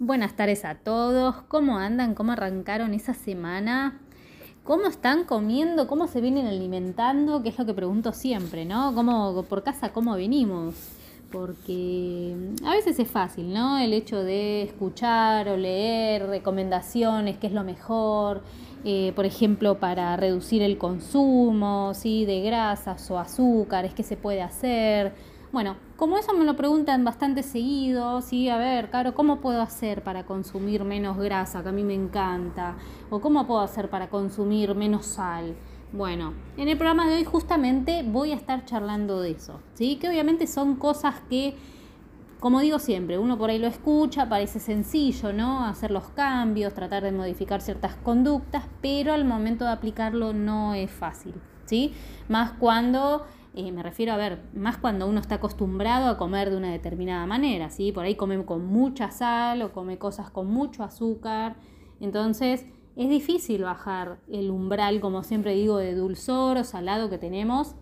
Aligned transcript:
Buenas 0.00 0.36
tardes 0.36 0.64
a 0.64 0.76
todos. 0.76 1.34
¿Cómo 1.48 1.78
andan? 1.78 2.14
¿Cómo 2.14 2.30
arrancaron 2.30 2.94
esa 2.94 3.14
semana? 3.14 3.98
¿Cómo 4.62 4.86
están 4.86 5.24
comiendo? 5.24 5.88
¿Cómo 5.88 6.06
se 6.06 6.20
vienen 6.20 6.46
alimentando? 6.46 7.42
Que 7.42 7.48
es 7.48 7.58
lo 7.58 7.66
que 7.66 7.74
pregunto 7.74 8.12
siempre, 8.12 8.64
¿no? 8.64 8.94
¿Cómo, 8.94 9.42
por 9.48 9.64
casa, 9.64 9.92
cómo 9.92 10.14
venimos? 10.14 10.76
Porque 11.32 12.32
a 12.64 12.70
veces 12.70 13.00
es 13.00 13.10
fácil, 13.10 13.52
¿no? 13.52 13.76
El 13.78 13.92
hecho 13.92 14.22
de 14.22 14.62
escuchar 14.62 15.48
o 15.48 15.56
leer 15.56 16.28
recomendaciones, 16.28 17.36
qué 17.38 17.48
es 17.48 17.52
lo 17.52 17.64
mejor, 17.64 18.44
eh, 18.84 19.12
por 19.16 19.26
ejemplo, 19.26 19.80
para 19.80 20.16
reducir 20.16 20.62
el 20.62 20.78
consumo, 20.78 21.92
¿sí? 21.94 22.24
De 22.24 22.40
grasas 22.42 23.10
o 23.10 23.18
azúcares, 23.18 23.94
qué 23.94 24.04
se 24.04 24.16
puede 24.16 24.42
hacer 24.42 25.12
bueno, 25.50 25.76
como 25.98 26.16
eso 26.16 26.32
me 26.32 26.44
lo 26.44 26.54
preguntan 26.54 27.04
bastante 27.04 27.42
seguido, 27.42 28.22
sí, 28.22 28.48
a 28.48 28.56
ver, 28.56 28.88
Caro, 28.88 29.14
¿cómo 29.14 29.40
puedo 29.40 29.60
hacer 29.60 30.04
para 30.04 30.24
consumir 30.24 30.84
menos 30.84 31.18
grasa, 31.18 31.60
que 31.64 31.70
a 31.70 31.72
mí 31.72 31.82
me 31.82 31.94
encanta? 31.94 32.76
¿O 33.10 33.20
cómo 33.20 33.48
puedo 33.48 33.62
hacer 33.62 33.90
para 33.90 34.08
consumir 34.08 34.76
menos 34.76 35.06
sal? 35.06 35.56
Bueno, 35.92 36.34
en 36.56 36.68
el 36.68 36.78
programa 36.78 37.08
de 37.08 37.16
hoy 37.16 37.24
justamente 37.24 38.04
voy 38.04 38.30
a 38.30 38.36
estar 38.36 38.64
charlando 38.64 39.20
de 39.20 39.32
eso, 39.32 39.58
¿sí? 39.74 39.96
Que 39.96 40.08
obviamente 40.08 40.46
son 40.46 40.76
cosas 40.76 41.16
que, 41.28 41.56
como 42.38 42.60
digo 42.60 42.78
siempre, 42.78 43.18
uno 43.18 43.36
por 43.36 43.50
ahí 43.50 43.58
lo 43.58 43.66
escucha, 43.66 44.28
parece 44.28 44.60
sencillo, 44.60 45.32
¿no? 45.32 45.64
Hacer 45.66 45.90
los 45.90 46.10
cambios, 46.10 46.74
tratar 46.74 47.02
de 47.02 47.10
modificar 47.10 47.60
ciertas 47.60 47.96
conductas, 47.96 48.66
pero 48.80 49.14
al 49.14 49.24
momento 49.24 49.64
de 49.64 49.72
aplicarlo 49.72 50.32
no 50.32 50.74
es 50.74 50.92
fácil, 50.92 51.34
¿sí? 51.64 51.92
Más 52.28 52.52
cuando 52.52 53.26
eh, 53.58 53.72
me 53.72 53.82
refiero 53.82 54.12
a 54.12 54.16
ver, 54.16 54.40
más 54.54 54.76
cuando 54.76 55.08
uno 55.08 55.18
está 55.18 55.34
acostumbrado 55.34 56.08
a 56.08 56.16
comer 56.16 56.48
de 56.48 56.56
una 56.56 56.70
determinada 56.70 57.26
manera, 57.26 57.70
¿sí? 57.70 57.90
Por 57.90 58.04
ahí 58.04 58.14
come 58.14 58.44
con 58.44 58.64
mucha 58.64 59.10
sal 59.10 59.62
o 59.62 59.72
come 59.72 59.98
cosas 59.98 60.30
con 60.30 60.46
mucho 60.46 60.84
azúcar. 60.84 61.56
Entonces 61.98 62.66
es 62.94 63.08
difícil 63.08 63.64
bajar 63.64 64.20
el 64.28 64.52
umbral, 64.52 65.00
como 65.00 65.24
siempre 65.24 65.56
digo, 65.56 65.78
de 65.78 65.96
dulzor 65.96 66.56
o 66.56 66.62
salado 66.62 67.10
que 67.10 67.18
tenemos. 67.18 67.74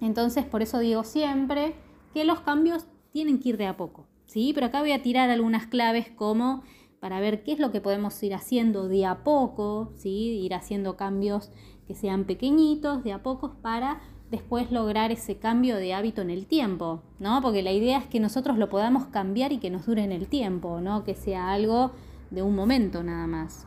Entonces 0.00 0.44
por 0.44 0.60
eso 0.60 0.80
digo 0.80 1.04
siempre 1.04 1.76
que 2.12 2.24
los 2.24 2.40
cambios 2.40 2.88
tienen 3.12 3.38
que 3.38 3.50
ir 3.50 3.58
de 3.58 3.68
a 3.68 3.76
poco, 3.76 4.08
¿sí? 4.24 4.50
Pero 4.56 4.66
acá 4.66 4.80
voy 4.80 4.90
a 4.90 5.02
tirar 5.02 5.30
algunas 5.30 5.68
claves 5.68 6.10
como 6.10 6.64
para 6.98 7.20
ver 7.20 7.44
qué 7.44 7.52
es 7.52 7.60
lo 7.60 7.70
que 7.70 7.80
podemos 7.80 8.20
ir 8.24 8.34
haciendo 8.34 8.88
de 8.88 9.06
a 9.06 9.22
poco, 9.22 9.92
¿sí? 9.94 10.40
Ir 10.40 10.52
haciendo 10.52 10.96
cambios 10.96 11.52
que 11.86 11.94
sean 11.94 12.24
pequeñitos, 12.24 13.04
de 13.04 13.12
a 13.12 13.22
pocos, 13.22 13.52
para 13.62 14.00
después 14.30 14.72
lograr 14.72 15.12
ese 15.12 15.36
cambio 15.36 15.76
de 15.76 15.94
hábito 15.94 16.22
en 16.22 16.30
el 16.30 16.46
tiempo, 16.46 17.02
¿no? 17.18 17.40
Porque 17.42 17.62
la 17.62 17.72
idea 17.72 17.98
es 17.98 18.06
que 18.06 18.20
nosotros 18.20 18.58
lo 18.58 18.68
podamos 18.68 19.06
cambiar 19.06 19.52
y 19.52 19.58
que 19.58 19.70
nos 19.70 19.86
dure 19.86 20.02
en 20.02 20.12
el 20.12 20.28
tiempo, 20.28 20.80
¿no? 20.80 21.04
Que 21.04 21.14
sea 21.14 21.52
algo 21.52 21.92
de 22.30 22.42
un 22.42 22.54
momento 22.54 23.02
nada 23.02 23.26
más. 23.26 23.66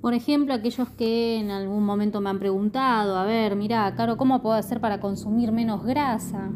Por 0.00 0.14
ejemplo, 0.14 0.54
aquellos 0.54 0.88
que 0.90 1.38
en 1.38 1.50
algún 1.50 1.84
momento 1.84 2.20
me 2.20 2.30
han 2.30 2.38
preguntado, 2.38 3.18
a 3.18 3.24
ver, 3.24 3.56
mira, 3.56 3.92
Caro, 3.96 4.16
¿cómo 4.16 4.40
puedo 4.40 4.54
hacer 4.54 4.80
para 4.80 5.00
consumir 5.00 5.52
menos 5.52 5.84
grasa? 5.84 6.50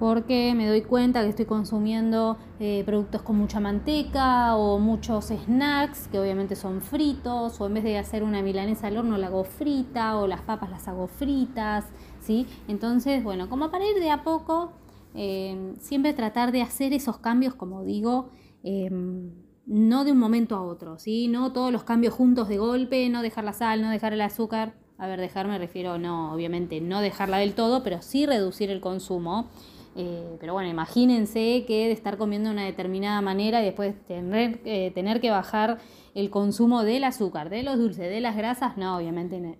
porque 0.00 0.54
me 0.56 0.66
doy 0.66 0.80
cuenta 0.80 1.22
que 1.22 1.28
estoy 1.28 1.44
consumiendo 1.44 2.38
eh, 2.58 2.82
productos 2.86 3.20
con 3.20 3.36
mucha 3.36 3.60
manteca 3.60 4.56
o 4.56 4.78
muchos 4.78 5.26
snacks 5.26 6.08
que 6.08 6.18
obviamente 6.18 6.56
son 6.56 6.80
fritos 6.80 7.60
o 7.60 7.66
en 7.66 7.74
vez 7.74 7.84
de 7.84 7.98
hacer 7.98 8.22
una 8.22 8.40
milanesa 8.40 8.86
al 8.86 8.96
horno 8.96 9.18
la 9.18 9.26
hago 9.26 9.44
frita 9.44 10.16
o 10.16 10.26
las 10.26 10.40
papas 10.40 10.70
las 10.70 10.88
hago 10.88 11.06
fritas, 11.06 11.84
¿sí? 12.20 12.46
Entonces, 12.68 13.22
bueno, 13.22 13.48
como 13.48 13.70
para 13.70 13.86
ir 13.88 13.96
de 13.96 14.10
a 14.10 14.22
poco, 14.22 14.72
eh, 15.14 15.74
siempre 15.80 16.12
tratar 16.12 16.52
de 16.52 16.62
hacer 16.62 16.92
esos 16.92 17.18
cambios, 17.18 17.54
como 17.54 17.84
digo, 17.84 18.30
em, 18.62 19.30
no 19.66 20.04
de 20.04 20.12
un 20.12 20.18
momento 20.18 20.56
a 20.56 20.62
otro, 20.62 20.98
¿sí? 20.98 21.28
No 21.28 21.52
todos 21.52 21.72
los 21.72 21.84
cambios 21.84 22.14
juntos 22.14 22.48
de 22.48 22.58
golpe, 22.58 23.08
no 23.08 23.22
dejar 23.22 23.44
la 23.44 23.52
sal, 23.52 23.82
no 23.82 23.90
dejar 23.90 24.12
el 24.12 24.20
azúcar. 24.20 24.74
A 24.98 25.06
ver, 25.06 25.20
dejar 25.20 25.48
me 25.48 25.58
refiero, 25.58 25.98
no, 25.98 26.32
obviamente, 26.32 26.80
no 26.80 27.00
dejarla 27.00 27.38
del 27.38 27.54
todo, 27.54 27.82
pero 27.82 28.02
sí 28.02 28.26
reducir 28.26 28.70
el 28.70 28.80
consumo. 28.80 29.48
Eh, 29.96 30.36
pero 30.38 30.52
bueno, 30.52 30.68
imagínense 30.68 31.64
que 31.66 31.86
de 31.86 31.92
estar 31.92 32.16
comiendo 32.16 32.48
de 32.48 32.54
una 32.54 32.64
determinada 32.64 33.20
manera 33.20 33.60
y 33.60 33.64
después 33.64 33.94
tener, 34.06 34.60
eh, 34.64 34.92
tener 34.94 35.20
que 35.20 35.30
bajar 35.30 35.78
el 36.14 36.30
consumo 36.30 36.84
del 36.84 37.04
azúcar, 37.04 37.50
de 37.50 37.62
los 37.62 37.78
dulces, 37.78 38.08
de 38.10 38.20
las 38.20 38.36
grasas, 38.36 38.76
no, 38.76 38.96
obviamente 38.96 39.58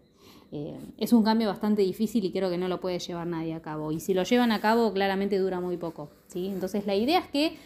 eh, 0.52 0.80
es 0.98 1.12
un 1.12 1.22
cambio 1.22 1.48
bastante 1.48 1.82
difícil 1.82 2.24
y 2.24 2.32
creo 2.32 2.50
que 2.50 2.58
no 2.58 2.66
lo 2.66 2.80
puede 2.80 2.98
llevar 2.98 3.26
nadie 3.26 3.54
a 3.54 3.62
cabo. 3.62 3.92
Y 3.92 4.00
si 4.00 4.14
lo 4.14 4.24
llevan 4.24 4.50
a 4.50 4.60
cabo, 4.60 4.92
claramente 4.92 5.38
dura 5.38 5.60
muy 5.60 5.76
poco. 5.76 6.10
¿sí? 6.26 6.48
Entonces 6.48 6.86
la 6.86 6.96
idea 6.96 7.20
es 7.20 7.28
que, 7.28 7.56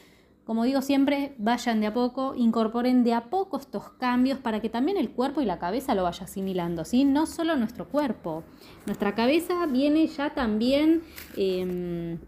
como 0.45 0.65
digo 0.65 0.83
siempre, 0.83 1.34
vayan 1.39 1.81
de 1.81 1.87
a 1.87 1.94
poco, 1.94 2.34
incorporen 2.37 3.03
de 3.03 3.15
a 3.15 3.31
poco 3.31 3.56
estos 3.56 3.89
cambios 3.93 4.39
para 4.39 4.61
que 4.61 4.69
también 4.69 4.99
el 4.99 5.11
cuerpo 5.11 5.41
y 5.41 5.47
la 5.47 5.59
cabeza 5.59 5.94
lo 5.94 6.03
vaya 6.03 6.25
asimilando, 6.25 6.84
¿sí? 6.84 7.05
No 7.05 7.25
solo 7.25 7.56
nuestro 7.56 7.89
cuerpo. 7.89 8.43
Nuestra 8.84 9.15
cabeza 9.15 9.65
viene 9.67 10.06
ya 10.06 10.34
también 10.34 11.03
em, 11.39 12.19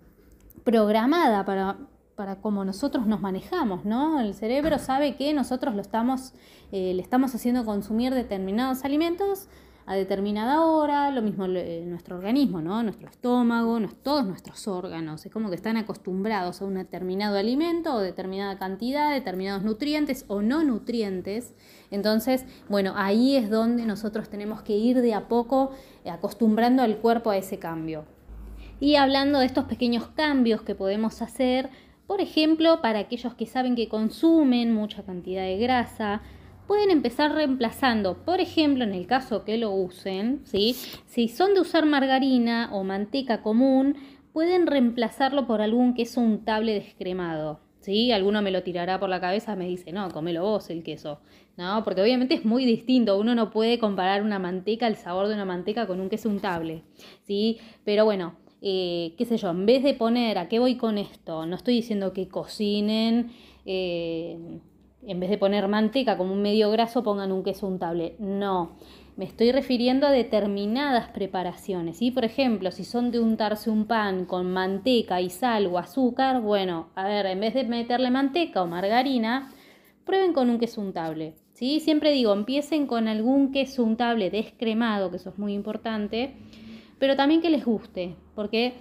programada 0.64 1.44
para, 1.44 1.76
para 2.14 2.40
cómo 2.40 2.64
nosotros 2.64 3.06
nos 3.06 3.20
manejamos, 3.20 3.84
¿no? 3.84 4.20
El 4.20 4.32
cerebro 4.32 4.78
sabe 4.78 5.16
que 5.16 5.34
nosotros 5.34 5.74
lo 5.74 5.82
estamos, 5.82 6.32
eh, 6.72 6.94
le 6.94 7.02
estamos 7.02 7.34
haciendo 7.34 7.66
consumir 7.66 8.14
determinados 8.14 8.86
alimentos 8.86 9.50
a 9.86 9.94
determinada 9.94 10.62
hora, 10.62 11.12
lo 11.12 11.22
mismo 11.22 11.46
eh, 11.46 11.84
nuestro 11.86 12.16
organismo, 12.16 12.60
¿no? 12.60 12.82
Nuestro 12.82 13.08
estómago, 13.08 13.80
todos 14.02 14.26
nuestros 14.26 14.66
órganos, 14.66 15.24
es 15.24 15.32
como 15.32 15.48
que 15.48 15.54
están 15.54 15.76
acostumbrados 15.76 16.60
a 16.60 16.64
un 16.64 16.74
determinado 16.74 17.38
alimento 17.38 17.94
o 17.94 18.00
determinada 18.00 18.58
cantidad, 18.58 19.12
determinados 19.12 19.62
nutrientes 19.62 20.24
o 20.26 20.42
no 20.42 20.64
nutrientes. 20.64 21.54
Entonces, 21.92 22.46
bueno, 22.68 22.94
ahí 22.96 23.36
es 23.36 23.48
donde 23.48 23.86
nosotros 23.86 24.28
tenemos 24.28 24.62
que 24.62 24.76
ir 24.76 25.00
de 25.00 25.14
a 25.14 25.28
poco 25.28 25.70
eh, 26.04 26.10
acostumbrando 26.10 26.82
al 26.82 26.96
cuerpo 26.98 27.30
a 27.30 27.36
ese 27.36 27.60
cambio. 27.60 28.06
Y 28.80 28.96
hablando 28.96 29.38
de 29.38 29.46
estos 29.46 29.66
pequeños 29.66 30.08
cambios 30.08 30.62
que 30.62 30.74
podemos 30.74 31.22
hacer, 31.22 31.70
por 32.08 32.20
ejemplo, 32.20 32.80
para 32.82 32.98
aquellos 32.98 33.34
que 33.34 33.46
saben 33.46 33.76
que 33.76 33.88
consumen 33.88 34.74
mucha 34.74 35.04
cantidad 35.04 35.42
de 35.42 35.58
grasa, 35.58 36.22
pueden 36.66 36.90
empezar 36.90 37.32
reemplazando, 37.32 38.24
por 38.24 38.40
ejemplo, 38.40 38.84
en 38.84 38.92
el 38.92 39.06
caso 39.06 39.44
que 39.44 39.58
lo 39.58 39.70
usen, 39.72 40.40
¿sí? 40.44 40.74
si 41.06 41.28
son 41.28 41.54
de 41.54 41.60
usar 41.60 41.86
margarina 41.86 42.70
o 42.72 42.84
manteca 42.84 43.42
común, 43.42 43.96
pueden 44.32 44.66
reemplazarlo 44.66 45.46
por 45.46 45.62
algún 45.62 45.94
queso 45.94 46.20
untable 46.20 46.74
descremado. 46.74 47.60
¿Sí? 47.80 48.10
Alguno 48.10 48.42
me 48.42 48.50
lo 48.50 48.64
tirará 48.64 48.98
por 48.98 49.08
la 49.08 49.20
cabeza, 49.20 49.54
me 49.54 49.68
dice, 49.68 49.92
no, 49.92 50.10
comelo 50.10 50.42
vos 50.42 50.70
el 50.70 50.82
queso. 50.82 51.20
No, 51.56 51.84
porque 51.84 52.02
obviamente 52.02 52.34
es 52.34 52.44
muy 52.44 52.64
distinto. 52.66 53.16
Uno 53.16 53.36
no 53.36 53.50
puede 53.50 53.78
comparar 53.78 54.24
una 54.24 54.40
manteca, 54.40 54.88
el 54.88 54.96
sabor 54.96 55.28
de 55.28 55.34
una 55.34 55.44
manteca 55.44 55.86
con 55.86 56.00
un 56.00 56.08
queso 56.08 56.28
untable. 56.28 56.82
¿sí? 57.28 57.58
Pero 57.84 58.04
bueno, 58.04 58.34
eh, 58.60 59.14
qué 59.16 59.24
sé 59.24 59.36
yo, 59.36 59.50
en 59.50 59.66
vez 59.66 59.84
de 59.84 59.94
poner 59.94 60.36
a 60.36 60.48
qué 60.48 60.58
voy 60.58 60.76
con 60.76 60.98
esto, 60.98 61.46
no 61.46 61.54
estoy 61.54 61.74
diciendo 61.74 62.12
que 62.12 62.26
cocinen, 62.26 63.30
eh, 63.64 64.36
en 65.06 65.20
vez 65.20 65.30
de 65.30 65.38
poner 65.38 65.68
manteca 65.68 66.16
como 66.16 66.32
un 66.32 66.42
medio 66.42 66.70
graso, 66.70 67.02
pongan 67.02 67.32
un 67.32 67.42
queso 67.42 67.66
untable. 67.66 68.16
No, 68.18 68.76
me 69.16 69.24
estoy 69.24 69.52
refiriendo 69.52 70.06
a 70.06 70.10
determinadas 70.10 71.08
preparaciones. 71.10 71.98
¿sí? 71.98 72.10
Por 72.10 72.24
ejemplo, 72.24 72.70
si 72.70 72.84
son 72.84 73.10
de 73.10 73.20
untarse 73.20 73.70
un 73.70 73.86
pan 73.86 74.24
con 74.24 74.52
manteca 74.52 75.20
y 75.20 75.30
sal 75.30 75.66
o 75.66 75.78
azúcar, 75.78 76.40
bueno, 76.40 76.88
a 76.94 77.06
ver, 77.06 77.26
en 77.26 77.40
vez 77.40 77.54
de 77.54 77.64
meterle 77.64 78.10
manteca 78.10 78.62
o 78.62 78.66
margarina, 78.66 79.52
prueben 80.04 80.32
con 80.32 80.50
un 80.50 80.58
queso 80.58 80.80
untable. 80.80 81.34
¿sí? 81.52 81.80
Siempre 81.80 82.12
digo, 82.12 82.32
empiecen 82.32 82.86
con 82.86 83.08
algún 83.08 83.52
queso 83.52 83.84
untable 83.84 84.30
descremado, 84.30 85.10
que 85.10 85.16
eso 85.16 85.30
es 85.30 85.38
muy 85.38 85.54
importante 85.54 86.34
pero 86.98 87.16
también 87.16 87.42
que 87.42 87.50
les 87.50 87.64
guste, 87.64 88.16
porque 88.34 88.74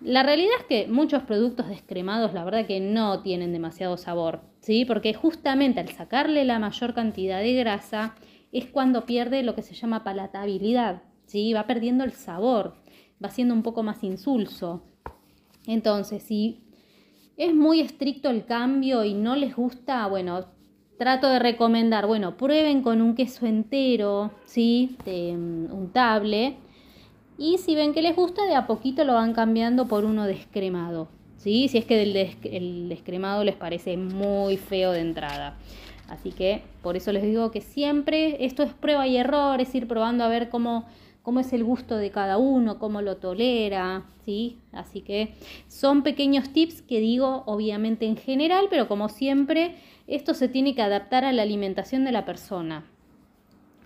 la 0.00 0.22
realidad 0.22 0.54
es 0.60 0.66
que 0.66 0.88
muchos 0.88 1.22
productos 1.22 1.68
descremados, 1.68 2.34
la 2.34 2.44
verdad 2.44 2.66
que 2.66 2.80
no 2.80 3.22
tienen 3.22 3.52
demasiado 3.52 3.96
sabor, 3.96 4.40
¿sí? 4.60 4.84
Porque 4.84 5.14
justamente 5.14 5.80
al 5.80 5.88
sacarle 5.88 6.44
la 6.44 6.58
mayor 6.58 6.94
cantidad 6.94 7.40
de 7.40 7.54
grasa 7.54 8.14
es 8.52 8.66
cuando 8.66 9.06
pierde 9.06 9.42
lo 9.42 9.54
que 9.54 9.62
se 9.62 9.74
llama 9.74 10.04
palatabilidad, 10.04 11.02
¿sí? 11.26 11.52
Va 11.52 11.66
perdiendo 11.66 12.04
el 12.04 12.12
sabor, 12.12 12.74
va 13.22 13.30
siendo 13.30 13.54
un 13.54 13.62
poco 13.62 13.82
más 13.82 14.02
insulso. 14.02 14.82
Entonces, 15.66 16.22
si 16.22 16.60
es 17.36 17.54
muy 17.54 17.80
estricto 17.80 18.30
el 18.30 18.44
cambio 18.44 19.04
y 19.04 19.14
no 19.14 19.36
les 19.36 19.54
gusta, 19.54 20.06
bueno, 20.06 20.46
trato 20.98 21.28
de 21.28 21.38
recomendar, 21.38 22.06
bueno, 22.06 22.36
prueben 22.36 22.82
con 22.82 23.02
un 23.02 23.14
queso 23.14 23.46
entero, 23.46 24.32
¿sí? 24.44 24.96
De, 25.04 25.32
um, 25.36 25.72
untable 25.72 26.56
y 27.38 27.58
si 27.58 27.76
ven 27.76 27.94
que 27.94 28.02
les 28.02 28.16
gusta, 28.16 28.44
de 28.46 28.56
a 28.56 28.66
poquito 28.66 29.04
lo 29.04 29.14
van 29.14 29.32
cambiando 29.32 29.86
por 29.86 30.04
uno 30.04 30.26
descremado. 30.26 31.08
¿Sí? 31.38 31.68
Si 31.68 31.78
es 31.78 31.86
que 31.86 32.02
el, 32.02 32.88
descremado 32.88 33.44
les 33.44 33.54
parece 33.54 33.96
muy 33.96 34.58
feo 34.58 34.92
de 34.92 35.00
entrada. 35.00 35.56
Así 36.08 36.32
que 36.32 36.62
por 36.82 36.96
eso 36.96 37.12
les 37.12 37.22
digo 37.22 37.50
que 37.50 37.60
siempre 37.60 38.44
esto 38.44 38.62
es 38.62 38.72
prueba 38.72 39.06
y 39.06 39.16
error, 39.16 39.60
es 39.60 39.74
ir 39.74 39.86
probando 39.86 40.24
a 40.24 40.28
ver 40.28 40.48
cómo, 40.48 40.86
cómo 41.22 41.40
es 41.40 41.52
el 41.52 41.64
gusto 41.64 41.96
de 41.96 42.10
cada 42.10 42.38
uno, 42.38 42.78
cómo 42.78 43.02
lo 43.02 43.16
tolera, 43.16 44.04
¿sí? 44.24 44.58
Así 44.72 45.02
que 45.02 45.34
son 45.68 46.02
pequeños 46.02 46.50
tips 46.50 46.82
que 46.82 47.00
digo 47.00 47.44
obviamente 47.46 48.06
en 48.06 48.16
general, 48.16 48.66
pero 48.70 48.88
como 48.88 49.08
siempre 49.08 49.76
esto 50.06 50.32
se 50.34 50.48
tiene 50.48 50.74
que 50.74 50.82
adaptar 50.82 51.24
a 51.24 51.32
la 51.32 51.42
alimentación 51.42 52.04
de 52.04 52.12
la 52.12 52.24
persona. 52.24 52.84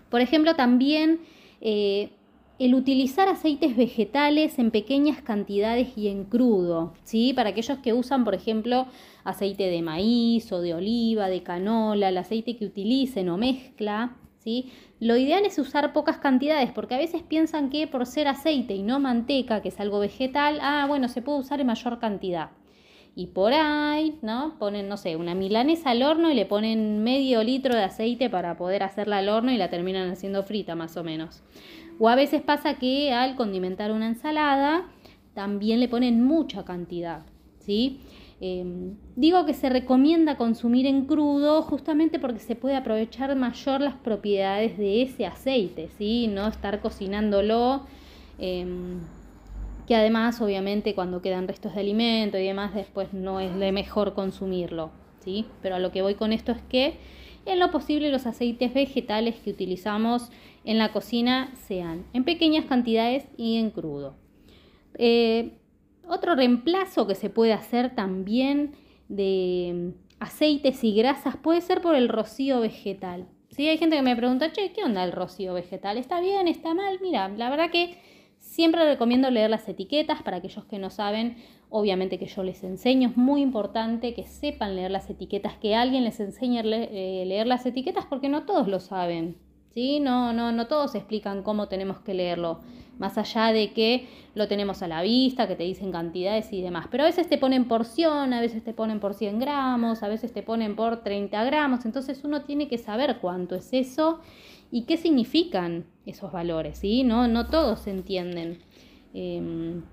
Por 0.09 0.21
ejemplo, 0.21 0.55
también 0.55 1.19
eh, 1.59 2.11
el 2.65 2.75
utilizar 2.75 3.27
aceites 3.27 3.75
vegetales 3.75 4.57
en 4.57 4.71
pequeñas 4.71 5.21
cantidades 5.21 5.97
y 5.97 6.07
en 6.07 6.23
crudo, 6.23 6.93
¿sí? 7.03 7.33
Para 7.33 7.49
aquellos 7.49 7.79
que 7.79 7.91
usan, 7.93 8.23
por 8.23 8.35
ejemplo, 8.35 8.87
aceite 9.25 9.63
de 9.63 9.81
maíz 9.81 10.49
o 10.51 10.61
de 10.61 10.73
oliva, 10.73 11.27
de 11.27 11.43
canola, 11.43 12.09
el 12.09 12.17
aceite 12.17 12.55
que 12.55 12.65
utilicen 12.65 13.27
o 13.27 13.37
mezcla, 13.37 14.15
¿sí? 14.37 14.71
Lo 15.01 15.17
ideal 15.17 15.45
es 15.45 15.59
usar 15.59 15.91
pocas 15.91 16.19
cantidades 16.19 16.71
porque 16.71 16.95
a 16.95 16.99
veces 16.99 17.21
piensan 17.21 17.69
que 17.69 17.85
por 17.87 18.05
ser 18.05 18.29
aceite 18.29 18.73
y 18.73 18.83
no 18.83 18.99
manteca, 18.99 19.61
que 19.61 19.67
es 19.67 19.79
algo 19.81 19.99
vegetal, 19.99 20.59
ah, 20.61 20.85
bueno, 20.87 21.09
se 21.09 21.21
puede 21.21 21.39
usar 21.39 21.59
en 21.59 21.67
mayor 21.67 21.99
cantidad. 21.99 22.51
Y 23.15 23.27
por 23.27 23.53
ahí, 23.53 24.17
¿no? 24.23 24.57
Ponen, 24.57 24.87
no 24.87 24.97
sé, 24.97 25.15
una 25.17 25.35
milanesa 25.35 25.91
al 25.91 26.01
horno 26.01 26.31
y 26.31 26.33
le 26.33 26.47
ponen 26.47 27.03
medio 27.03 27.43
litro 27.43 27.75
de 27.75 27.83
aceite 27.83 28.29
para 28.29 28.57
poder 28.57 28.81
hacerla 28.81 29.19
al 29.19 29.29
horno 29.29 29.51
y 29.51 29.57
la 29.57 29.69
terminan 29.69 30.09
haciendo 30.09 30.43
frita 30.43 30.73
más 30.73 30.97
o 30.97 31.03
menos. 31.03 31.43
O 31.99 32.09
a 32.09 32.15
veces 32.15 32.41
pasa 32.41 32.75
que 32.75 33.13
al 33.13 33.35
condimentar 33.35 33.91
una 33.91 34.07
ensalada 34.07 34.85
también 35.33 35.79
le 35.79 35.87
ponen 35.87 36.23
mucha 36.23 36.63
cantidad, 36.63 37.23
¿sí? 37.59 37.99
Em, 38.41 38.95
digo 39.15 39.45
que 39.45 39.53
se 39.53 39.69
recomienda 39.69 40.35
consumir 40.35 40.85
en 40.85 41.05
crudo 41.05 41.61
justamente 41.61 42.19
porque 42.19 42.39
se 42.39 42.55
puede 42.55 42.75
aprovechar 42.75 43.33
mayor 43.35 43.79
las 43.79 43.95
propiedades 43.95 44.77
de 44.77 45.01
ese 45.03 45.25
aceite, 45.25 45.89
¿sí? 45.97 46.27
No 46.27 46.47
estar 46.47 46.81
cocinándolo, 46.81 47.83
em, 48.39 48.99
que 49.87 49.95
además 49.95 50.41
obviamente 50.41 50.93
cuando 50.93 51.21
quedan 51.21 51.47
restos 51.47 51.73
de 51.73 51.81
alimento 51.81 52.37
y 52.37 52.45
demás 52.45 52.73
después 52.73 53.13
no 53.13 53.39
es 53.39 53.57
de 53.57 53.71
mejor 53.71 54.13
consumirlo, 54.13 54.91
¿sí? 55.19 55.45
Pero 55.61 55.75
a 55.75 55.79
lo 55.79 55.91
que 55.91 56.01
voy 56.01 56.15
con 56.15 56.33
esto 56.33 56.51
es 56.51 56.61
que 56.63 56.97
en 57.45 57.59
lo 57.59 57.71
posible 57.71 58.09
los 58.09 58.25
aceites 58.25 58.73
vegetales 58.73 59.35
que 59.35 59.51
utilizamos 59.51 60.31
en 60.65 60.77
la 60.77 60.91
cocina 60.91 61.51
sean 61.67 62.05
en 62.13 62.23
pequeñas 62.23 62.65
cantidades 62.65 63.25
y 63.37 63.57
en 63.57 63.71
crudo. 63.71 64.15
Eh, 64.97 65.59
otro 66.07 66.35
reemplazo 66.35 67.07
que 67.07 67.15
se 67.15 67.29
puede 67.29 67.53
hacer 67.53 67.95
también 67.95 68.73
de 69.07 69.93
aceites 70.19 70.83
y 70.83 70.93
grasas 70.93 71.37
puede 71.37 71.61
ser 71.61 71.81
por 71.81 71.95
el 71.95 72.09
rocío 72.09 72.59
vegetal. 72.61 73.27
Si 73.49 73.67
Hay 73.67 73.77
gente 73.77 73.95
que 73.95 74.01
me 74.01 74.15
pregunta, 74.15 74.51
che, 74.51 74.71
¿qué 74.71 74.83
onda 74.83 75.03
el 75.03 75.11
rocío 75.11 75.53
vegetal? 75.53 75.97
¿Está 75.97 76.19
bien? 76.21 76.47
¿Está 76.47 76.73
mal? 76.73 76.99
Mira, 77.01 77.29
la 77.29 77.49
verdad 77.49 77.69
que 77.69 77.97
siempre 78.39 78.83
recomiendo 78.85 79.29
leer 79.29 79.49
las 79.49 79.67
etiquetas 79.69 80.23
para 80.23 80.37
aquellos 80.37 80.65
que 80.65 80.79
no 80.79 80.89
saben. 80.89 81.37
Obviamente 81.69 82.19
que 82.19 82.25
yo 82.25 82.43
les 82.43 82.63
enseño, 82.63 83.09
es 83.09 83.17
muy 83.17 83.41
importante 83.41 84.13
que 84.13 84.25
sepan 84.25 84.75
leer 84.75 84.91
las 84.91 85.09
etiquetas, 85.09 85.57
que 85.57 85.75
alguien 85.75 86.03
les 86.03 86.19
enseñe 86.19 86.59
a 86.59 86.63
eh, 86.63 87.23
leer 87.25 87.47
las 87.47 87.65
etiquetas 87.65 88.05
porque 88.05 88.29
no 88.29 88.43
todos 88.45 88.67
lo 88.67 88.79
saben. 88.79 89.37
¿Sí? 89.73 89.99
No, 89.99 90.33
no, 90.33 90.51
no 90.51 90.67
todos 90.67 90.95
explican 90.95 91.43
cómo 91.43 91.67
tenemos 91.67 91.99
que 91.99 92.13
leerlo, 92.13 92.59
más 92.99 93.17
allá 93.17 93.51
de 93.51 93.73
que 93.73 94.07
lo 94.35 94.47
tenemos 94.47 94.83
a 94.83 94.87
la 94.87 95.01
vista, 95.01 95.47
que 95.47 95.55
te 95.55 95.63
dicen 95.63 95.91
cantidades 95.91 96.53
y 96.53 96.61
demás. 96.61 96.87
Pero 96.91 97.03
a 97.03 97.07
veces 97.07 97.27
te 97.27 97.37
ponen 97.37 97.65
porción, 97.65 98.33
a 98.33 98.41
veces 98.41 98.63
te 98.63 98.73
ponen 98.73 98.99
por 98.99 99.13
100 99.13 99.39
gramos, 99.39 100.03
a 100.03 100.07
veces 100.07 100.31
te 100.31 100.43
ponen 100.43 100.75
por 100.75 101.03
30 101.03 101.43
gramos, 101.43 101.85
entonces 101.85 102.23
uno 102.23 102.43
tiene 102.43 102.67
que 102.67 102.77
saber 102.77 103.17
cuánto 103.19 103.55
es 103.55 103.73
eso 103.73 104.19
y 104.71 104.83
qué 104.83 104.97
significan 104.97 105.85
esos 106.05 106.31
valores, 106.31 106.79
¿sí? 106.79 107.03
No, 107.03 107.27
no 107.27 107.47
todos 107.47 107.87
entienden 107.87 108.59
em, 109.13 109.83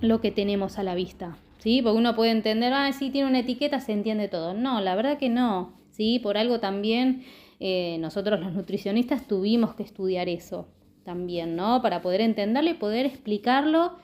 lo 0.00 0.20
que 0.20 0.30
tenemos 0.30 0.78
a 0.78 0.82
la 0.82 0.94
vista. 0.94 1.38
¿Sí? 1.58 1.82
Porque 1.82 1.98
uno 1.98 2.14
puede 2.14 2.30
entender, 2.30 2.72
ah, 2.72 2.92
sí, 2.92 3.10
tiene 3.10 3.28
una 3.28 3.40
etiqueta, 3.40 3.80
se 3.80 3.92
entiende 3.92 4.28
todo. 4.28 4.54
No, 4.54 4.80
la 4.80 4.94
verdad 4.94 5.18
que 5.18 5.28
no, 5.28 5.72
¿sí? 5.90 6.20
Por 6.20 6.38
algo 6.38 6.60
también 6.60 7.24
eh, 7.60 7.98
nosotros 7.98 8.40
los 8.40 8.52
nutricionistas 8.52 9.26
tuvimos 9.26 9.74
que 9.74 9.82
estudiar 9.82 10.28
eso 10.28 10.66
también, 11.04 11.56
¿no? 11.56 11.82
Para 11.82 12.02
poder 12.02 12.20
entenderlo 12.20 12.70
y 12.70 12.74
poder 12.74 13.06
explicarlo 13.06 13.96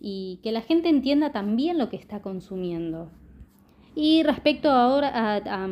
y 0.00 0.40
que 0.42 0.52
la 0.52 0.62
gente 0.62 0.88
entienda 0.88 1.32
también 1.32 1.78
lo 1.78 1.88
que 1.88 1.96
está 1.96 2.22
consumiendo. 2.22 3.08
Y 3.94 4.22
respecto 4.22 4.70
ahora 4.70 5.10
a, 5.14 5.68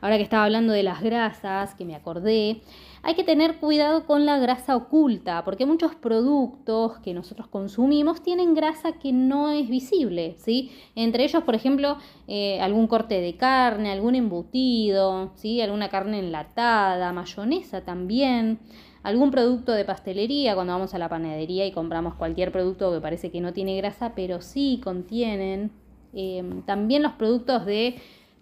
ahora 0.00 0.16
que 0.16 0.22
estaba 0.22 0.44
hablando 0.44 0.72
de 0.72 0.82
las 0.82 1.02
grasas, 1.02 1.74
que 1.74 1.84
me 1.84 1.94
acordé, 1.94 2.60
hay 3.02 3.14
que 3.14 3.24
tener 3.24 3.56
cuidado 3.56 4.06
con 4.06 4.26
la 4.26 4.38
grasa 4.38 4.76
oculta, 4.76 5.44
porque 5.44 5.66
muchos 5.66 5.94
productos 5.94 6.98
que 6.98 7.14
nosotros 7.14 7.48
consumimos 7.48 8.22
tienen 8.22 8.54
grasa 8.54 8.92
que 8.92 9.12
no 9.12 9.50
es 9.50 9.68
visible, 9.68 10.34
¿sí? 10.38 10.70
Entre 10.94 11.24
ellos, 11.24 11.42
por 11.44 11.54
ejemplo, 11.54 11.98
eh, 12.26 12.60
algún 12.60 12.86
corte 12.86 13.20
de 13.20 13.36
carne, 13.36 13.92
algún 13.92 14.14
embutido, 14.14 15.32
¿sí? 15.34 15.60
Alguna 15.60 15.88
carne 15.88 16.18
enlatada, 16.18 17.12
mayonesa 17.12 17.84
también, 17.84 18.58
algún 19.02 19.30
producto 19.30 19.72
de 19.72 19.84
pastelería, 19.84 20.54
cuando 20.54 20.72
vamos 20.72 20.94
a 20.94 20.98
la 20.98 21.08
panadería 21.08 21.66
y 21.66 21.72
compramos 21.72 22.14
cualquier 22.14 22.52
producto 22.52 22.92
que 22.92 23.00
parece 23.00 23.30
que 23.30 23.40
no 23.40 23.52
tiene 23.52 23.76
grasa, 23.76 24.12
pero 24.14 24.40
sí 24.40 24.80
contienen. 24.82 25.70
Eh, 26.14 26.42
también 26.64 27.02
los 27.02 27.12
productos 27.12 27.66
de 27.66 27.96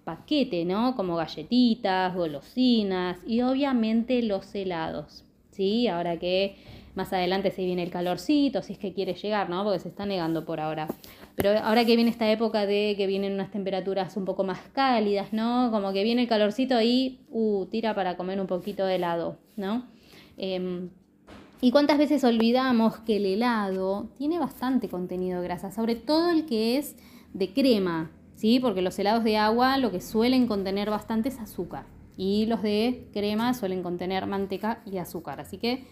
paquete, 0.06 0.64
¿no? 0.64 0.94
Como 0.94 1.17
galletitas, 1.17 2.14
golosinas 2.14 3.19
y 3.26 3.43
obviamente 3.43 4.23
los 4.23 4.55
helados, 4.55 5.25
¿sí? 5.50 5.88
Ahora 5.88 6.17
que 6.17 6.55
más 6.94 7.12
adelante 7.12 7.50
se 7.50 7.64
viene 7.64 7.82
el 7.82 7.91
calorcito, 7.91 8.62
si 8.62 8.75
es 8.75 8.79
que 8.79 8.94
quiere 8.94 9.14
llegar, 9.14 9.50
¿no? 9.50 9.64
Porque 9.64 9.81
se 9.81 9.88
está 9.88 10.06
negando 10.06 10.44
por 10.44 10.61
ahora. 10.61 10.87
Pero 11.35 11.58
ahora 11.58 11.85
que 11.85 11.97
viene 11.97 12.12
esta 12.12 12.31
época 12.31 12.67
de 12.67 12.94
que 12.97 13.08
vienen 13.08 13.32
unas 13.32 13.50
temperaturas 13.50 14.17
un 14.17 14.25
poco 14.25 14.44
más 14.44 14.61
cálidas, 14.73 15.32
¿no? 15.32 15.73
Como 15.73 15.93
que 15.93 16.05
viene 16.05 16.23
el 16.23 16.29
calorcito 16.29 16.81
y, 16.81 17.19
uh, 17.31 17.67
tira 17.67 17.93
para 17.97 18.17
comer 18.17 18.41
un 18.41 18.47
poquito 18.47 18.87
de 18.87 18.94
helado, 18.94 19.38
¿no? 19.56 19.87
Em, 20.38 20.88
¿Y 21.61 21.73
cuántas 21.73 21.99
veces 21.99 22.23
olvidamos 22.23 22.99
que 22.99 23.17
el 23.17 23.26
helado 23.26 24.09
tiene 24.17 24.38
bastante 24.38 24.88
contenido 24.88 25.41
de 25.41 25.49
grasa, 25.49 25.73
sobre 25.73 25.97
todo 25.97 26.31
el 26.31 26.47
que 26.47 26.79
es 26.79 26.94
de 27.35 27.52
crema, 27.52 28.12
¿sí? 28.37 28.61
Porque 28.61 28.83
los 28.83 28.97
helados 28.99 29.25
de 29.25 29.37
agua 29.37 29.77
lo 29.79 29.91
que 29.91 30.00
suelen 30.00 30.47
contener 30.47 30.91
bastante 30.91 31.31
es 31.31 31.41
azúcar 31.41 31.87
y 32.17 32.47
los 32.47 32.62
de 32.62 33.09
crema 33.12 33.53
suelen 33.55 33.83
contener 33.83 34.27
manteca 34.27 34.83
y 34.87 34.99
azúcar. 34.99 35.41
Así 35.41 35.59
que 35.59 35.85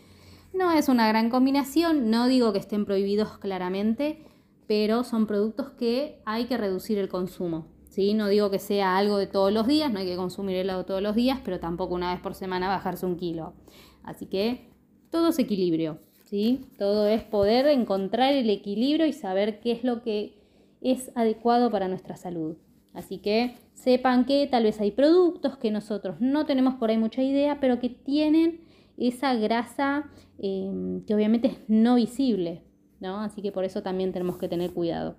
no 0.53 0.71
es 0.73 0.89
una 0.89 1.09
gran 1.09 1.31
combinación, 1.31 2.11
no 2.11 2.29
digo 2.29 2.53
que 2.53 2.59
estén 2.61 2.85
prohibidos 2.85 3.39
claramente, 3.39 4.25
pero 4.67 5.05
son 5.05 5.27
productos 5.27 5.71
que 5.71 6.23
hay 6.25 6.45
que 6.45 6.57
reducir 6.57 6.99
el 6.99 7.09
consumo. 7.09 7.67
¿sí? 7.89 8.15
No 8.15 8.29
digo 8.29 8.51
que 8.51 8.59
sea 8.59 8.97
algo 8.97 9.19
de 9.19 9.27
todos 9.27 9.53
los 9.53 9.67
días, 9.67 9.93
no 9.93 9.99
hay 9.99 10.07
que 10.07 10.17
consumir 10.17 10.57
helado 10.57 10.85
todos 10.85 11.03
los 11.03 11.15
días, 11.15 11.41
pero 11.45 11.61
tampoco 11.61 11.95
una 11.95 12.13
vez 12.13 12.23
por 12.23 12.35
semana 12.35 12.69
bajarse 12.69 13.05
un 13.05 13.17
kilo. 13.17 13.55
Así 14.03 14.27
que 14.27 14.71
todo 15.11 15.29
es 15.29 15.39
equilibrio, 15.39 15.99
¿sí? 16.25 16.67
Todo 16.79 17.07
es 17.07 17.23
poder 17.23 17.67
encontrar 17.67 18.33
el 18.33 18.49
equilibrio 18.49 19.07
y 19.07 19.13
saber 19.13 19.61
qué 19.61 19.73
es 19.73 19.85
lo 19.85 20.03
que 20.03 20.44
es 20.85 21.11
adecuado 21.17 21.71
para 21.71 21.89
nuestra 21.89 22.17
salud. 22.17 22.57
Así 22.93 23.19
que 23.19 23.57
sepan 23.73 24.25
que 24.25 24.47
tal 24.47 24.63
vez 24.63 24.81
hay 24.81 24.93
productos 24.93 25.57
que 25.59 25.73
nosotros 25.73 26.21
no 26.21 26.47
tenemos 26.47 26.75
por 26.75 26.91
ahí 26.91 26.99
mucha 26.99 27.23
idea, 27.23 27.59
pero 27.59 27.81
que 27.81 27.89
tienen 27.89 28.61
esa 28.97 29.35
grasa 29.35 30.05
em, 30.39 31.05
que 31.05 31.15
obviamente 31.15 31.49
es 31.49 31.59
no 31.67 31.97
visible, 31.97 32.63
¿no? 33.01 33.21
Así 33.21 33.43
que 33.43 33.51
por 33.51 33.65
eso 33.65 33.83
también 33.83 34.13
tenemos 34.13 34.39
que 34.39 34.49
tener 34.49 34.73
cuidado. 34.73 35.17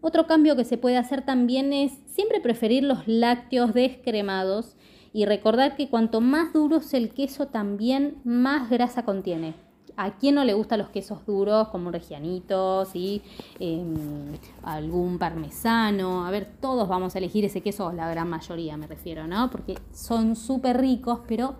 Otro 0.00 0.26
cambio 0.26 0.56
que 0.56 0.64
se 0.64 0.78
puede 0.78 0.96
hacer 0.96 1.22
también 1.24 1.72
es 1.72 1.92
siempre 2.06 2.40
preferir 2.40 2.84
los 2.84 3.06
lácteos 3.06 3.74
descremados 3.74 4.76
y 5.12 5.24
recordar 5.24 5.76
que 5.76 5.90
cuanto 5.90 6.20
más 6.20 6.52
duro 6.52 6.76
es 6.76 6.94
el 6.94 7.10
queso 7.10 7.48
también 7.48 8.18
más 8.24 8.70
grasa 8.70 9.04
contiene. 9.04 9.54
¿A 10.00 10.12
quién 10.12 10.36
no 10.36 10.44
le 10.44 10.54
gustan 10.54 10.78
los 10.78 10.90
quesos 10.90 11.26
duros 11.26 11.70
como 11.70 11.90
regianitos 11.90 12.94
y 12.94 13.20
em, 13.58 14.38
algún 14.62 15.18
parmesano? 15.18 16.24
A 16.24 16.30
ver, 16.30 16.48
todos 16.60 16.86
vamos 16.86 17.16
a 17.16 17.18
elegir 17.18 17.44
ese 17.44 17.62
queso, 17.62 17.90
la 17.92 18.08
gran 18.08 18.30
mayoría 18.30 18.76
me 18.76 18.86
refiero, 18.86 19.26
¿no? 19.26 19.50
Porque 19.50 19.76
son 19.92 20.36
súper 20.36 20.80
ricos, 20.80 21.22
pero 21.26 21.56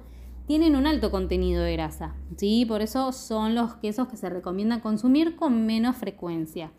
tienen 0.47 0.76
un 0.76 0.87
alto 0.87 1.11
contenido 1.11 1.64
de 1.64 1.73
grasa, 1.73 2.14
¿sí? 2.37 2.64
Por 2.64 2.80
eso 2.80 3.11
son 3.11 3.57
los 3.57 3.75
quesos 3.75 4.07
que 4.07 4.16
se 4.16 4.30
recomiendan 4.30 4.78
consumir 4.78 5.35
con 5.35 5.66
menos 5.66 5.97
frecuencia. 5.97 6.71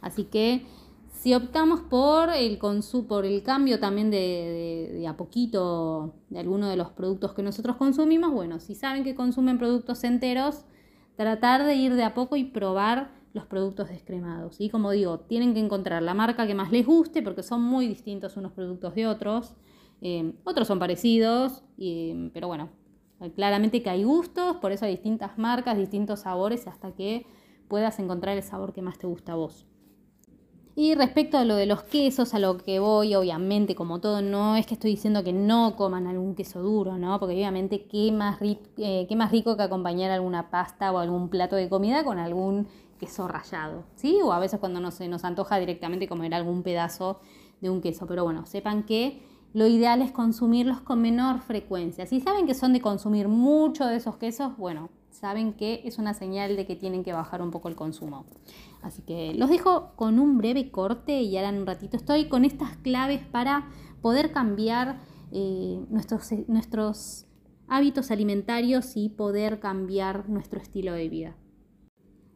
Así 0.00 0.22
que 0.22 0.66
si 1.10 1.34
optamos 1.34 1.80
por 1.80 2.30
el, 2.30 2.60
por 3.08 3.26
el 3.26 3.42
cambio 3.42 3.80
también 3.80 4.12
de, 4.12 4.92
de, 5.00 5.08
a 5.08 5.16
poquito 5.16 6.14
de 6.30 6.38
alguno 6.38 6.68
de 6.68 6.76
los 6.76 6.90
productos 6.90 7.32
que 7.32 7.42
nosotros 7.42 7.74
consumimos, 7.74 8.30
bueno, 8.30 8.60
si 8.60 8.76
saben 8.76 9.02
que 9.02 9.16
consumen 9.16 9.58
productos 9.58 10.04
enteros, 10.04 10.64
tratar 11.18 11.64
de 11.64 11.74
ir 11.74 11.96
de 11.96 12.04
a 12.04 12.14
poco 12.14 12.36
y 12.36 12.44
probar 12.44 13.10
los 13.32 13.44
productos 13.44 13.88
descremados. 13.88 14.60
Y 14.60 14.70
como 14.70 14.92
digo, 14.92 15.18
tienen 15.18 15.52
que 15.52 15.58
encontrar 15.58 16.00
la 16.00 16.14
marca 16.14 16.46
que 16.46 16.54
más 16.54 16.70
les 16.70 16.86
guste 16.86 17.22
porque 17.22 17.42
son 17.42 17.60
muy 17.60 17.88
distintos 17.88 18.36
unos 18.36 18.52
productos 18.52 18.94
de 18.94 19.08
otros. 19.08 19.56
Eh, 20.00 20.32
otros 20.44 20.68
son 20.68 20.78
parecidos, 20.78 21.64
pero 22.32 22.46
bueno, 22.46 22.70
claramente 23.34 23.82
que 23.82 23.90
hay 23.90 24.04
gustos, 24.04 24.58
por 24.58 24.70
eso 24.70 24.84
hay 24.84 24.92
distintas 24.92 25.36
marcas, 25.38 25.76
distintos 25.76 26.20
sabores 26.20 26.68
hasta 26.68 26.92
que 26.92 27.26
puedas 27.66 27.98
encontrar 27.98 28.36
el 28.36 28.44
sabor 28.44 28.72
que 28.72 28.80
más 28.80 28.96
te 28.96 29.08
gusta 29.08 29.32
a 29.32 29.34
vos. 29.34 29.66
Y 30.80 30.94
respecto 30.94 31.38
a 31.38 31.44
lo 31.44 31.56
de 31.56 31.66
los 31.66 31.82
quesos, 31.82 32.34
a 32.34 32.38
lo 32.38 32.56
que 32.56 32.78
voy, 32.78 33.12
obviamente, 33.16 33.74
como 33.74 34.00
todo, 34.00 34.22
no 34.22 34.54
es 34.54 34.64
que 34.64 34.74
estoy 34.74 34.92
diciendo 34.92 35.24
que 35.24 35.32
no 35.32 35.74
coman 35.74 36.06
algún 36.06 36.36
queso 36.36 36.62
duro, 36.62 36.96
¿no? 36.98 37.18
Porque 37.18 37.34
obviamente 37.34 37.86
qué 37.86 38.12
más, 38.12 38.38
eh, 38.40 39.04
qué 39.08 39.16
más 39.16 39.32
rico 39.32 39.56
que 39.56 39.64
acompañar 39.64 40.12
alguna 40.12 40.50
pasta 40.50 40.92
o 40.92 40.98
algún 40.98 41.30
plato 41.30 41.56
de 41.56 41.68
comida 41.68 42.04
con 42.04 42.20
algún 42.20 42.68
queso 43.00 43.26
rallado, 43.26 43.86
¿sí? 43.96 44.20
O 44.22 44.32
a 44.32 44.38
veces 44.38 44.60
cuando 44.60 44.78
no 44.78 44.92
se 44.92 45.08
nos 45.08 45.24
antoja 45.24 45.58
directamente 45.58 46.06
comer 46.06 46.32
algún 46.32 46.62
pedazo 46.62 47.18
de 47.60 47.70
un 47.70 47.80
queso. 47.80 48.06
Pero 48.06 48.22
bueno, 48.22 48.46
sepan 48.46 48.84
que 48.84 49.20
lo 49.54 49.66
ideal 49.66 50.00
es 50.00 50.12
consumirlos 50.12 50.80
con 50.80 51.02
menor 51.02 51.40
frecuencia. 51.40 52.06
Si 52.06 52.20
saben 52.20 52.46
que 52.46 52.54
son 52.54 52.72
de 52.72 52.80
consumir 52.80 53.26
mucho 53.26 53.84
de 53.84 53.96
esos 53.96 54.16
quesos, 54.16 54.56
bueno, 54.56 54.90
saben 55.10 55.54
que 55.54 55.82
es 55.84 55.98
una 55.98 56.14
señal 56.14 56.54
de 56.54 56.66
que 56.66 56.76
tienen 56.76 57.02
que 57.02 57.12
bajar 57.12 57.42
un 57.42 57.50
poco 57.50 57.68
el 57.68 57.74
consumo. 57.74 58.26
Así 58.82 59.02
que 59.02 59.34
los 59.34 59.50
dejo 59.50 59.92
con 59.96 60.18
un 60.18 60.38
breve 60.38 60.70
corte 60.70 61.22
y 61.22 61.36
ahora 61.36 61.50
en 61.50 61.58
un 61.58 61.66
ratito 61.66 61.96
estoy 61.96 62.28
con 62.28 62.44
estas 62.44 62.76
claves 62.76 63.20
para 63.26 63.68
poder 64.00 64.32
cambiar 64.32 65.00
eh, 65.32 65.84
nuestros, 65.90 66.30
nuestros 66.46 67.26
hábitos 67.66 68.10
alimentarios 68.10 68.96
y 68.96 69.08
poder 69.08 69.60
cambiar 69.60 70.28
nuestro 70.28 70.60
estilo 70.60 70.92
de 70.92 71.08
vida. 71.08 71.36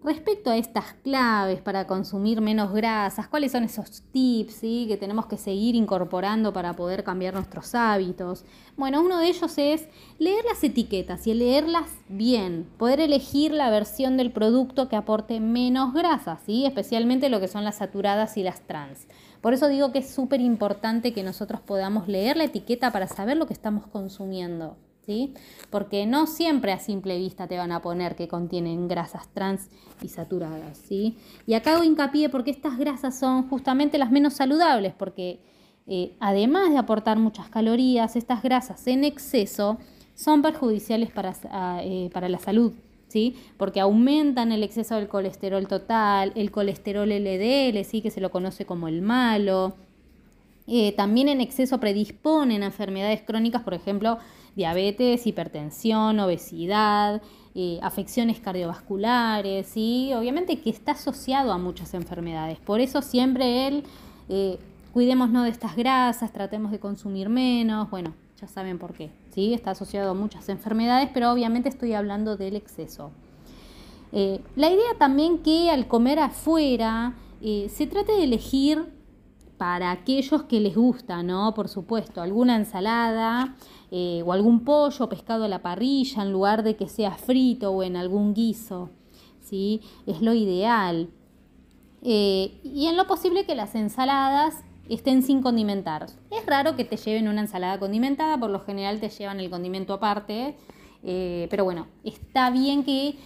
Respecto 0.04 0.50
a 0.50 0.56
estas 0.56 0.94
claves 1.04 1.60
para 1.60 1.86
consumir 1.86 2.40
menos 2.40 2.72
grasas, 2.72 3.28
¿cuáles 3.28 3.52
son 3.52 3.62
esos 3.62 4.02
tips 4.10 4.62
que 4.62 4.96
tenemos 4.98 5.26
que 5.26 5.36
seguir 5.36 5.76
incorporando 5.76 6.52
para 6.52 6.72
poder 6.72 7.04
cambiar 7.04 7.34
nuestros 7.34 7.72
hábitos? 7.76 8.44
Bueno, 8.76 9.00
uno 9.00 9.18
de 9.18 9.28
ellos 9.28 9.56
es 9.58 9.86
leer 10.18 10.44
las 10.44 10.64
etiquetas 10.64 11.24
y 11.28 11.34
leerlas 11.34 11.88
bien, 12.08 12.68
poder 12.78 12.98
elegir 12.98 13.52
la 13.52 13.70
versión 13.70 14.16
del 14.16 14.32
producto 14.32 14.88
que 14.88 14.96
aporte 14.96 15.38
menos 15.38 15.94
grasas, 15.94 16.40
¿sí? 16.44 16.66
especialmente 16.66 17.28
lo 17.28 17.38
que 17.38 17.46
son 17.46 17.62
las 17.62 17.76
saturadas 17.76 18.36
y 18.36 18.42
las 18.42 18.66
trans. 18.66 19.06
Por 19.40 19.54
eso 19.54 19.68
digo 19.68 19.92
que 19.92 20.00
es 20.00 20.10
súper 20.10 20.40
importante 20.40 21.12
que 21.12 21.22
nosotros 21.22 21.60
podamos 21.60 22.08
leer 22.08 22.36
la 22.36 22.44
etiqueta 22.44 22.90
para 22.90 23.06
saber 23.06 23.36
lo 23.36 23.46
que 23.46 23.54
estamos 23.54 23.86
consumiendo. 23.86 24.76
¿Sí? 25.06 25.34
Porque 25.70 26.06
no 26.06 26.26
siempre 26.26 26.72
a 26.72 26.78
simple 26.78 27.18
vista 27.18 27.46
te 27.46 27.58
van 27.58 27.72
a 27.72 27.82
poner 27.82 28.16
que 28.16 28.28
contienen 28.28 28.88
grasas 28.88 29.28
trans 29.32 29.68
y 30.02 30.08
saturadas, 30.08 30.78
¿sí? 30.78 31.16
Y 31.46 31.54
acá 31.54 31.74
hago 31.74 31.84
hincapié 31.84 32.28
porque 32.28 32.50
estas 32.50 32.78
grasas 32.78 33.18
son 33.18 33.48
justamente 33.48 33.98
las 33.98 34.10
menos 34.10 34.34
saludables, 34.34 34.94
porque 34.96 35.40
eh, 35.86 36.14
además 36.20 36.70
de 36.70 36.78
aportar 36.78 37.18
muchas 37.18 37.48
calorías, 37.48 38.16
estas 38.16 38.42
grasas 38.42 38.86
en 38.86 39.04
exceso 39.04 39.78
son 40.14 40.42
perjudiciales 40.42 41.10
para, 41.10 41.34
eh, 41.82 42.10
para 42.12 42.28
la 42.28 42.38
salud, 42.38 42.72
¿sí? 43.08 43.36
Porque 43.56 43.80
aumentan 43.80 44.52
el 44.52 44.62
exceso 44.62 44.94
del 44.96 45.08
colesterol 45.08 45.66
total, 45.66 46.32
el 46.36 46.50
colesterol 46.50 47.08
LDL, 47.08 47.84
¿sí? 47.84 48.00
Que 48.02 48.10
se 48.10 48.20
lo 48.20 48.30
conoce 48.30 48.64
como 48.64 48.88
el 48.88 49.02
malo. 49.02 49.74
Eh, 50.68 50.92
también 50.92 51.28
en 51.28 51.40
exceso 51.40 51.80
predisponen 51.80 52.62
a 52.62 52.66
enfermedades 52.66 53.22
crónicas, 53.22 53.62
por 53.62 53.74
ejemplo, 53.74 54.18
diabetes, 54.54 55.26
hipertensión, 55.26 56.20
obesidad, 56.20 57.22
eh, 57.54 57.78
afecciones 57.82 58.40
cardiovasculares 58.40 59.76
y 59.76 60.12
obviamente 60.14 60.60
que 60.60 60.70
está 60.70 60.92
asociado 60.92 61.52
a 61.52 61.58
muchas 61.58 61.94
enfermedades. 61.94 62.58
Por 62.58 62.80
eso 62.80 63.02
siempre 63.02 63.66
él, 63.66 63.84
eh, 64.28 64.58
cuidémonos 64.92 65.44
de 65.44 65.50
estas 65.50 65.76
grasas, 65.76 66.32
tratemos 66.32 66.72
de 66.72 66.78
consumir 66.78 67.28
menos, 67.28 67.90
bueno, 67.90 68.14
ya 68.40 68.48
saben 68.48 68.78
por 68.78 68.94
qué, 68.94 69.10
¿sí? 69.34 69.52
Está 69.54 69.72
asociado 69.72 70.10
a 70.10 70.14
muchas 70.14 70.48
enfermedades, 70.48 71.10
pero 71.12 71.30
obviamente 71.30 71.68
estoy 71.68 71.92
hablando 71.92 72.36
del 72.36 72.56
exceso. 72.56 73.10
Eh, 74.12 74.40
la 74.56 74.70
idea 74.70 74.94
también 74.98 75.38
que 75.38 75.70
al 75.70 75.86
comer 75.88 76.18
afuera 76.18 77.14
se 77.42 77.88
trate 77.88 78.12
de 78.12 78.22
elegir 78.22 78.86
para 79.62 79.92
aquellos 79.92 80.42
que 80.42 80.58
les 80.58 80.74
gusta, 80.74 81.22
¿no? 81.22 81.54
Por 81.54 81.68
supuesto, 81.68 82.20
alguna 82.20 82.56
ensalada, 82.56 83.54
eh, 83.92 84.20
o 84.26 84.32
algún 84.32 84.64
pollo 84.64 85.08
pescado 85.08 85.44
a 85.44 85.48
la 85.48 85.62
parrilla 85.62 86.24
en 86.24 86.32
lugar 86.32 86.64
de 86.64 86.74
que 86.74 86.88
sea 86.88 87.12
frito 87.12 87.70
o 87.70 87.84
en 87.84 87.94
algún 87.94 88.34
guiso. 88.34 88.90
¿sí? 89.40 89.80
Es 90.04 90.20
lo 90.20 90.34
ideal. 90.34 91.10
Eh, 92.02 92.58
y 92.64 92.86
en 92.88 92.96
lo 92.96 93.06
posible 93.06 93.46
que 93.46 93.54
las 93.54 93.76
ensaladas 93.76 94.64
estén 94.88 95.22
sin 95.22 95.42
condimentar. 95.42 96.06
Es 96.32 96.44
raro 96.44 96.74
que 96.74 96.84
te 96.84 96.96
lleven 96.96 97.28
una 97.28 97.42
ensalada 97.42 97.78
condimentada, 97.78 98.36
por 98.38 98.50
lo 98.50 98.58
general 98.58 98.98
te 98.98 99.10
llevan 99.10 99.38
el 99.38 99.48
condimento 99.48 99.94
aparte. 99.94 100.56
Eh, 101.04 101.46
pero 101.50 101.62
bueno, 101.62 101.86
está 102.02 102.50
bien 102.50 102.82
que 102.82 103.16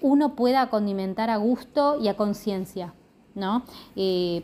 uno 0.00 0.34
pueda 0.34 0.68
condimentar 0.68 1.30
a 1.30 1.36
gusto 1.36 1.96
y 2.02 2.08
a 2.08 2.16
conciencia, 2.16 2.92
¿no? 3.34 3.64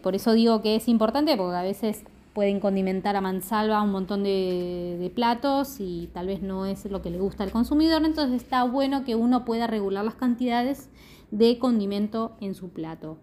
por 0.02 0.14
eso 0.14 0.32
digo 0.32 0.62
que 0.62 0.76
es 0.76 0.88
importante, 0.88 1.36
porque 1.36 1.56
a 1.56 1.62
veces 1.62 2.04
pueden 2.36 2.60
condimentar 2.60 3.16
a 3.16 3.22
mansalva 3.22 3.80
un 3.80 3.90
montón 3.90 4.22
de, 4.22 5.10
platos 5.14 5.80
y 5.80 6.10
tal 6.12 6.26
vez 6.26 6.42
no 6.42 6.66
es 6.66 6.84
lo 6.84 7.00
que 7.00 7.08
le 7.08 7.18
gusta 7.18 7.44
al 7.44 7.50
consumidor, 7.50 8.04
entonces 8.04 8.42
está 8.42 8.62
bueno 8.64 9.06
que 9.06 9.14
uno 9.14 9.46
pueda 9.46 9.66
regular 9.66 10.04
las 10.04 10.16
cantidades 10.16 10.90
de 11.30 11.58
condimento 11.58 12.36
en 12.42 12.54
su 12.54 12.68
plato. 12.68 13.16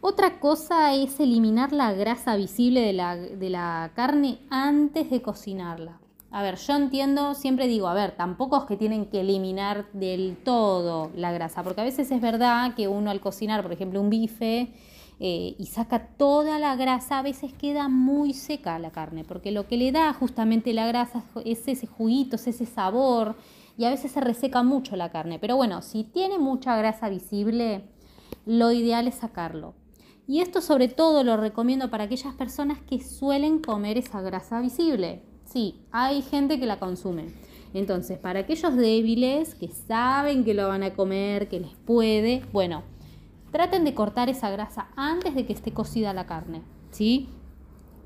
Otra 0.00 0.40
cosa 0.40 0.94
es 0.94 1.20
eliminar 1.20 1.74
la 1.74 1.92
grasa 1.92 2.34
visible 2.36 2.80
de 2.80 2.94
la, 2.94 3.14
de 3.14 3.50
la 3.50 3.92
carne 3.94 4.38
antes 4.48 5.10
de 5.10 5.20
cocinarla. 5.20 6.00
A 6.34 6.42
ver, 6.42 6.56
yo 6.56 6.74
entiendo, 6.74 7.34
siempre 7.34 7.68
digo, 7.68 7.86
a 7.86 7.94
ver, 7.94 8.16
tampoco 8.16 8.58
es 8.58 8.64
que 8.64 8.76
tienen 8.76 9.06
que 9.06 9.20
eliminar 9.20 9.86
del 9.92 10.36
todo 10.36 11.12
la 11.14 11.30
grasa, 11.30 11.62
porque 11.62 11.80
a 11.80 11.84
veces 11.84 12.10
es 12.10 12.20
verdad 12.20 12.74
que 12.74 12.88
uno 12.88 13.12
al 13.12 13.20
cocinar, 13.20 13.62
por 13.62 13.72
ejemplo, 13.72 14.00
un 14.00 14.10
bife, 14.10 14.74
eh, 15.20 15.54
y 15.56 15.66
saca 15.66 16.08
toda 16.08 16.58
la 16.58 16.74
grasa, 16.74 17.20
a 17.20 17.22
veces 17.22 17.52
queda 17.52 17.88
muy 17.88 18.34
seca 18.34 18.80
la 18.80 18.90
carne, 18.90 19.22
porque 19.22 19.52
lo 19.52 19.68
que 19.68 19.76
le 19.76 19.92
da 19.92 20.12
justamente 20.12 20.72
la 20.72 20.88
grasa 20.88 21.22
es 21.44 21.68
ese 21.68 21.86
juguito, 21.86 22.34
es 22.34 22.48
ese 22.48 22.66
sabor, 22.66 23.36
y 23.78 23.84
a 23.84 23.90
veces 23.90 24.10
se 24.10 24.20
reseca 24.20 24.64
mucho 24.64 24.96
la 24.96 25.12
carne. 25.12 25.38
Pero 25.38 25.54
bueno, 25.54 25.82
si 25.82 26.02
tiene 26.02 26.40
mucha 26.40 26.76
grasa 26.76 27.08
visible, 27.10 27.84
lo 28.44 28.72
ideal 28.72 29.06
es 29.06 29.14
sacarlo. 29.14 29.74
Y 30.26 30.40
esto 30.40 30.60
sobre 30.60 30.88
todo 30.88 31.22
lo 31.22 31.36
recomiendo 31.36 31.90
para 31.90 32.04
aquellas 32.04 32.34
personas 32.34 32.80
que 32.80 32.98
suelen 32.98 33.60
comer 33.60 33.98
esa 33.98 34.20
grasa 34.20 34.60
visible. 34.60 35.22
Sí, 35.54 35.80
hay 35.90 36.20
gente 36.20 36.60
que 36.60 36.66
la 36.66 36.78
consume. 36.78 37.28
Entonces, 37.72 38.18
para 38.18 38.40
aquellos 38.40 38.76
débiles 38.76 39.54
que 39.54 39.68
saben 39.68 40.44
que 40.44 40.52
lo 40.52 40.68
van 40.68 40.82
a 40.82 40.92
comer, 40.92 41.48
que 41.48 41.60
les 41.60 41.74
puede, 41.86 42.42
bueno, 42.52 42.82
Traten 43.54 43.84
de 43.84 43.94
cortar 43.94 44.28
esa 44.28 44.50
grasa 44.50 44.88
antes 44.96 45.36
de 45.36 45.46
que 45.46 45.52
esté 45.52 45.72
cocida 45.72 46.12
la 46.12 46.26
carne, 46.26 46.62
¿sí? 46.90 47.28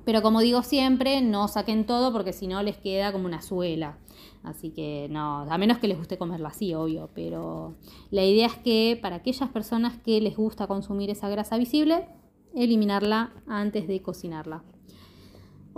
Pero 0.04 0.20
como 0.20 0.40
digo 0.40 0.62
siempre, 0.62 1.22
no 1.22 1.48
saquen 1.48 1.86
todo 1.86 2.12
porque 2.12 2.34
si 2.34 2.46
no 2.46 2.62
les 2.62 2.76
queda 2.76 3.12
como 3.12 3.24
una 3.24 3.40
suela. 3.40 3.96
Así 4.42 4.68
que 4.68 5.08
no, 5.10 5.50
a 5.50 5.56
menos 5.56 5.78
que 5.78 5.88
les 5.88 5.96
guste 5.96 6.18
comerla 6.18 6.50
así, 6.50 6.74
obvio. 6.74 7.08
Pero 7.14 7.76
la 8.10 8.26
idea 8.26 8.44
es 8.44 8.56
que 8.56 8.98
para 9.00 9.16
aquellas 9.16 9.48
personas 9.48 9.96
que 9.96 10.20
les 10.20 10.36
gusta 10.36 10.66
consumir 10.66 11.08
esa 11.08 11.30
grasa 11.30 11.56
visible, 11.56 12.06
eliminarla 12.54 13.32
antes 13.46 13.88
de 13.88 14.02
cocinarla. 14.02 14.62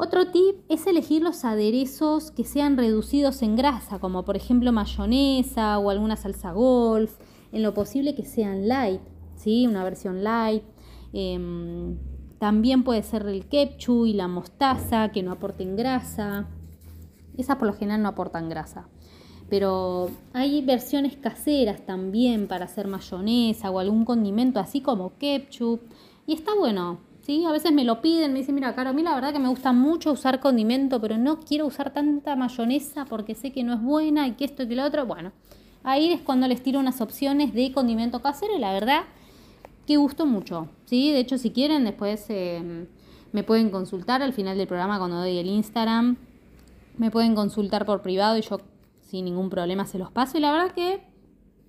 Otro 0.02 0.28
tip 0.30 0.57
es 0.71 0.87
elegir 0.87 1.21
los 1.21 1.45
aderezos 1.45 2.30
que 2.30 2.45
sean 2.45 2.78
reducidos 2.78 3.42
en 3.42 3.54
grasa, 3.54 3.99
como 3.99 4.25
por 4.25 4.35
ejemplo 4.35 4.73
mayonesa 4.73 5.78
o 5.78 5.90
alguna 5.90 6.16
salsa 6.16 6.52
golf, 6.52 7.19
en 7.52 7.62
lo 7.62 7.75
posible 7.75 8.14
que 8.14 8.25
sean 8.25 8.66
light, 8.66 9.02
una 9.47 9.85
versión 9.85 10.25
light. 10.25 10.62
Em, 11.12 11.99
también 12.38 12.83
puede 12.83 13.02
ser 13.02 13.26
el 13.26 13.45
ketchup 13.47 14.07
y 14.07 14.14
la 14.14 14.26
mostaza 14.26 15.11
que 15.12 15.23
no 15.23 15.33
aporten 15.33 15.76
grasa. 15.76 16.49
Esas 17.37 17.57
por 17.57 17.66
lo 17.66 17.75
general 17.75 18.00
no 18.00 18.09
aportan 18.09 18.49
grasa. 18.49 18.88
Pero 19.50 20.09
hay 20.33 20.62
versiones 20.62 21.16
caseras 21.19 21.85
también 21.85 22.49
para 22.49 22.64
hacer 22.64 22.88
mayonesa 22.88 23.71
o 23.71 23.78
algún 23.78 24.07
condimento 24.07 24.61
así 24.61 24.80
como 24.80 25.19
ketchup. 25.19 25.80
Y 26.26 26.33
está 26.33 26.54
bueno, 26.54 27.00
¿sí? 27.30 27.44
A 27.44 27.52
veces 27.52 27.70
me 27.70 27.84
lo 27.84 28.00
piden, 28.00 28.32
me 28.32 28.40
dicen, 28.40 28.56
mira, 28.56 28.75
Caro, 28.75 28.90
a 28.90 28.92
mí 28.92 29.04
la 29.04 29.14
verdad 29.14 29.32
que 29.32 29.38
me 29.38 29.49
gusta 29.49 29.72
mucho 29.72 30.10
usar 30.10 30.40
condimento, 30.40 31.00
pero 31.00 31.16
no 31.16 31.38
quiero 31.38 31.64
usar 31.64 31.92
tanta 31.92 32.34
mayonesa 32.34 33.04
porque 33.04 33.37
sé 33.37 33.52
que 33.52 33.62
no 33.62 33.72
es 33.72 33.80
buena 33.80 34.26
y 34.26 34.32
que 34.32 34.44
esto 34.44 34.64
y 34.64 34.68
que 34.68 34.75
lo 34.75 34.84
otro. 34.84 35.06
Bueno, 35.06 35.30
ahí 35.84 36.12
es 36.12 36.22
cuando 36.22 36.49
les 36.49 36.60
tiro 36.60 36.80
unas 36.80 37.00
opciones 37.00 37.54
de 37.54 37.70
condimento 37.70 38.20
casero 38.20 38.56
y 38.56 38.58
la 38.58 38.72
verdad 38.72 39.02
que 39.87 39.96
gustó 39.96 40.26
mucho. 40.26 40.70
¿sí? 40.87 41.12
De 41.12 41.20
hecho, 41.20 41.38
si 41.38 41.52
quieren, 41.52 41.84
después 41.84 42.26
eh, 42.30 42.88
me 43.30 43.44
pueden 43.44 43.70
consultar 43.70 44.22
al 44.22 44.32
final 44.32 44.58
del 44.58 44.66
programa 44.66 44.99
cuando 44.99 45.18
doy 45.18 45.38
el 45.38 45.46
Instagram. 45.46 46.16
Me 46.99 47.12
pueden 47.12 47.37
consultar 47.37 47.87
por 47.87 48.02
privado 48.02 48.38
y 48.38 48.42
yo 48.42 48.58
sin 49.02 49.25
ningún 49.25 49.50
problema 49.50 49.87
se 49.87 49.99
los 49.99 50.10
paso. 50.10 50.37
Y 50.37 50.40
la 50.40 50.50
verdad 50.50 50.72
que 50.72 51.00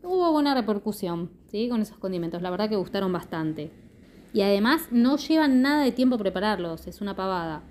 hubo 0.01 0.31
buena 0.31 0.55
repercusión 0.55 1.29
¿sí? 1.51 1.69
con 1.69 1.83
esos 1.83 1.99
condimentos. 1.99 2.41
La 2.41 2.49
verdad 2.49 2.67
que 2.67 2.77
gustaron 2.77 3.13
bastante. 3.13 3.90
Y 4.33 4.41
además 4.41 4.87
no 4.91 5.17
llevan 5.17 5.61
nada 5.61 5.83
de 5.83 5.91
tiempo 5.91 6.17
prepararlos, 6.17 6.87
es 6.87 7.01
una 7.01 7.15
pavada. 7.15 7.63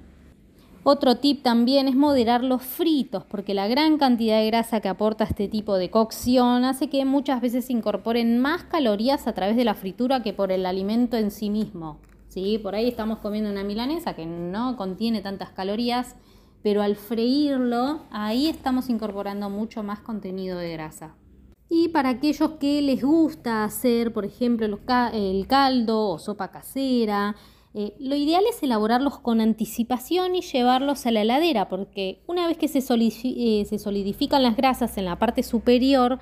Otro 0.83 1.17
tip 1.17 1.43
también 1.43 1.88
es 1.88 1.95
moderar 1.95 2.43
los 2.43 2.62
fritos, 2.62 3.25
porque 3.25 3.52
la 3.52 3.69
gran 3.69 3.99
cantidad 3.99 4.38
de 4.38 4.47
grasa 4.47 4.81
que 4.81 4.88
aporta 4.88 5.25
este 5.25 5.47
tipo 5.47 5.76
de 5.76 5.90
cocción 5.90 6.64
hace 6.64 6.88
que 6.88 7.05
muchas 7.05 7.43
veces 7.43 7.67
se 7.67 7.75
incorporen 7.75 8.38
más 8.38 8.64
calorías 8.64 9.26
a 9.26 9.35
través 9.35 9.57
de 9.57 9.64
la 9.64 9.75
fritura 9.75 10.23
que 10.23 10.33
por 10.33 10.52
el 10.52 10.64
alimento 10.64 11.19
en 11.19 11.31
sí 11.31 11.50
mismo. 11.50 11.99
¿sí? 12.29 12.59
Por 12.59 12.75
ahí 12.75 12.88
estamos 12.88 13.19
comiendo 13.19 13.50
una 13.50 13.62
milanesa 13.62 14.14
que 14.14 14.25
no 14.25 14.76
contiene 14.76 15.21
tantas 15.21 15.50
calorías, 15.50 16.17
pero 16.62 16.81
al 16.81 16.97
freírlo, 16.97 18.00
ahí 18.11 18.49
estamos 18.49 18.88
incorporando 18.88 19.50
mucho 19.50 19.83
más 19.83 20.00
contenido 20.00 20.59
de 20.59 20.73
grasa. 20.73 21.14
Y 21.73 21.89
para 21.89 22.09
aquellos 22.09 22.50
que 22.59 22.83
les 22.83 23.00
gusta 23.00 23.62
hacer, 23.62 24.12
por 24.12 24.25
ejemplo, 24.25 24.67
el 25.12 25.47
caldo 25.47 26.09
o 26.09 26.19
sopa 26.19 26.50
casera, 26.50 27.37
eh, 27.73 27.95
lo 28.00 28.17
ideal 28.17 28.43
es 28.50 28.61
elaborarlos 28.65 29.21
con 29.21 29.41
anticipación 29.41 30.35
y 30.35 30.41
llevarlos 30.41 31.07
a 31.07 31.12
la 31.12 31.23
heladera, 31.23 31.69
porque 31.69 32.19
una 32.27 32.49
vez 32.49 32.59
que 32.59 32.67
se, 32.67 32.81
eh, 32.81 33.79
solidifican 33.79 34.43
las 34.43 34.57
grasas 34.57 34.99
en 34.99 35.05
la 35.05 35.21
parte 35.21 35.45
superior, 35.45 36.19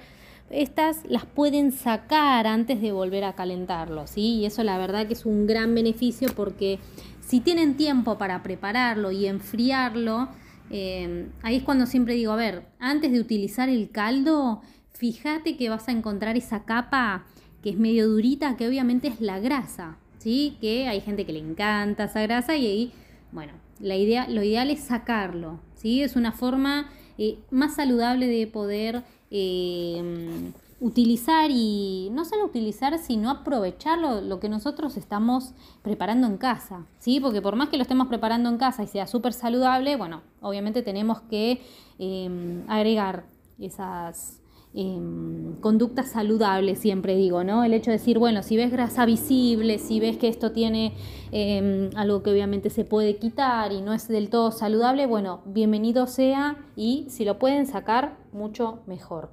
estas 0.51 0.99
las 1.09 1.25
pueden 1.25 1.73
sacar 1.73 2.47
antes 2.47 2.83
de 2.83 2.93
volver 2.93 3.25
a 3.25 3.35
calentarlo, 3.35 4.07
¿sí? 4.07 4.41
Y 4.41 4.45
eso 4.45 4.63
la 4.63 4.77
verdad 4.77 5.07
que 5.07 5.15
es 5.15 5.25
un 5.25 5.47
gran 5.47 5.75
beneficio 5.75 6.29
porque 6.37 6.79
si 7.21 7.41
tienen 7.41 7.79
tiempo 7.79 8.19
para 8.19 8.43
prepararlo 8.43 9.13
y 9.13 9.27
enfriarlo, 9.27 10.29
eh, 10.71 11.29
ahí 11.43 11.57
es 11.57 11.63
cuando 11.63 11.87
siempre 11.87 12.15
digo, 12.15 12.33
a 12.33 12.37
ver, 12.37 12.67
antes 12.79 13.13
de 13.13 13.21
utilizar 13.21 13.71
el 13.71 13.91
caldo, 13.91 14.61
fíjate 14.99 15.57
que 15.57 15.71
vas 15.71 15.89
a 15.89 15.93
encontrar 15.93 16.37
esa 16.37 16.65
capa 16.65 17.25
que 17.63 17.71
es 17.71 17.79
medio 17.79 18.09
durita, 18.09 18.57
que 18.57 18.69
obviamente 18.69 19.09
es 19.09 19.21
la 19.21 19.39
grasa, 19.39 19.97
¿sí? 20.19 20.57
Que 20.61 20.89
hay 20.89 21.01
gente 21.01 21.25
que 21.25 21.33
le 21.33 21.39
encanta 21.39 22.05
esa 22.05 22.21
grasa 22.23 22.57
y 22.57 22.67
ahí, 22.67 22.93
bueno, 23.33 23.53
la 23.81 23.97
idea, 23.97 24.29
lo 24.29 24.43
ideal 24.43 24.71
es 24.71 24.81
sacarlo, 24.81 25.61
¿sí? 25.75 26.03
Es 26.03 26.17
una 26.17 26.33
forma 26.33 26.91
eh, 27.17 27.39
más 27.51 27.77
saludable 27.77 28.27
de 28.27 28.47
poder 28.49 29.05
eh, 29.31 30.53
utilizar 30.81 31.51
y 31.53 32.09
no 32.13 32.25
solo 32.25 32.45
utilizar, 32.45 32.99
sino 32.99 33.31
aprovechar 33.31 33.99
lo, 33.99 34.41
que 34.41 34.49
nosotros 34.49 34.97
estamos 34.97 35.53
preparando 35.83 36.27
en 36.27 36.39
casa, 36.39 36.87
¿sí? 36.99 37.21
Porque 37.21 37.41
por 37.41 37.55
más 37.55 37.69
que 37.69 37.77
lo 37.77 37.83
estemos 37.83 38.09
preparando 38.09 38.49
en 38.49 38.59
casa 38.59 38.83
y 38.83 38.89
sea 38.89 39.07
súper 39.07 39.33
saludable, 39.33 39.97
bueno, 39.97 40.23
obviamente 40.41 40.83
tenemos 40.83 41.21
que 41.23 41.63
eh, 42.01 42.65
agregar 42.69 43.27
esas 43.59 44.38
Em, 44.81 45.57
conducta 45.61 46.05
saludable, 46.05 46.77
siempre 46.77 47.17
digo, 47.17 47.43
¿no? 47.43 47.65
El 47.65 47.75
hecho 47.75 47.91
de 47.91 47.99
decir, 47.99 48.21
bueno, 48.21 48.45
si 48.45 48.57
ves 48.57 48.71
grasa 48.71 49.07
visible, 49.07 49.81
si 49.81 49.99
ves 49.99 50.19
que 50.19 50.29
esto 50.29 50.53
tiene 50.53 50.95
em, 51.33 51.91
algo 51.97 52.23
que 52.23 52.31
obviamente 52.31 52.71
se 52.71 52.85
puede 52.85 53.17
quitar 53.17 53.73
y 53.73 53.83
no 53.83 53.93
es 53.93 54.07
del 54.07 54.31
todo 54.31 54.53
saludable, 54.53 55.07
bueno, 55.07 55.41
bienvenido 55.47 56.07
sea 56.07 56.59
y 56.77 57.07
si 57.09 57.25
lo 57.25 57.41
pueden 57.41 57.67
sacar, 57.67 58.19
mucho 58.31 58.79
mejor. 58.87 59.33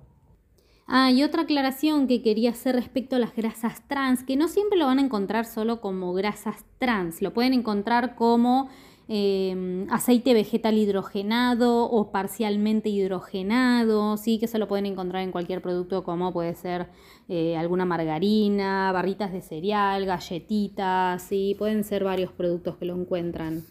Ah, 0.88 1.12
y 1.12 1.22
otra 1.22 1.44
aclaración 1.44 2.08
que 2.08 2.24
quería 2.24 2.50
hacer 2.50 2.74
respecto 2.74 3.16
a 3.16 3.20
las 3.20 3.36
grasas 3.36 3.88
trans, 3.88 4.24
que 4.24 4.38
no 4.38 4.48
siempre 4.48 4.80
lo 4.80 4.88
van 4.88 4.98
a 4.98 5.04
encontrar 5.04 5.46
solo 5.46 5.80
como 5.80 6.12
grasas 6.14 6.66
trans, 6.80 7.22
lo 7.22 7.36
pueden 7.36 7.54
encontrar 7.54 8.16
como 8.16 8.70
Em, 9.08 9.88
aceite 9.92 10.34
vegetal 10.34 10.76
hidrogenado 10.80 11.84
o 11.84 12.12
parcialmente 12.12 12.90
hidrogenado, 12.90 14.18
¿sí? 14.18 14.40
que 14.40 14.48
se 14.48 14.58
lo 14.58 14.68
pueden 14.68 14.88
encontrar 14.88 15.22
en 15.22 15.32
cualquier 15.32 15.62
producto 15.62 16.04
como 16.04 16.34
puede 16.34 16.56
ser 16.56 16.88
eh, 17.30 17.56
alguna 17.56 17.86
margarina, 17.86 18.92
barritas 18.92 19.32
de 19.32 19.42
cereal, 19.42 20.06
galletitas, 20.06 21.22
¿sí? 21.22 21.56
pueden 21.60 21.84
ser 21.84 22.04
varios 22.04 22.32
productos 22.32 22.78
que 22.78 22.86
lo 22.86 22.96
encuentran. 23.00 23.64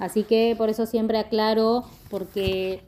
Así 0.00 0.24
que 0.24 0.56
por 0.58 0.68
eso 0.68 0.86
siempre 0.86 1.18
aclaro, 1.18 1.84
porque 2.10 2.82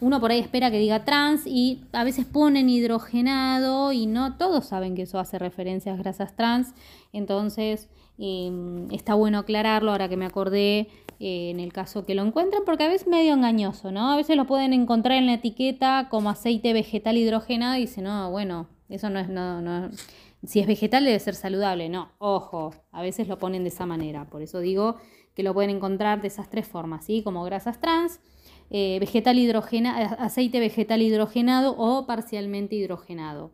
uno 0.00 0.20
por 0.20 0.32
ahí 0.32 0.40
espera 0.40 0.72
que 0.72 0.78
diga 0.78 1.04
trans 1.04 1.46
y 1.46 1.84
a 1.92 2.02
veces 2.02 2.26
ponen 2.26 2.68
hidrogenado 2.68 3.92
y 3.92 4.06
no 4.06 4.36
todos 4.36 4.66
saben 4.66 4.96
que 4.96 5.02
eso 5.02 5.20
hace 5.20 5.38
referencia 5.38 5.92
a 5.92 5.96
grasas 5.96 6.34
trans. 6.34 6.74
Entonces 7.12 7.88
em, 8.18 8.90
está 8.90 9.14
bueno 9.14 9.38
aclararlo 9.38 9.92
ahora 9.92 10.08
que 10.08 10.16
me 10.16 10.26
acordé 10.26 10.88
eh, 11.20 11.50
en 11.50 11.60
el 11.60 11.72
caso 11.72 12.06
que 12.06 12.14
lo 12.14 12.24
encuentren, 12.24 12.62
porque 12.64 12.84
a 12.84 12.88
veces 12.88 13.02
es 13.02 13.08
medio 13.08 13.34
engañoso, 13.34 13.90
¿no? 13.90 14.12
A 14.12 14.16
veces 14.16 14.36
lo 14.36 14.46
pueden 14.46 14.72
encontrar 14.72 15.18
en 15.18 15.26
la 15.26 15.34
etiqueta 15.34 16.08
como 16.10 16.30
aceite 16.30 16.72
vegetal 16.72 17.16
hidrogenado 17.16 17.76
y 17.76 17.80
dicen, 17.80 18.04
no, 18.04 18.30
bueno, 18.30 18.68
eso 18.88 19.10
no 19.10 19.18
es, 19.18 19.28
no, 19.28 19.60
no, 19.60 19.90
si 20.44 20.60
es 20.60 20.66
vegetal 20.66 21.04
debe 21.04 21.18
ser 21.18 21.34
saludable, 21.34 21.88
no, 21.88 22.12
ojo, 22.18 22.72
a 22.92 23.02
veces 23.02 23.28
lo 23.28 23.38
ponen 23.38 23.64
de 23.64 23.70
esa 23.70 23.86
manera, 23.86 24.26
por 24.26 24.42
eso 24.42 24.60
digo 24.60 24.96
que 25.34 25.42
lo 25.42 25.54
pueden 25.54 25.70
encontrar 25.70 26.20
de 26.20 26.28
esas 26.28 26.50
tres 26.50 26.66
formas, 26.66 27.04
¿sí? 27.04 27.22
Como 27.22 27.44
grasas 27.44 27.80
trans, 27.80 28.20
eh, 28.70 28.98
vegetal 29.00 29.38
hidrogena, 29.38 29.96
aceite 29.96 30.60
vegetal 30.60 31.02
hidrogenado 31.02 31.74
o 31.76 32.06
parcialmente 32.06 32.76
hidrogenado. 32.76 33.52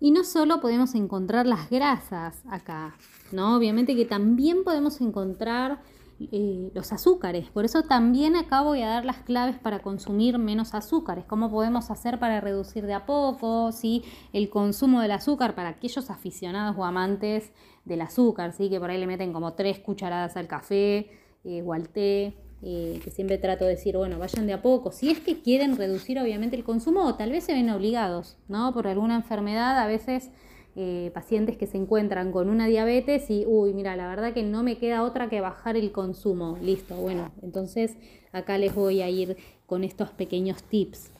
Y 0.00 0.10
no 0.10 0.24
solo 0.24 0.60
podemos 0.60 0.94
encontrar 0.94 1.46
las 1.46 1.70
grasas 1.70 2.42
acá, 2.48 2.96
¿no? 3.32 3.56
Obviamente 3.56 3.96
que 3.96 4.04
también 4.04 4.64
podemos 4.64 5.00
encontrar 5.00 5.80
eh, 6.20 6.70
los 6.74 6.92
azúcares. 6.92 7.48
Por 7.50 7.64
eso 7.64 7.82
también 7.82 8.36
acá 8.36 8.62
voy 8.62 8.82
a 8.82 8.88
dar 8.88 9.04
las 9.04 9.18
claves 9.18 9.58
para 9.58 9.80
consumir 9.80 10.38
menos 10.38 10.74
azúcares. 10.74 11.24
¿Cómo 11.24 11.50
podemos 11.50 11.90
hacer 11.90 12.18
para 12.18 12.40
reducir 12.40 12.86
de 12.86 12.94
a 12.94 13.04
poco 13.04 13.72
¿sí? 13.72 14.04
el 14.32 14.48
consumo 14.48 15.00
del 15.00 15.10
azúcar 15.10 15.54
para 15.54 15.70
aquellos 15.70 16.10
aficionados 16.10 16.76
o 16.78 16.84
amantes 16.84 17.52
del 17.84 18.00
azúcar? 18.00 18.52
¿sí? 18.52 18.70
Que 18.70 18.78
por 18.78 18.90
ahí 18.90 18.98
le 18.98 19.06
meten 19.06 19.32
como 19.32 19.54
tres 19.54 19.80
cucharadas 19.80 20.36
al 20.36 20.46
café 20.46 21.10
eh, 21.44 21.62
o 21.64 21.72
al 21.72 21.88
té. 21.88 22.36
Eh, 22.66 22.98
que 23.04 23.10
siempre 23.10 23.36
trato 23.36 23.64
de 23.64 23.72
decir, 23.72 23.94
bueno, 23.94 24.18
vayan 24.18 24.46
de 24.46 24.54
a 24.54 24.62
poco. 24.62 24.90
Si 24.90 25.10
es 25.10 25.20
que 25.20 25.42
quieren 25.42 25.76
reducir 25.76 26.18
obviamente 26.18 26.56
el 26.56 26.64
consumo 26.64 27.04
o 27.04 27.14
tal 27.14 27.30
vez 27.30 27.44
se 27.44 27.52
ven 27.52 27.68
obligados, 27.68 28.38
¿no? 28.48 28.72
Por 28.72 28.86
alguna 28.86 29.16
enfermedad 29.16 29.78
a 29.78 29.86
veces 29.86 30.30
eh, 30.76 31.10
pacientes 31.14 31.56
que 31.56 31.66
se 31.66 31.76
encuentran 31.76 32.32
con 32.32 32.48
una 32.48 32.66
diabetes 32.66 33.30
y, 33.30 33.44
uy, 33.46 33.72
mira, 33.74 33.94
la 33.96 34.08
verdad 34.08 34.32
que 34.32 34.42
no 34.42 34.62
me 34.62 34.78
queda 34.78 35.04
otra 35.04 35.28
que 35.28 35.40
bajar 35.40 35.76
el 35.76 35.92
consumo. 35.92 36.58
Listo, 36.60 36.96
bueno, 36.96 37.32
entonces 37.42 37.96
acá 38.32 38.58
les 38.58 38.74
voy 38.74 39.00
a 39.00 39.08
ir 39.08 39.36
con 39.66 39.84
estos 39.84 40.10
pequeños 40.10 40.62
tips. 40.64 41.10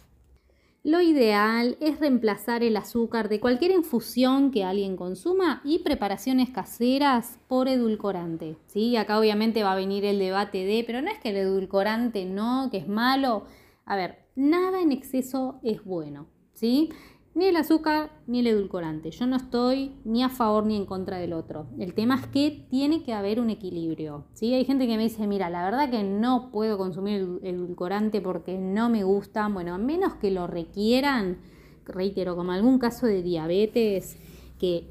Lo 0.82 1.00
ideal 1.00 1.78
es 1.80 1.98
reemplazar 1.98 2.62
el 2.62 2.76
azúcar 2.76 3.30
de 3.30 3.40
cualquier 3.40 3.70
infusión 3.70 4.50
que 4.50 4.64
alguien 4.64 4.96
consuma 4.96 5.62
y 5.64 5.78
preparaciones 5.78 6.50
caseras 6.50 7.38
por 7.48 7.68
edulcorante. 7.68 8.58
¿sí? 8.66 8.94
Acá 8.96 9.18
obviamente 9.18 9.62
va 9.62 9.72
a 9.72 9.76
venir 9.76 10.04
el 10.04 10.18
debate 10.18 10.66
de, 10.66 10.84
pero 10.86 11.00
no 11.00 11.10
es 11.10 11.18
que 11.20 11.30
el 11.30 11.36
edulcorante 11.36 12.26
no, 12.26 12.68
que 12.70 12.76
es 12.76 12.86
malo. 12.86 13.44
A 13.86 13.96
ver, 13.96 14.26
nada 14.36 14.82
en 14.82 14.92
exceso 14.92 15.58
es 15.62 15.82
bueno. 15.84 16.26
¿sí? 16.52 16.90
Ni 17.34 17.46
el 17.46 17.56
azúcar 17.56 18.10
ni 18.26 18.40
el 18.40 18.46
edulcorante. 18.46 19.10
Yo 19.10 19.26
no 19.26 19.36
estoy 19.36 19.96
ni 20.04 20.22
a 20.22 20.28
favor 20.28 20.66
ni 20.66 20.76
en 20.76 20.86
contra 20.86 21.18
del 21.18 21.32
otro. 21.32 21.66
El 21.78 21.92
tema 21.92 22.14
es 22.14 22.26
que 22.28 22.66
tiene 22.70 23.02
que 23.02 23.12
haber 23.12 23.40
un 23.40 23.50
equilibrio. 23.50 24.24
¿sí? 24.34 24.54
Hay 24.54 24.64
gente 24.64 24.86
que 24.86 24.96
me 24.96 25.02
dice, 25.02 25.26
mira, 25.26 25.50
la 25.50 25.64
verdad 25.64 25.90
que 25.90 26.04
no 26.04 26.50
puedo 26.52 26.78
consumir 26.78 27.40
edulcorante 27.42 28.20
porque 28.20 28.56
no 28.58 28.88
me 28.88 29.02
gusta. 29.02 29.48
Bueno, 29.48 29.74
a 29.74 29.78
menos 29.78 30.14
que 30.14 30.30
lo 30.30 30.46
requieran, 30.46 31.38
reitero, 31.84 32.36
como 32.36 32.52
algún 32.52 32.78
caso 32.78 33.06
de 33.06 33.22
diabetes, 33.22 34.16
que 34.60 34.86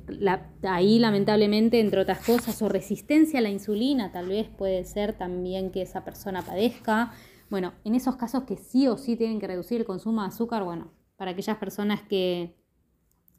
ahí 0.63 0.99
lamentablemente, 0.99 1.79
entre 1.79 2.01
otras 2.01 2.25
cosas, 2.25 2.61
o 2.61 2.67
resistencia 2.67 3.39
a 3.39 3.41
la 3.41 3.49
insulina, 3.49 4.11
tal 4.11 4.27
vez 4.27 4.49
puede 4.49 4.83
ser 4.83 5.13
también 5.13 5.71
que 5.71 5.81
esa 5.81 6.03
persona 6.03 6.41
padezca. 6.41 7.13
Bueno, 7.49 7.71
en 7.85 7.95
esos 7.95 8.17
casos 8.17 8.43
que 8.43 8.57
sí 8.57 8.87
o 8.87 8.97
sí 8.97 9.15
tienen 9.15 9.39
que 9.39 9.47
reducir 9.47 9.79
el 9.79 9.85
consumo 9.85 10.21
de 10.21 10.27
azúcar, 10.27 10.65
bueno, 10.65 10.91
para 11.23 11.31
aquellas 11.31 11.55
personas 11.55 12.01
que 12.01 12.53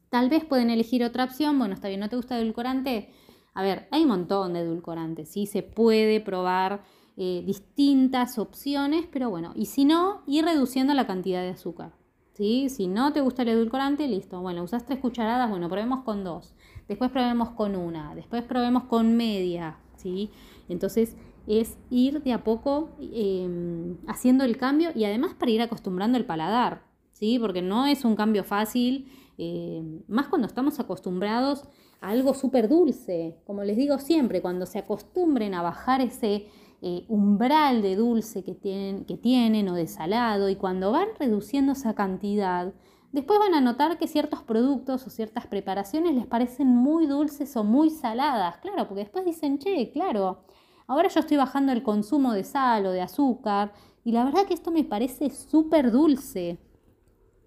tal 0.09 0.27
vez 0.27 0.43
pueden 0.43 0.71
elegir 0.71 1.03
otra 1.03 1.23
opción, 1.23 1.59
bueno, 1.59 1.75
está 1.75 1.87
bien, 1.87 1.99
¿no 1.99 2.09
te 2.09 2.15
gusta 2.15 2.35
edulcorante? 2.35 3.11
A 3.53 3.61
ver, 3.61 3.87
hay 3.91 4.01
un 4.01 4.07
montón 4.07 4.53
de 4.53 4.61
edulcorantes, 4.61 5.29
¿sí? 5.29 5.45
Se 5.45 5.61
puede 5.61 6.19
probar 6.19 6.81
eh, 7.15 7.43
distintas 7.45 8.39
opciones, 8.39 9.05
pero 9.11 9.29
bueno, 9.29 9.51
y 9.53 9.67
si 9.67 9.85
no, 9.85 10.23
ir 10.25 10.45
reduciendo 10.45 10.95
la 10.95 11.05
cantidad 11.05 11.43
de 11.43 11.49
azúcar, 11.49 11.93
¿sí? 12.33 12.69
Si 12.69 12.87
no 12.87 13.13
te 13.13 13.21
gusta 13.21 13.43
el 13.43 13.49
edulcorante, 13.49 14.07
listo, 14.07 14.41
bueno, 14.41 14.63
usas 14.63 14.83
tres 14.83 14.97
cucharadas, 14.97 15.47
bueno, 15.47 15.69
probemos 15.69 16.03
con 16.03 16.23
dos, 16.23 16.55
después 16.87 17.11
probemos 17.11 17.51
con 17.51 17.75
una, 17.75 18.15
después 18.15 18.41
probemos 18.41 18.85
con 18.85 19.15
media, 19.15 19.77
¿sí? 19.95 20.31
Entonces 20.69 21.17
es 21.45 21.77
ir 21.91 22.23
de 22.23 22.33
a 22.33 22.43
poco 22.43 22.95
em, 22.99 23.97
haciendo 24.07 24.43
el 24.43 24.57
cambio 24.57 24.89
y 24.95 25.05
además 25.05 25.35
para 25.35 25.51
ir 25.51 25.61
acostumbrando 25.61 26.17
el 26.17 26.25
paladar, 26.25 26.84
¿sí? 27.15 27.39
Porque 27.39 27.61
no 27.61 27.85
es 27.85 28.03
un 28.03 28.15
cambio 28.15 28.43
fácil, 28.43 29.07
eh, 29.37 29.81
más 30.07 30.27
cuando 30.27 30.47
estamos 30.47 30.79
acostumbrados 30.79 31.63
a 32.01 32.09
algo 32.09 32.33
súper 32.33 32.67
dulce. 32.67 33.37
Como 33.47 33.63
les 33.63 33.77
digo 33.77 33.97
siempre, 33.99 34.41
cuando 34.41 34.65
se 34.65 34.79
acostumbren 34.79 35.53
a 35.53 35.61
bajar 35.61 36.01
ese 36.01 36.47
eh, 36.81 37.05
umbral 37.07 37.81
de 37.81 37.95
dulce 37.95 38.43
que 38.43 38.53
tienen, 38.53 39.05
que 39.05 39.17
tienen 39.17 39.69
o 39.69 39.75
de 39.75 39.87
salado 39.87 40.49
y 40.49 40.57
cuando 40.57 40.91
van 40.91 41.07
reduciendo 41.17 41.71
esa 41.71 41.95
cantidad, 41.95 42.73
después 43.13 43.39
van 43.39 43.53
a 43.53 43.61
notar 43.61 43.97
que 43.97 44.07
ciertos 44.07 44.43
productos 44.43 45.07
o 45.07 45.09
ciertas 45.09 45.47
preparaciones 45.47 46.15
les 46.15 46.27
parecen 46.27 46.67
muy 46.67 47.05
dulces 47.07 47.55
o 47.55 47.63
muy 47.63 47.89
saladas. 47.91 48.57
Claro, 48.57 48.87
porque 48.87 49.03
después 49.03 49.23
dicen, 49.23 49.57
che, 49.57 49.89
claro, 49.91 50.43
ahora 50.85 51.07
yo 51.07 51.21
estoy 51.21 51.37
bajando 51.37 51.71
el 51.71 51.81
consumo 51.81 52.33
de 52.33 52.43
sal 52.43 52.85
o 52.85 52.91
de 52.91 53.01
azúcar 53.01 53.71
y 54.03 54.11
la 54.11 54.25
verdad 54.25 54.45
que 54.45 54.53
esto 54.53 54.69
me 54.69 54.83
parece 54.83 55.29
súper 55.29 55.91
dulce. 55.91 56.59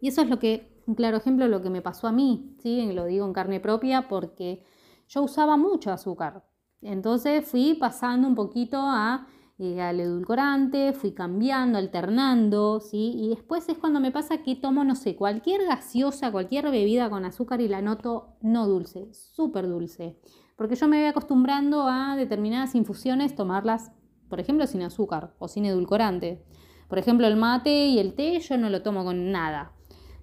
Y 0.00 0.08
eso 0.08 0.22
es 0.22 0.28
lo 0.28 0.38
que, 0.38 0.82
un 0.86 0.94
claro 0.94 1.16
ejemplo 1.16 1.48
lo 1.48 1.62
que 1.62 1.70
me 1.70 1.82
pasó 1.82 2.06
a 2.06 2.12
mí, 2.12 2.54
¿sí? 2.62 2.92
lo 2.92 3.04
digo 3.04 3.26
en 3.26 3.32
carne 3.32 3.60
propia 3.60 4.08
porque 4.08 4.64
yo 5.08 5.22
usaba 5.22 5.56
mucho 5.56 5.92
azúcar. 5.92 6.44
Entonces 6.80 7.44
fui 7.44 7.74
pasando 7.74 8.28
un 8.28 8.34
poquito 8.34 8.78
a, 8.80 9.26
eh, 9.58 9.82
al 9.82 9.98
edulcorante, 9.98 10.92
fui 10.92 11.12
cambiando, 11.12 11.78
alternando, 11.78 12.78
¿sí? 12.78 13.14
Y 13.16 13.28
después 13.30 13.68
es 13.68 13.78
cuando 13.78 13.98
me 13.98 14.12
pasa 14.12 14.42
que 14.44 14.54
tomo, 14.54 14.84
no 14.84 14.94
sé, 14.94 15.16
cualquier 15.16 15.64
gaseosa, 15.64 16.30
cualquier 16.30 16.70
bebida 16.70 17.10
con 17.10 17.24
azúcar 17.24 17.60
y 17.60 17.68
la 17.68 17.82
noto 17.82 18.36
no 18.40 18.68
dulce, 18.68 19.08
súper 19.12 19.66
dulce. 19.66 20.16
Porque 20.56 20.76
yo 20.76 20.86
me 20.86 20.98
voy 20.98 21.06
acostumbrando 21.06 21.88
a 21.88 22.14
determinadas 22.16 22.76
infusiones 22.76 23.34
tomarlas, 23.34 23.90
por 24.28 24.38
ejemplo, 24.38 24.66
sin 24.66 24.82
azúcar 24.82 25.34
o 25.38 25.48
sin 25.48 25.64
edulcorante. 25.64 26.44
Por 26.88 26.98
ejemplo, 26.98 27.26
el 27.26 27.36
mate 27.36 27.86
y 27.86 27.98
el 27.98 28.14
té 28.14 28.38
yo 28.38 28.56
no 28.56 28.70
lo 28.70 28.82
tomo 28.82 29.04
con 29.04 29.32
nada. 29.32 29.72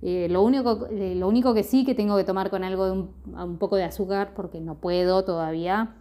Eh, 0.01 0.27
lo, 0.29 0.43
único, 0.43 0.87
eh, 0.91 1.15
lo 1.15 1.27
único 1.27 1.53
que 1.53 1.63
sí 1.63 1.85
que 1.85 1.95
tengo 1.95 2.17
que 2.17 2.23
tomar 2.23 2.49
con 2.49 2.63
algo 2.63 2.85
de 2.85 2.91
un, 2.91 3.57
poco 3.57 3.75
de 3.75 3.83
azúcar, 3.83 4.33
porque 4.35 4.59
no 4.59 4.75
puedo 4.75 5.23
todavía 5.23 5.95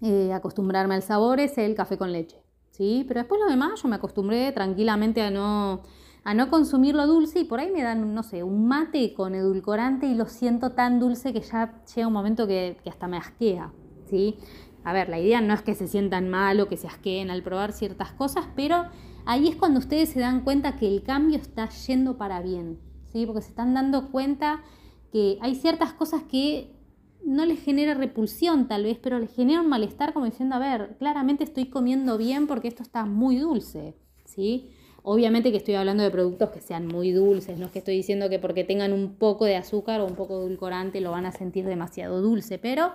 eh, 0.00 0.32
acostumbrarme 0.32 0.94
al 0.94 1.02
sabor, 1.02 1.40
es 1.40 1.56
el 1.58 1.74
café 1.74 1.98
con 1.98 2.12
leche. 2.12 2.42
¿sí? 2.70 3.04
Pero 3.06 3.20
después 3.20 3.40
lo 3.40 3.48
demás 3.48 3.82
yo 3.82 3.88
me 3.88 3.96
acostumbré 3.96 4.50
tranquilamente 4.52 5.22
a 5.22 5.30
no, 5.30 5.82
a 6.24 6.34
no 6.34 6.50
consumir 6.50 6.94
lo 6.94 7.06
dulce 7.06 7.40
y 7.40 7.44
por 7.44 7.60
ahí 7.60 7.70
me 7.70 7.82
dan, 7.82 8.14
no 8.14 8.22
sé, 8.22 8.42
un 8.42 8.66
mate 8.66 9.14
con 9.14 9.34
edulcorante 9.34 10.06
y 10.06 10.14
lo 10.14 10.26
siento 10.26 10.72
tan 10.72 10.98
dulce 10.98 11.32
que 11.32 11.40
ya 11.40 11.82
llega 11.94 12.08
un 12.08 12.12
momento 12.12 12.46
que, 12.46 12.78
que 12.82 12.90
hasta 12.90 13.06
me 13.06 13.18
asquea. 13.18 13.72
¿sí? 14.06 14.36
A 14.84 14.92
ver, 14.92 15.08
la 15.08 15.18
idea 15.18 15.40
no 15.40 15.52
es 15.54 15.62
que 15.62 15.74
se 15.74 15.88
sientan 15.88 16.28
mal 16.28 16.60
o 16.60 16.68
que 16.68 16.76
se 16.76 16.86
asqueen 16.86 17.30
al 17.30 17.42
probar 17.42 17.72
ciertas 17.72 18.12
cosas, 18.12 18.46
pero 18.54 18.84
ahí 19.24 19.48
es 19.48 19.56
cuando 19.56 19.80
ustedes 19.80 20.10
se 20.10 20.20
dan 20.20 20.42
cuenta 20.42 20.76
que 20.76 20.86
el 20.86 21.02
cambio 21.02 21.38
está 21.38 21.68
yendo 21.68 22.16
para 22.16 22.40
bien, 22.40 22.78
¿sí? 23.16 23.24
Porque 23.24 23.40
se 23.40 23.48
están 23.48 23.72
dando 23.72 24.10
cuenta 24.10 24.62
que 25.10 25.38
hay 25.40 25.54
ciertas 25.54 25.94
cosas 25.94 26.22
que 26.24 26.70
no 27.24 27.46
les 27.46 27.62
genera 27.62 27.94
repulsión 27.94 28.68
tal 28.68 28.84
vez, 28.84 28.98
pero 29.02 29.18
les 29.18 29.34
genera 29.34 29.62
un 29.62 29.68
malestar 29.68 30.12
como 30.12 30.26
diciendo, 30.26 30.54
a 30.54 30.58
ver, 30.58 30.96
claramente 30.98 31.44
estoy 31.44 31.66
comiendo 31.66 32.18
bien 32.18 32.46
porque 32.46 32.68
esto 32.68 32.82
está 32.82 33.06
muy 33.06 33.36
dulce, 33.38 33.96
¿sí? 34.26 34.70
Obviamente 35.02 35.50
que 35.50 35.56
estoy 35.56 35.74
hablando 35.74 36.02
de 36.02 36.10
productos 36.10 36.50
que 36.50 36.60
sean 36.60 36.86
muy 36.86 37.12
dulces, 37.12 37.58
no 37.58 37.66
es 37.66 37.72
que 37.72 37.78
estoy 37.78 37.96
diciendo 37.96 38.28
que 38.28 38.38
porque 38.38 38.64
tengan 38.64 38.92
un 38.92 39.14
poco 39.14 39.46
de 39.46 39.56
azúcar 39.56 40.02
o 40.02 40.06
un 40.06 40.14
poco 40.14 40.38
de 40.38 40.46
edulcorante 40.46 41.00
lo 41.00 41.12
van 41.12 41.24
a 41.24 41.32
sentir 41.32 41.64
demasiado 41.64 42.20
dulce, 42.20 42.58
pero 42.58 42.92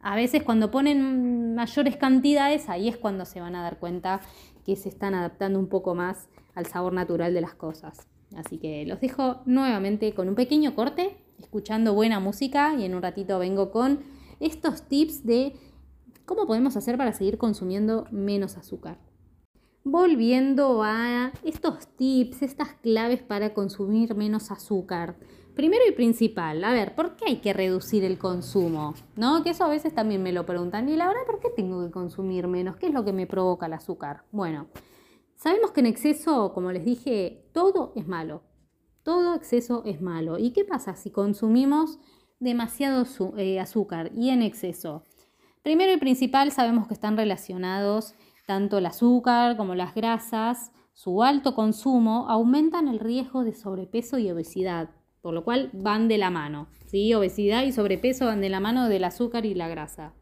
a 0.00 0.14
veces 0.14 0.44
cuando 0.44 0.70
ponen 0.70 1.56
mayores 1.56 1.96
cantidades, 1.96 2.68
ahí 2.68 2.88
es 2.88 2.96
cuando 2.96 3.24
se 3.24 3.40
van 3.40 3.56
a 3.56 3.62
dar 3.62 3.80
cuenta 3.80 4.20
que 4.64 4.76
se 4.76 4.88
están 4.88 5.14
adaptando 5.14 5.58
un 5.58 5.68
poco 5.68 5.96
más 5.96 6.28
al 6.54 6.66
sabor 6.66 6.92
natural 6.92 7.34
de 7.34 7.40
las 7.40 7.54
cosas. 7.54 8.06
Así 8.34 8.58
que 8.58 8.84
los 8.86 9.00
dejo 9.00 9.42
nuevamente 9.46 10.12
con 10.14 10.28
un 10.28 10.34
pequeño 10.34 10.74
corte, 10.74 11.16
escuchando 11.38 11.94
buena 11.94 12.20
música 12.20 12.74
y 12.74 12.84
en 12.84 12.94
un 12.94 13.02
ratito 13.02 13.38
vengo 13.38 13.70
con 13.70 14.00
estos 14.40 14.82
tips 14.82 15.24
de 15.24 15.54
cómo 16.24 16.46
podemos 16.46 16.76
hacer 16.76 16.98
para 16.98 17.12
seguir 17.12 17.38
consumiendo 17.38 18.06
menos 18.10 18.56
azúcar. 18.56 18.98
Volviendo 19.84 20.82
a 20.82 21.32
estos 21.44 21.86
tips, 21.96 22.42
estas 22.42 22.72
claves 22.74 23.22
para 23.22 23.54
consumir 23.54 24.16
menos 24.16 24.50
azúcar. 24.50 25.16
Primero 25.54 25.84
y 25.88 25.92
principal, 25.92 26.62
a 26.64 26.72
ver, 26.72 26.94
¿por 26.94 27.16
qué 27.16 27.26
hay 27.28 27.36
que 27.36 27.52
reducir 27.54 28.04
el 28.04 28.18
consumo? 28.18 28.94
¿No? 29.14 29.42
Que 29.42 29.50
eso 29.50 29.64
a 29.64 29.68
veces 29.68 29.94
también 29.94 30.22
me 30.22 30.32
lo 30.32 30.44
preguntan. 30.44 30.88
Y 30.88 30.96
la 30.96 31.06
verdad, 31.06 31.22
¿por 31.24 31.40
qué 31.40 31.48
tengo 31.48 31.82
que 31.82 31.90
consumir 31.90 32.46
menos? 32.46 32.76
¿Qué 32.76 32.88
es 32.88 32.92
lo 32.92 33.04
que 33.04 33.12
me 33.12 33.26
provoca 33.26 33.66
el 33.66 33.72
azúcar? 33.72 34.24
Bueno, 34.32 34.66
sabemos 35.36 35.70
que 35.70 35.80
en 35.80 35.86
exceso, 35.86 36.52
como 36.52 36.72
les 36.72 36.84
dije, 36.84 37.48
todo 37.52 37.92
es 37.94 38.06
malo. 38.06 38.42
Todo 39.02 39.34
exceso 39.34 39.82
es 39.84 40.02
malo. 40.02 40.38
¿Y 40.38 40.50
qué 40.50 40.64
pasa 40.64 40.96
si 40.96 41.10
consumimos 41.10 41.98
demasiado 42.40 43.04
eh, 43.36 43.60
azúcar 43.60 44.10
y 44.14 44.30
en 44.30 44.42
exceso? 44.42 45.04
Primero 45.62 45.92
y 45.92 45.96
principal, 45.98 46.52
sabemos 46.52 46.88
que 46.88 46.94
están 46.94 47.16
relacionados 47.16 48.14
tanto 48.46 48.78
el 48.78 48.86
azúcar 48.86 49.56
como 49.56 49.74
las 49.74 49.94
grasas. 49.94 50.72
Su 50.92 51.22
alto 51.22 51.54
consumo 51.54 52.26
aumentan 52.28 52.88
el 52.88 52.98
riesgo 52.98 53.44
de 53.44 53.54
sobrepeso 53.54 54.18
y 54.18 54.30
obesidad 54.30 54.90
por 55.26 55.34
lo 55.34 55.42
cual 55.42 55.70
van 55.72 56.06
de 56.06 56.18
la 56.18 56.30
mano. 56.30 56.68
¿sí? 56.86 57.12
Obesidad 57.12 57.64
y 57.64 57.72
sobrepeso 57.72 58.26
van 58.26 58.40
de 58.40 58.48
la 58.48 58.60
mano 58.60 58.88
del 58.88 59.02
azúcar 59.02 59.44
y 59.44 59.54
la 59.54 59.66
grasa. 59.66 60.14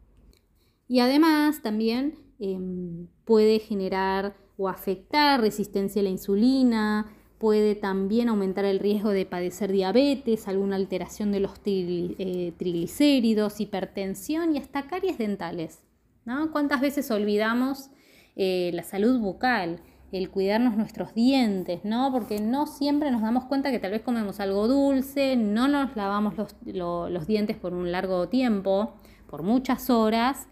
Y 0.89 1.01
además 1.01 1.61
también 1.61 2.15
em, 2.39 3.07
puede 3.25 3.59
generar 3.59 4.37
o 4.57 4.69
afectar 4.69 5.41
resistencia 5.41 6.01
a 6.01 6.05
la 6.05 6.11
insulina, 6.11 7.13
puede 7.39 7.75
también 7.75 8.29
aumentar 8.29 8.65
el 8.65 8.79
riesgo 8.79 9.11
de 9.11 9.27
padecer 9.27 9.73
diabetes, 9.73 10.49
alguna 10.49 10.77
alteración 10.77 11.33
de 11.33 11.41
los 11.41 11.53
eh, 11.67 12.53
triglicéridos, 12.57 13.61
hipertensión 13.61 14.55
y 14.55 14.59
hasta 14.59 14.87
caries 14.87 15.19
dentales. 15.19 15.83
¿no? 16.25 16.51
¿Cuántas 16.53 16.81
veces 16.81 17.11
olvidamos 17.11 17.91
eh, 18.37 18.71
la 18.73 18.83
salud 18.83 19.19
bucal? 19.19 19.81
el 20.17 20.31
cuidarnos 20.31 20.77
nuestros 20.77 21.13
dientes, 21.15 21.81
¿no? 21.85 22.13
Porque 22.13 22.41
no 22.41 22.67
siempre 22.67 23.11
nos 23.11 23.23
damos 23.23 23.47
cuenta 23.47 23.71
que 23.71 23.81
tal 23.81 23.91
vez 23.91 24.03
comemos 24.03 24.39
algo 24.39 24.69
dulce, 24.69 25.37
no 25.37 25.67
nos 25.67 25.97
lavamos 25.97 26.35
los, 26.65 27.27
dientes 27.27 27.57
por 27.57 27.75
un 27.75 27.91
largo 27.91 28.29
tiempo, 28.29 28.95
por 29.29 29.43
muchas 29.43 29.91
horas, 29.91 30.47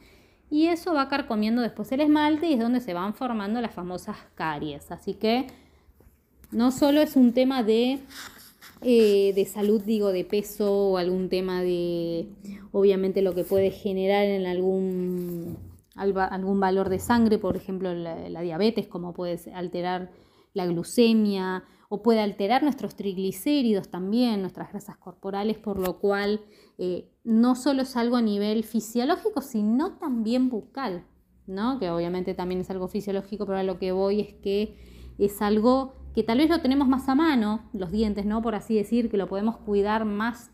y 0.53 0.67
eso 0.67 0.93
va 0.93 1.09
carcomiendo 1.09 1.63
después 1.63 1.91
el 1.93 2.03
esmalte 2.03 2.47
y 2.47 2.53
es 2.53 2.61
donde 2.61 2.81
se 2.81 2.93
van 2.93 3.15
formando 3.15 3.63
las 3.63 3.73
famosas 3.73 4.19
caries. 4.35 4.93
Así 4.93 5.15
que 5.15 5.47
no 6.51 6.71
solo 6.71 7.01
es 7.01 7.17
un 7.17 7.33
tema 7.33 7.63
de, 7.63 8.01
eh, 8.83 9.33
de 9.35 9.47
salud, 9.47 9.81
digo, 9.81 10.13
de 10.13 10.27
peso 10.27 10.91
o 10.91 10.99
algún 10.99 11.31
tema 11.31 11.63
de, 11.63 12.29
obviamente, 12.71 13.23
lo 13.23 13.35
que 13.35 13.45
puede 13.45 13.71
generar 13.71 14.27
en 14.27 14.45
algún 14.45 15.57
algún 15.95 16.61
valor 16.61 16.91
de 16.91 16.99
sangre, 16.99 17.39
por 17.39 17.57
ejemplo 17.57 17.95
la, 17.95 18.41
diabetes, 18.43 18.87
como 18.87 19.15
puede 19.15 19.39
alterar 19.55 20.11
la 20.53 20.67
glucemia 20.67 21.65
o 21.89 22.03
puede 22.03 22.21
alterar 22.21 22.63
nuestros 22.63 22.95
triglicéridos 22.95 23.89
también, 23.89 24.43
nuestras 24.43 24.71
grasas 24.71 24.97
corporales, 24.99 25.57
por 25.57 25.79
lo 25.79 25.99
cual 25.99 26.41
eh, 26.79 27.12
no 27.25 27.55
solo 27.55 27.83
es 27.83 27.97
algo 27.97 28.17
a 28.17 28.23
nivel 28.23 28.65
fisiológico, 28.65 29.41
sino 29.41 29.93
también 29.93 30.49
bucal, 30.49 31.05
¿no? 31.47 31.79
que 31.79 31.91
obviamente 31.91 32.35
también 32.35 32.61
es 32.61 32.71
algo 32.71 32.89
fisiológico, 32.89 33.47
pero 33.47 33.59
a 33.59 33.63
lo 33.63 33.79
que 33.79 33.93
voy 33.93 34.21
es 34.21 34.35
que 34.35 34.77
es 35.19 35.41
algo 35.43 35.95
que 36.15 36.23
tal 36.23 36.39
vez 36.39 36.51
lo 36.51 36.61
tenemos 36.61 36.89
más 36.89 37.09
a 37.09 37.15
mano, 37.15 37.69
los 37.73 37.91
dientes, 37.91 38.27
¿no? 38.27 38.43
por 38.43 38.55
así 38.55 38.75
decir, 38.75 39.09
que 39.11 39.17
lo 39.17 39.29
podemos 39.29 39.57
cuidar 39.59 40.05
más, 40.05 40.51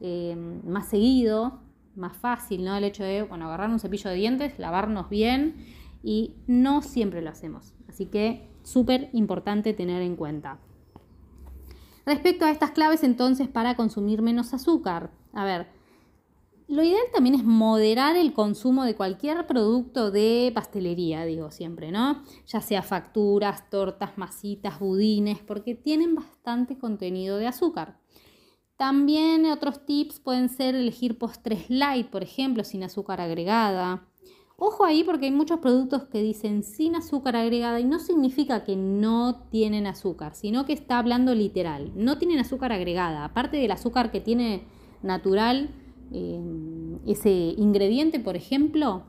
eh, 0.00 0.36
más 0.64 0.88
seguido, 0.88 1.60
más 1.94 2.16
fácil, 2.16 2.64
¿no? 2.64 2.74
El 2.74 2.84
hecho 2.84 3.04
de, 3.04 3.22
bueno, 3.22 3.46
agarrar 3.46 3.70
un 3.70 3.78
cepillo 3.78 4.10
de 4.10 4.16
dientes, 4.16 4.58
lavarnos 4.58 5.08
bien 5.08 5.56
y 6.02 6.36
no 6.46 6.82
siempre 6.82 7.22
lo 7.22 7.30
hacemos. 7.30 7.74
Así 7.88 8.06
que 8.06 8.48
súper 8.62 9.10
importante 9.12 9.74
tener 9.74 10.02
en 10.02 10.16
cuenta. 10.16 10.58
Respecto 12.06 12.44
a 12.44 12.50
estas 12.50 12.70
claves 12.70 13.04
entonces 13.04 13.48
para 13.48 13.76
consumir 13.76 14.22
menos 14.22 14.54
azúcar, 14.54 15.10
a 15.32 15.44
ver, 15.44 15.68
lo 16.72 16.82
ideal 16.82 17.04
también 17.12 17.34
es 17.34 17.44
moderar 17.44 18.16
el 18.16 18.32
consumo 18.32 18.84
de 18.84 18.96
cualquier 18.96 19.46
producto 19.46 20.10
de 20.10 20.50
pastelería, 20.54 21.26
digo 21.26 21.50
siempre, 21.50 21.92
¿no? 21.92 22.22
Ya 22.46 22.62
sea 22.62 22.80
facturas, 22.80 23.68
tortas, 23.68 24.16
masitas, 24.16 24.80
budines, 24.80 25.38
porque 25.40 25.74
tienen 25.74 26.14
bastante 26.14 26.78
contenido 26.78 27.36
de 27.36 27.46
azúcar. 27.46 27.98
También 28.78 29.44
otros 29.44 29.84
tips 29.84 30.18
pueden 30.18 30.48
ser 30.48 30.74
elegir 30.74 31.18
postres 31.18 31.68
light, 31.68 32.08
por 32.08 32.22
ejemplo, 32.22 32.64
sin 32.64 32.84
azúcar 32.84 33.20
agregada. 33.20 34.08
Ojo 34.56 34.86
ahí 34.86 35.04
porque 35.04 35.26
hay 35.26 35.30
muchos 35.30 35.60
productos 35.60 36.04
que 36.04 36.22
dicen 36.22 36.62
sin 36.62 36.96
azúcar 36.96 37.36
agregada 37.36 37.80
y 37.80 37.84
no 37.84 37.98
significa 37.98 38.64
que 38.64 38.76
no 38.76 39.46
tienen 39.50 39.86
azúcar, 39.86 40.34
sino 40.34 40.64
que 40.64 40.72
está 40.72 40.98
hablando 40.98 41.34
literal. 41.34 41.92
No 41.94 42.16
tienen 42.16 42.38
azúcar 42.38 42.72
agregada, 42.72 43.26
aparte 43.26 43.58
del 43.58 43.72
azúcar 43.72 44.10
que 44.10 44.22
tiene 44.22 44.64
natural 45.02 45.81
eh, 46.12 46.40
ese 47.06 47.30
ingrediente, 47.30 48.20
por 48.20 48.36
ejemplo. 48.36 49.04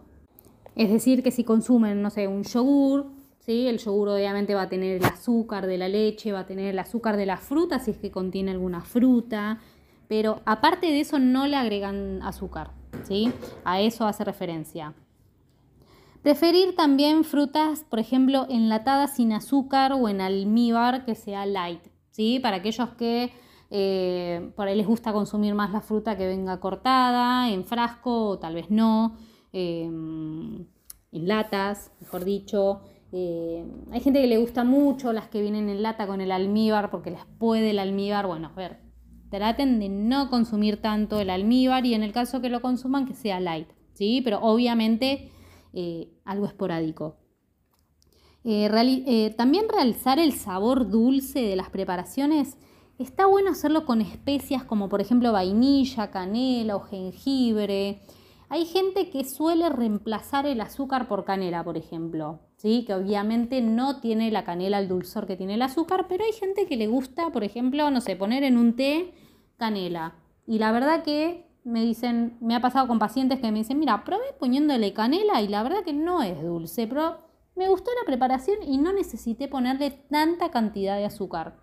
Es 0.76 0.90
decir, 0.90 1.24
que 1.24 1.32
si 1.32 1.44
consumen, 1.44 2.02
no 2.02 2.10
sé, 2.10 2.28
un 2.28 2.44
yogur, 2.44 3.12
¿sí? 3.40 3.68
el 3.68 3.78
yogur 3.78 4.10
obviamente 4.10 4.56
va 4.56 4.64
a 4.64 4.70
tener 4.70 4.98
el 4.98 5.06
azúcar 5.06 5.68
de 5.68 5.78
la 5.78 5.88
leche, 5.88 6.32
va 6.32 6.40
a 6.40 6.46
tener 6.46 6.68
el 6.68 6.80
azúcar 6.80 7.18
de 7.18 7.26
la 7.26 7.38
fruta 7.38 7.80
si 7.80 7.92
es 7.92 7.98
que 7.98 8.12
contiene 8.12 8.52
alguna 8.52 8.82
fruta, 8.82 9.60
pero 10.08 10.42
aparte 10.46 10.88
de 10.88 11.00
eso 11.00 11.20
no 11.20 11.48
le 11.48 11.56
agregan 11.56 12.22
azúcar, 12.24 12.72
¿sí? 13.04 13.32
A 13.64 13.82
eso 13.82 14.06
hace 14.06 14.24
referencia. 14.24 14.94
Preferir 16.24 16.76
también 16.76 17.26
frutas, 17.26 17.84
por 17.84 18.00
ejemplo, 18.00 18.48
enlatadas 18.50 19.16
sin 19.16 19.34
azúcar 19.34 19.92
o 19.92 20.08
en 20.08 20.22
almíbar 20.22 21.04
que 21.04 21.16
sea 21.16 21.46
light, 21.46 21.82
¿sí? 22.12 22.40
Para 22.40 22.58
aquellos 22.58 22.90
que 22.92 23.32
eh, 23.76 24.52
por 24.56 24.68
ahí 24.68 24.78
les 24.78 24.86
gusta 24.86 25.12
consumir 25.12 25.56
más 25.56 25.72
la 25.72 25.82
fruta 25.82 26.16
que 26.16 26.28
venga 26.28 26.60
cortada, 26.60 27.50
en 27.50 27.66
frasco 27.66 28.28
o 28.30 28.38
tal 28.38 28.54
vez 28.54 28.70
no, 28.70 29.18
eh, 29.52 29.86
en 29.86 31.28
latas, 31.28 31.92
mejor 32.00 32.24
dicho. 32.24 32.82
Eh, 33.12 33.66
hay 33.92 34.00
gente 34.00 34.22
que 34.22 34.28
le 34.28 34.38
gusta 34.38 34.64
mucho 34.64 35.12
las 35.12 35.28
que 35.28 35.42
vienen 35.42 35.70
en 35.70 35.82
lata 35.82 36.06
con 36.06 36.22
el 36.22 36.32
almíbar 36.32 36.92
porque 36.92 37.10
les 37.10 37.26
puede 37.40 37.72
el 37.72 37.80
almíbar. 37.80 38.28
Bueno, 38.28 38.52
a 38.54 38.56
ver, 38.56 38.80
traten 39.32 39.80
de 39.80 39.90
no 39.90 40.30
consumir 40.30 40.80
tanto 40.80 41.20
el 41.20 41.32
almíbar 41.32 41.84
y 41.88 41.96
en 41.96 42.04
el 42.04 42.12
caso 42.12 42.42
que 42.42 42.50
lo 42.50 42.62
consuman 42.62 43.08
que 43.08 43.16
sea 43.16 43.40
light, 43.40 43.70
¿sí? 43.94 44.22
Pero 44.24 44.40
obviamente 44.42 45.32
eh, 45.74 46.12
algo 46.26 46.46
esporádico. 46.46 47.18
Eh, 48.44 49.34
también 49.38 49.66
realzar 49.68 50.20
el 50.20 50.34
sabor 50.34 50.92
dulce 50.92 51.42
de 51.42 51.56
las 51.56 51.72
preparaciones. 51.72 52.58
Está 53.00 53.26
bueno 53.26 53.50
hacerlo 53.50 53.86
con 53.86 54.02
especias 54.02 54.64
como 54.64 54.88
por 54.88 55.02
ejemplo 55.02 55.32
vainilla, 55.32 56.12
canela 56.12 56.76
o 56.76 56.82
jengibre. 56.82 58.02
Hay 58.50 58.66
gente 58.66 59.10
que 59.10 59.26
suele 59.26 59.68
reemplazar 59.70 60.46
el 60.46 60.62
azúcar 60.62 61.08
por 61.08 61.26
canela, 61.26 61.64
por 61.64 61.76
ejemplo, 61.76 62.40
¿sí? 62.58 62.84
que 62.86 62.94
obviamente 62.94 63.62
no 63.62 64.00
tiene 64.00 64.30
la 64.30 64.46
canela 64.46 64.78
el 64.78 64.88
dulzor 64.88 65.26
que 65.26 65.36
tiene 65.36 65.56
el 65.56 65.64
azúcar, 65.64 66.06
pero 66.08 66.24
hay 66.24 66.34
gente 66.34 66.68
que 66.68 66.78
le 66.78 66.86
gusta, 66.86 67.32
por 67.32 67.44
ejemplo, 67.44 67.90
no 67.90 68.00
sé, 68.00 68.16
poner 68.16 68.44
en 68.44 68.58
un 68.58 68.76
té 68.76 69.12
canela. 69.58 70.14
Y 70.46 70.60
la 70.60 70.72
verdad 70.72 71.02
que 71.02 71.48
me 71.64 71.82
dicen, 71.82 72.38
me 72.42 72.54
ha 72.54 72.62
pasado 72.62 72.88
con 72.88 73.00
pacientes 73.00 73.40
que 73.40 73.52
me 73.52 73.58
dicen, 73.58 73.80
mira, 73.80 74.04
probé 74.04 74.34
poniéndole 74.40 74.94
canela 74.94 75.42
y 75.42 75.48
la 75.48 75.64
verdad 75.64 75.84
que 75.84 75.94
no 75.94 76.22
es 76.22 76.40
dulce, 76.44 76.86
pero 76.86 77.18
me 77.56 77.70
gustó 77.70 77.90
la 78.00 78.06
preparación 78.06 78.58
y 78.62 78.78
no 78.78 78.94
necesité 78.94 79.48
ponerle 79.48 79.90
tanta 79.90 80.52
cantidad 80.52 80.96
de 80.96 81.06
azúcar. 81.06 81.63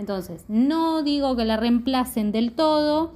Entonces, 0.00 0.46
no 0.48 1.02
digo 1.02 1.36
que 1.36 1.44
la 1.44 1.58
reemplacen 1.58 2.32
del 2.32 2.52
todo, 2.54 3.12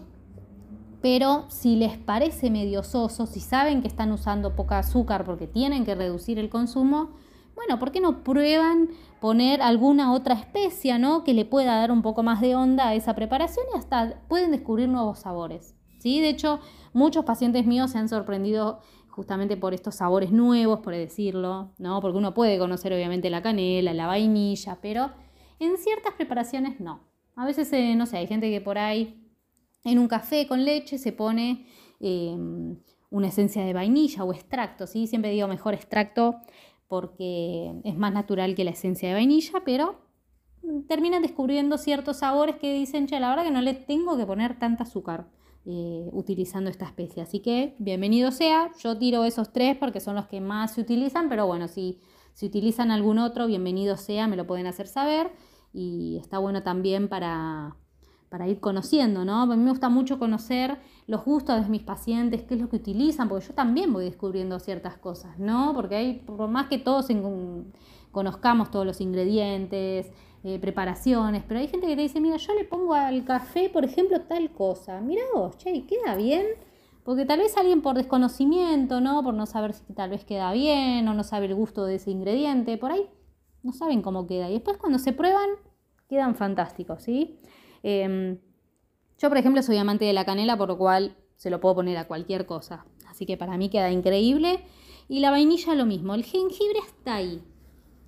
pero 1.01 1.47
si 1.49 1.77
les 1.77 1.97
parece 1.97 2.51
medio 2.51 2.83
soso, 2.83 3.25
si 3.25 3.41
saben 3.41 3.81
que 3.81 3.89
están 3.89 4.13
usando 4.13 4.55
poca 4.55 4.81
azúcar 4.81 5.25
porque 5.25 5.47
tienen 5.47 5.87
que 5.87 5.95
reducir 5.95 6.39
el 6.39 6.51
consumo, 6.51 7.09
bueno, 7.55 7.79
¿por 7.79 7.91
qué 7.91 8.03
no 8.03 8.23
prueban 8.23 8.91
poner 9.19 9.63
alguna 9.63 10.13
otra 10.13 10.35
especia, 10.35 10.99
¿no? 10.99 11.25
Que 11.25 11.33
le 11.33 11.47
pueda 11.47 11.75
dar 11.75 11.91
un 11.91 12.03
poco 12.03 12.23
más 12.23 12.43
de 12.43 12.55
onda 12.55 12.89
a 12.89 12.95
esa 12.95 13.15
preparación 13.15 13.65
y 13.75 13.79
hasta 13.79 14.21
pueden 14.29 14.51
descubrir 14.51 14.91
nuevos 14.91 15.21
sabores, 15.21 15.75
¿sí? 16.01 16.21
De 16.21 16.29
hecho, 16.29 16.61
muchos 16.93 17.25
pacientes 17.25 17.65
míos 17.65 17.93
se 17.93 17.99
han 17.99 18.11
sorprendido 18.11 18.81
justamente 19.09 19.57
por 19.57 19.73
estos 19.73 19.95
sabores 19.95 20.33
nuevos, 20.33 20.81
por 20.81 20.93
decirlo, 20.93 21.71
¿no? 21.79 22.03
Porque 22.03 22.19
uno 22.19 22.35
puede 22.35 22.59
conocer 22.59 22.93
obviamente 22.93 23.31
la 23.31 23.41
canela, 23.41 23.95
la 23.95 24.07
vainilla, 24.07 24.77
pero 24.83 25.13
en 25.65 25.79
ciertas 25.79 26.15
preparaciones 26.15 26.81
no. 26.81 27.01
A 27.37 27.45
veces, 27.45 27.73
eh, 27.73 27.95
no 27.97 28.07
sé, 28.07 28.19
hay 28.19 28.27
gente 28.27 28.51
que 28.51 28.61
por 28.61 28.79
ahí 28.79 29.25
en 29.85 29.99
un 29.99 30.09
café 30.09 30.47
con 30.47 30.65
leche 30.65 30.99
se 30.99 31.13
pone 31.13 31.67
em, 32.01 32.77
una 33.11 33.29
esencia 33.29 33.65
de 33.65 33.73
vainilla 33.73 34.25
o 34.25 34.33
extracto, 34.33 34.87
¿sí? 34.87 35.07
Siempre 35.07 35.31
digo 35.31 35.47
mejor 35.49 35.75
extracto 35.75 36.37
porque 36.89 37.73
es 37.85 37.97
más 37.97 38.13
natural 38.13 38.55
que 38.55 38.65
la 38.65 38.71
esencia 38.71 39.09
de 39.09 39.15
vainilla, 39.15 39.63
pero 39.65 40.05
terminan 40.89 41.23
descubriendo 41.23 41.79
ciertos 41.79 42.19
sabores 42.19 42.57
que 42.57 42.73
dicen, 42.73 43.07
che, 43.07 43.19
la 43.21 43.29
verdad 43.29 43.45
que 43.45 43.51
no 43.51 43.63
le 43.63 43.75
tengo 43.75 44.17
que 44.17 44.27
poner 44.27 44.59
tanta 44.59 44.85
azúcar 44.85 45.29
eh, 45.67 46.09
utilizando 46.13 46.71
esta 46.71 46.87
especie. 46.87 47.23
Así 47.23 47.41
que 47.41 47.75
bienvenido 47.79 48.31
sea, 48.31 48.71
yo 48.83 48.99
tiro 48.99 49.25
esos 49.25 49.53
tres 49.53 49.77
porque 49.77 50.01
son 50.01 50.15
los 50.15 50.27
que 50.27 50.41
más 50.41 50.75
se 50.75 50.81
utilizan, 50.81 51.29
pero 51.29 51.47
bueno, 51.47 51.69
si, 51.69 52.01
si 52.33 52.47
utilizan 52.47 52.91
algún 52.91 53.19
otro, 53.19 53.47
bienvenido 53.47 53.97
sea, 53.97 54.29
me 54.29 54.37
lo 54.37 54.47
pueden 54.47 54.67
hacer 54.67 54.87
saber 54.89 55.31
y 55.75 56.17
está 56.19 56.39
bueno 56.39 56.63
también 56.63 57.09
para, 57.09 57.77
para 58.31 58.49
ir 58.49 58.61
conociendo, 58.61 59.25
¿no? 59.25 59.43
A 59.43 59.47
mí 59.47 59.57
me 59.57 59.71
gusta 59.71 59.89
mucho 59.89 60.19
conocer 60.19 60.79
los 61.09 61.25
gustos 61.25 61.63
de 61.63 61.69
mis 61.69 61.83
pacientes, 61.83 62.43
qué 62.43 62.55
es 62.55 62.61
lo 62.61 62.71
que 62.71 62.77
utilizan, 62.77 63.29
porque 63.29 63.49
yo 63.49 63.55
también 63.55 63.93
voy 63.93 64.05
descubriendo 64.05 64.59
ciertas 64.61 64.97
cosas, 64.97 65.39
¿no? 65.39 65.73
Porque 65.75 65.97
hay, 65.97 66.15
por 66.21 66.49
más 66.49 66.69
que 66.69 66.79
todos 66.79 67.09
conozcamos 68.13 68.71
todos 68.71 68.87
los 68.87 69.01
ingredientes, 69.01 70.11
eh, 70.45 70.59
preparaciones, 70.61 71.43
pero 71.47 71.59
hay 71.59 71.69
gente 71.69 71.87
que 71.87 71.97
te 71.97 72.03
dice, 72.03 72.21
mira, 72.21 72.37
yo 72.37 72.55
le 72.55 72.65
pongo 72.65 72.95
al 72.95 73.25
café, 73.25 73.69
por 73.69 73.85
ejemplo, 73.85 74.21
tal 74.21 74.51
cosa, 74.53 75.01
mira 75.01 75.23
vos, 75.35 75.59
che, 75.59 75.85
¿queda 75.87 76.15
bien? 76.15 76.47
Porque 77.03 77.25
tal 77.25 77.41
vez 77.41 77.57
alguien 77.57 77.83
por 77.83 77.97
desconocimiento, 77.97 79.01
¿no? 79.01 79.23
Por 79.23 79.35
no 79.35 79.47
saber 79.47 79.75
si 79.75 79.93
tal 79.93 80.11
vez 80.11 80.25
queda 80.25 80.53
bien 80.53 81.07
o 81.09 81.15
no 81.15 81.25
sabe 81.25 81.47
el 81.47 81.55
gusto 81.55 81.85
de 81.85 81.97
ese 81.97 82.11
ingrediente, 82.11 82.79
por 82.79 82.93
ahí 82.93 83.09
no 83.65 83.73
saben 83.73 84.03
cómo 84.03 84.27
queda. 84.27 84.49
Y 84.49 84.53
después 84.53 84.77
cuando 84.77 84.99
se 84.99 85.13
prueban, 85.13 85.49
quedan 86.09 86.37
fantásticos, 86.37 87.03
¿sí? 87.03 87.41
Em, 87.83 88.39
yo, 89.19 89.29
por 89.29 89.39
ejemplo, 89.39 89.63
soy 89.63 89.79
amante 89.79 90.05
de 90.05 90.13
la 90.13 90.25
canela, 90.25 90.57
por 90.57 90.69
lo 90.69 90.79
cual 90.79 91.17
se 91.37 91.51
lo 91.51 91.61
puedo 91.61 91.77
poner 91.77 91.97
a 91.97 92.07
cualquier 92.07 92.47
cosa. 92.47 92.85
Así 93.09 93.27
que 93.27 93.37
para 93.37 93.57
mí 93.57 93.71
queda 93.71 93.91
increíble. 93.91 94.61
Y 95.09 95.21
la 95.21 95.31
vainilla 95.31 95.75
lo 95.75 95.87
mismo. 95.87 96.15
El 96.15 96.25
jengibre 96.25 96.79
está 96.87 97.17
ahí. 97.17 97.43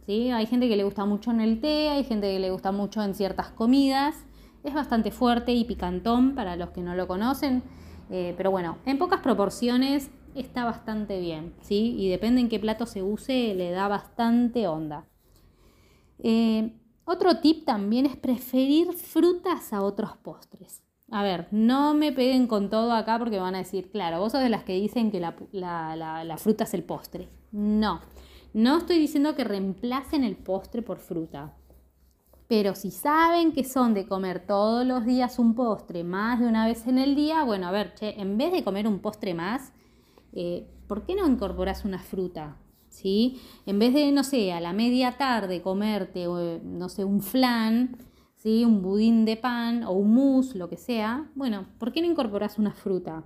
¿sí? 0.04 0.30
Hay 0.30 0.46
gente 0.46 0.68
que 0.68 0.76
le 0.76 0.84
gusta 0.84 1.04
mucho 1.04 1.30
en 1.30 1.40
el 1.40 1.60
té, 1.60 1.88
hay 1.88 2.04
gente 2.04 2.32
que 2.32 2.38
le 2.38 2.50
gusta 2.50 2.70
mucho 2.72 3.02
en 3.02 3.14
ciertas 3.14 3.50
comidas. 3.50 4.26
Es 4.62 4.74
bastante 4.74 5.10
fuerte 5.10 5.52
y 5.52 5.64
picantón 5.64 6.34
para 6.34 6.56
los 6.56 6.70
que 6.70 6.82
no 6.82 6.94
lo 6.94 7.06
conocen. 7.06 7.62
Eh, 8.10 8.34
pero 8.36 8.50
bueno, 8.50 8.78
en 8.84 8.98
pocas 8.98 9.20
proporciones 9.20 10.10
está 10.34 10.64
bastante 10.64 11.20
bien. 11.20 11.54
¿sí? 11.62 11.94
Y 11.98 12.08
depende 12.10 12.40
en 12.40 12.48
qué 12.48 12.58
plato 12.58 12.84
se 12.84 13.02
use, 13.02 13.54
le 13.54 13.70
da 13.70 13.88
bastante 13.88 14.66
onda. 14.66 15.06
Eh, 16.18 16.72
otro 17.04 17.38
tip 17.38 17.64
también 17.64 18.06
es 18.06 18.16
preferir 18.16 18.92
frutas 18.92 19.72
a 19.72 19.82
otros 19.82 20.16
postres. 20.16 20.82
A 21.10 21.22
ver, 21.22 21.46
no 21.52 21.94
me 21.94 22.10
peguen 22.10 22.48
con 22.48 22.68
todo 22.68 22.92
acá 22.92 23.16
porque 23.18 23.38
van 23.38 23.54
a 23.54 23.58
decir, 23.58 23.90
claro, 23.92 24.18
vos 24.18 24.32
sos 24.32 24.40
de 24.40 24.48
las 24.48 24.64
que 24.64 24.72
dicen 24.72 25.12
que 25.12 25.20
la, 25.20 25.36
la, 25.52 26.36
fruta 26.36 26.64
es 26.64 26.74
el 26.74 26.82
postre. 26.82 27.28
No, 27.52 28.00
no 28.54 28.78
estoy 28.78 28.98
diciendo 28.98 29.36
que 29.36 29.44
reemplacen 29.44 30.24
el 30.24 30.36
postre 30.36 30.82
por 30.82 30.98
fruta. 30.98 31.54
Pero 32.48 32.74
si 32.74 32.90
saben 32.90 33.52
que 33.52 33.62
son 33.62 33.94
de 33.94 34.06
comer 34.06 34.44
todos 34.44 34.84
los 34.84 35.04
días 35.04 35.38
un 35.38 35.54
postre 35.54 36.02
más 36.02 36.40
de 36.40 36.46
una 36.46 36.66
vez 36.66 36.86
en 36.88 36.98
el 36.98 37.14
día, 37.14 37.44
bueno, 37.44 37.68
a 37.68 37.70
ver, 37.70 37.94
che, 37.94 38.20
en 38.20 38.36
vez 38.36 38.50
de 38.52 38.64
comer 38.64 38.88
un 38.88 38.98
postre 38.98 39.34
más, 39.34 39.72
eh, 40.32 40.68
¿por 40.88 41.04
qué 41.04 41.14
no 41.14 41.26
incorporas 41.26 41.84
una 41.84 42.00
fruta? 42.00 42.56
¿Sí? 42.96 43.40
En 43.66 43.78
vez 43.78 43.92
de, 43.94 44.10
no 44.10 44.24
sé, 44.24 44.52
a 44.52 44.60
la 44.60 44.72
media 44.72 45.18
tarde 45.18 45.60
comerte, 45.62 46.26
no 46.26 46.88
sé, 46.88 47.04
un 47.04 47.20
flan, 47.20 47.96
¿sí? 48.36 48.64
Un 48.64 48.82
budín 48.82 49.24
de 49.24 49.36
pan 49.36 49.84
o 49.84 49.92
un 49.92 50.14
mousse, 50.14 50.56
lo 50.56 50.68
que 50.68 50.76
sea, 50.76 51.30
bueno, 51.34 51.66
¿por 51.78 51.92
qué 51.92 52.00
no 52.00 52.06
incorporas 52.06 52.58
una 52.58 52.72
fruta? 52.72 53.24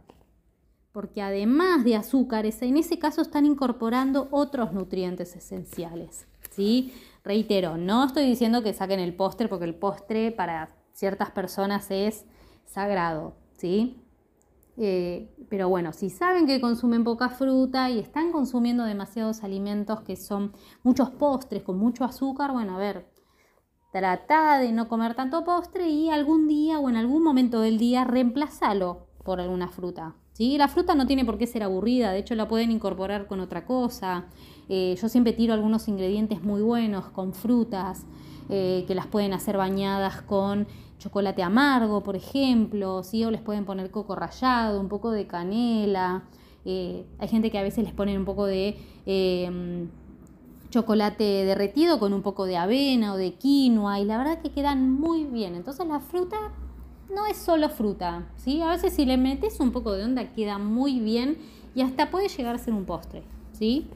Porque 0.93 1.23
además 1.23 1.85
de 1.85 1.95
azúcares, 1.95 2.61
en 2.63 2.77
ese 2.77 2.99
caso 2.99 3.23
están 3.23 3.47
incorporando 3.47 4.29
otros 4.33 4.73
nutrientes 4.73 5.37
esenciales, 5.37 6.27
¿sí? 6.51 6.93
Reitero, 7.23 7.77
no 7.77 8.05
estoy 8.05 8.27
diciendo 8.27 8.63
que 8.63 8.73
saquen 8.73 8.99
el 8.99 9.15
postre 9.15 9.47
porque 9.47 9.67
el 9.67 9.77
postre 9.77 10.33
para 10.33 10.71
ciertas 10.93 11.31
personas 11.31 11.91
es 11.91 12.25
sagrado, 12.67 13.37
¿sí? 13.57 14.03
Eh, 14.83 15.29
pero 15.51 15.69
bueno, 15.69 15.93
si 15.93 16.09
saben 16.09 16.47
que 16.47 16.59
consumen 16.59 17.05
poca 17.05 17.29
fruta 17.29 17.91
y 17.91 17.99
están 17.99 18.33
consumiendo 18.33 18.85
demasiados 18.85 19.45
alimentos 19.45 20.01
que 20.01 20.17
son 20.17 20.55
muchos 20.83 21.11
postres 21.11 21.63
con 21.63 21.79
mucho 21.79 22.03
azúcar, 22.03 22.53
bueno, 22.53 22.77
a 22.77 22.79
ver, 22.79 23.07
trata 23.93 24.59
de 24.59 24.73
no 24.73 24.89
comer 24.89 25.15
tanto 25.15 25.45
postre 25.45 25.87
y 25.91 26.09
algún 26.09 26.49
día 26.49 26.79
o 26.81 26.89
en 26.89 26.97
algún 26.97 27.23
momento 27.23 27.61
del 27.61 27.77
día 27.77 28.05
reemplazalo 28.05 29.09
por 29.23 29.39
alguna 29.39 29.69
fruta. 29.69 30.15
¿Sí? 30.41 30.57
La 30.57 30.69
fruta 30.69 30.95
no 30.95 31.07
tiene 31.07 31.27
por 31.27 31.37
qué 31.37 31.47
ser 31.47 31.63
aburrida, 31.63 32.13
de 32.13 32.21
hecho 32.21 32.35
la 32.35 32.49
pueden 32.49 32.71
incorporar 32.71 33.27
con 33.27 33.41
otra 33.41 33.67
cosa. 33.67 34.25
Eh, 34.71 34.97
yo 34.99 35.11
siempre 35.11 35.35
tiro 35.35 35.53
algunos 35.53 35.87
ingredientes 35.87 36.43
muy 36.43 36.63
buenos 36.63 37.11
con 37.11 37.35
frutas 37.35 38.07
eh, 38.49 38.85
que 38.89 38.95
las 38.95 39.07
pueden 39.07 39.35
hacer 39.35 39.59
bañadas 39.59 40.23
con 40.23 40.67
chocolate 40.99 41.43
amargo, 41.43 42.03
por 42.03 42.17
ejemplo, 42.17 43.03
¿sí? 43.05 43.23
o 43.23 43.31
les 43.31 43.43
pueden 43.43 43.67
poner 43.67 43.91
coco 43.91 44.15
rallado, 44.15 44.81
un 44.81 44.89
poco 44.89 45.11
de 45.11 45.27
canela. 45.27 46.25
Eh, 46.65 47.05
hay 47.19 47.29
gente 47.29 47.51
que 47.51 47.59
a 47.59 47.63
veces 47.63 47.85
les 47.85 47.93
ponen 47.93 48.17
un 48.17 48.25
poco 48.25 48.47
de 48.47 48.79
em, 49.05 49.89
chocolate 50.71 51.45
derretido 51.45 51.99
con 51.99 52.15
un 52.15 52.23
poco 52.23 52.47
de 52.47 52.57
avena 52.57 53.13
o 53.13 53.19
de 53.19 53.35
quinoa 53.35 54.01
y 54.01 54.07
la 54.07 54.17
verdad 54.17 54.41
que 54.41 54.53
quedan 54.53 54.91
muy 54.91 55.25
bien. 55.25 55.55
Entonces 55.55 55.87
la 55.87 56.01
fruta 56.01 56.39
no 57.15 57.27
es 57.27 57.37
solo 57.37 57.69
fruta, 57.69 58.29
¿sí? 58.37 58.61
A 58.63 58.71
veces 58.71 58.93
si 58.93 59.05
le 59.05 59.17
metes 59.17 59.61
un 59.61 59.73
poco 59.73 59.93
de 59.93 60.05
onda 60.05 60.33
queda 60.33 60.59
muy 60.59 61.01
bien 61.01 61.39
y 61.75 61.83
hasta 61.83 62.11
puede 62.11 62.29
llegar 62.29 62.55
a 62.55 62.59
ser 62.59 62.75
un 62.75 62.85
postre, 62.85 63.23
¿sí? 63.53 63.87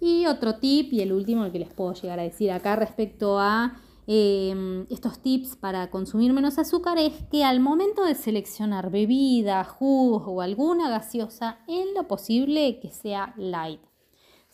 Y 0.00 0.26
otro 0.26 0.56
tip, 0.56 0.92
y 0.92 1.00
el 1.00 1.12
último 1.12 1.50
que 1.50 1.58
les 1.58 1.72
puedo 1.72 1.94
llegar 1.94 2.18
a 2.18 2.22
decir 2.22 2.50
acá 2.52 2.76
respecto 2.76 3.38
a 3.38 3.74
Em, 4.06 4.86
estos 4.90 5.18
tips 5.20 5.56
para 5.56 5.90
consumir 5.90 6.34
menos 6.34 6.58
azúcar 6.58 6.98
es 6.98 7.14
que 7.30 7.42
al 7.42 7.60
momento 7.60 8.04
de 8.04 8.14
seleccionar 8.14 8.90
bebida, 8.90 9.64
jugos 9.64 10.24
o 10.26 10.42
alguna 10.42 10.90
gaseosa, 10.90 11.58
en 11.66 11.94
lo 11.94 12.06
posible 12.06 12.80
que 12.80 12.90
sea 12.90 13.32
light. 13.38 13.80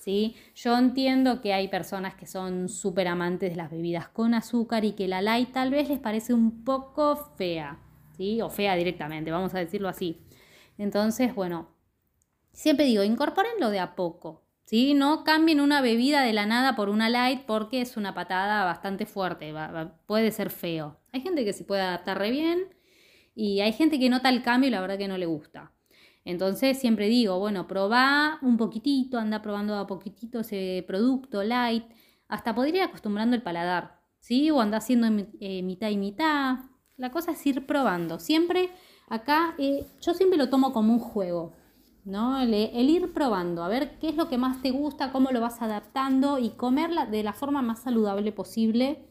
¿Sí? 0.01 0.35
Yo 0.55 0.77
entiendo 0.77 1.41
que 1.41 1.53
hay 1.53 1.69
personas 1.69 2.15
que 2.15 2.27
son 2.27 2.69
súper 2.69 3.07
amantes 3.07 3.51
de 3.51 3.57
las 3.57 3.71
bebidas 3.71 4.09
con 4.09 4.35
azúcar 4.35 4.85
y 4.85 4.93
que 4.93 5.07
la 5.07 5.23
light 5.23 5.53
tal 5.53 5.71
vez 5.71 5.89
les 5.89 6.01
parece 6.01 6.35
un 6.35 6.65
poco 6.65 7.17
fea, 7.37 7.79
¿sí? 8.17 8.41
o 8.41 8.51
fea 8.51 8.75
directamente, 8.75 9.31
vamos 9.31 9.55
a 9.55 9.59
decirlo 9.59 9.89
así. 9.89 10.23
Entonces, 10.79 11.35
bueno, 11.35 11.69
siempre 12.53 12.87
digo, 12.87 13.05
incorporenlo 13.05 13.71
de 13.71 13.79
a 13.79 13.95
poco. 13.95 14.43
No 14.95 15.25
cambien 15.25 15.61
una 15.61 15.81
bebida 15.81 16.23
de 16.23 16.33
la 16.33 16.47
nada 16.47 16.77
por 16.77 16.91
una 16.91 17.09
light 17.09 17.43
porque 17.45 17.81
es 17.81 17.97
una 17.97 18.15
patada 18.15 18.65
bastante 18.65 19.05
fuerte, 19.05 19.53
puede 20.07 20.31
ser 20.31 20.51
feo. 20.51 21.01
Hay 21.13 21.23
gente 21.23 21.45
que 21.45 21.53
se 21.53 21.65
puede 21.65 21.83
adaptar 21.83 22.19
re 22.19 22.31
bien 22.31 22.69
y 23.35 23.61
hay 23.61 23.73
gente 23.73 23.99
que 23.99 24.09
nota 24.09 24.29
el 24.29 24.43
cambio 24.43 24.69
y 24.69 24.71
la 24.71 24.81
verdad 24.81 24.97
que 24.97 25.09
no 25.09 25.19
le 25.19 25.27
gusta. 25.27 25.73
Entonces 26.25 26.79
siempre 26.79 27.09
digo, 27.09 27.39
bueno, 27.39 27.67
probá 27.67 28.39
un 28.43 28.57
poquitito, 28.57 29.19
anda 29.19 29.43
probando 29.43 29.77
a 29.77 29.87
poquitito 29.87 30.41
ese 30.41 30.85
producto 30.87 31.43
light, 31.43 31.85
hasta 32.29 32.55
poder 32.55 32.75
ir 32.75 32.83
acostumbrando 32.83 33.35
el 33.37 33.43
paladar, 33.43 34.01
¿sí? 34.21 34.51
O 34.51 34.61
anda 34.61 34.79
haciendo 34.79 35.09
eh, 35.41 35.63
mitad 35.63 35.89
y 35.89 35.97
mitad. 35.97 36.59
La 36.97 37.11
cosa 37.11 37.33
es 37.33 37.47
ir 37.47 37.67
probando. 37.67 38.21
Siempre 38.21 38.71
acá, 39.09 39.55
eh, 39.59 39.87
yo 40.01 40.15
siempre 40.15 40.39
lo 40.39 40.49
tomo 40.49 40.73
como 40.73 40.93
un 40.93 41.01
juego, 41.01 41.53
¿no? 42.05 42.41
El, 42.41 42.55
ir 42.55 43.13
probando, 43.13 43.65
a 43.65 43.69
ver 43.69 43.99
qué 43.99 44.09
es 44.09 44.17
lo 44.17 44.29
que 44.29 44.39
más 44.39 44.63
te 44.63 44.71
gusta, 44.71 45.13
cómo 45.13 45.31
lo 45.31 45.41
vas 45.41 45.61
adaptando 45.61 46.39
y 46.39 46.51
comerla 46.51 47.07
de 47.07 47.23
la 47.23 47.33
forma 47.33 47.63
más 47.63 47.81
saludable 47.81 48.33
posible, 48.33 49.09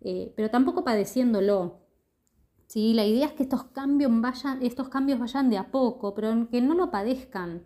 eh, 0.00 0.32
pero 0.36 0.50
tampoco 0.50 0.84
padeciéndolo. 0.84 1.83
¿Sí? 2.74 2.92
La 2.92 3.06
idea 3.06 3.26
es 3.26 3.32
que 3.32 3.44
estos 3.44 3.64
cambios, 3.64 4.10
vayan, 4.12 4.60
estos 4.60 4.88
cambios 4.88 5.20
vayan 5.20 5.48
de 5.48 5.58
a 5.58 5.70
poco, 5.70 6.12
pero 6.12 6.48
que 6.50 6.60
no 6.60 6.74
lo 6.74 6.90
padezcan. 6.90 7.62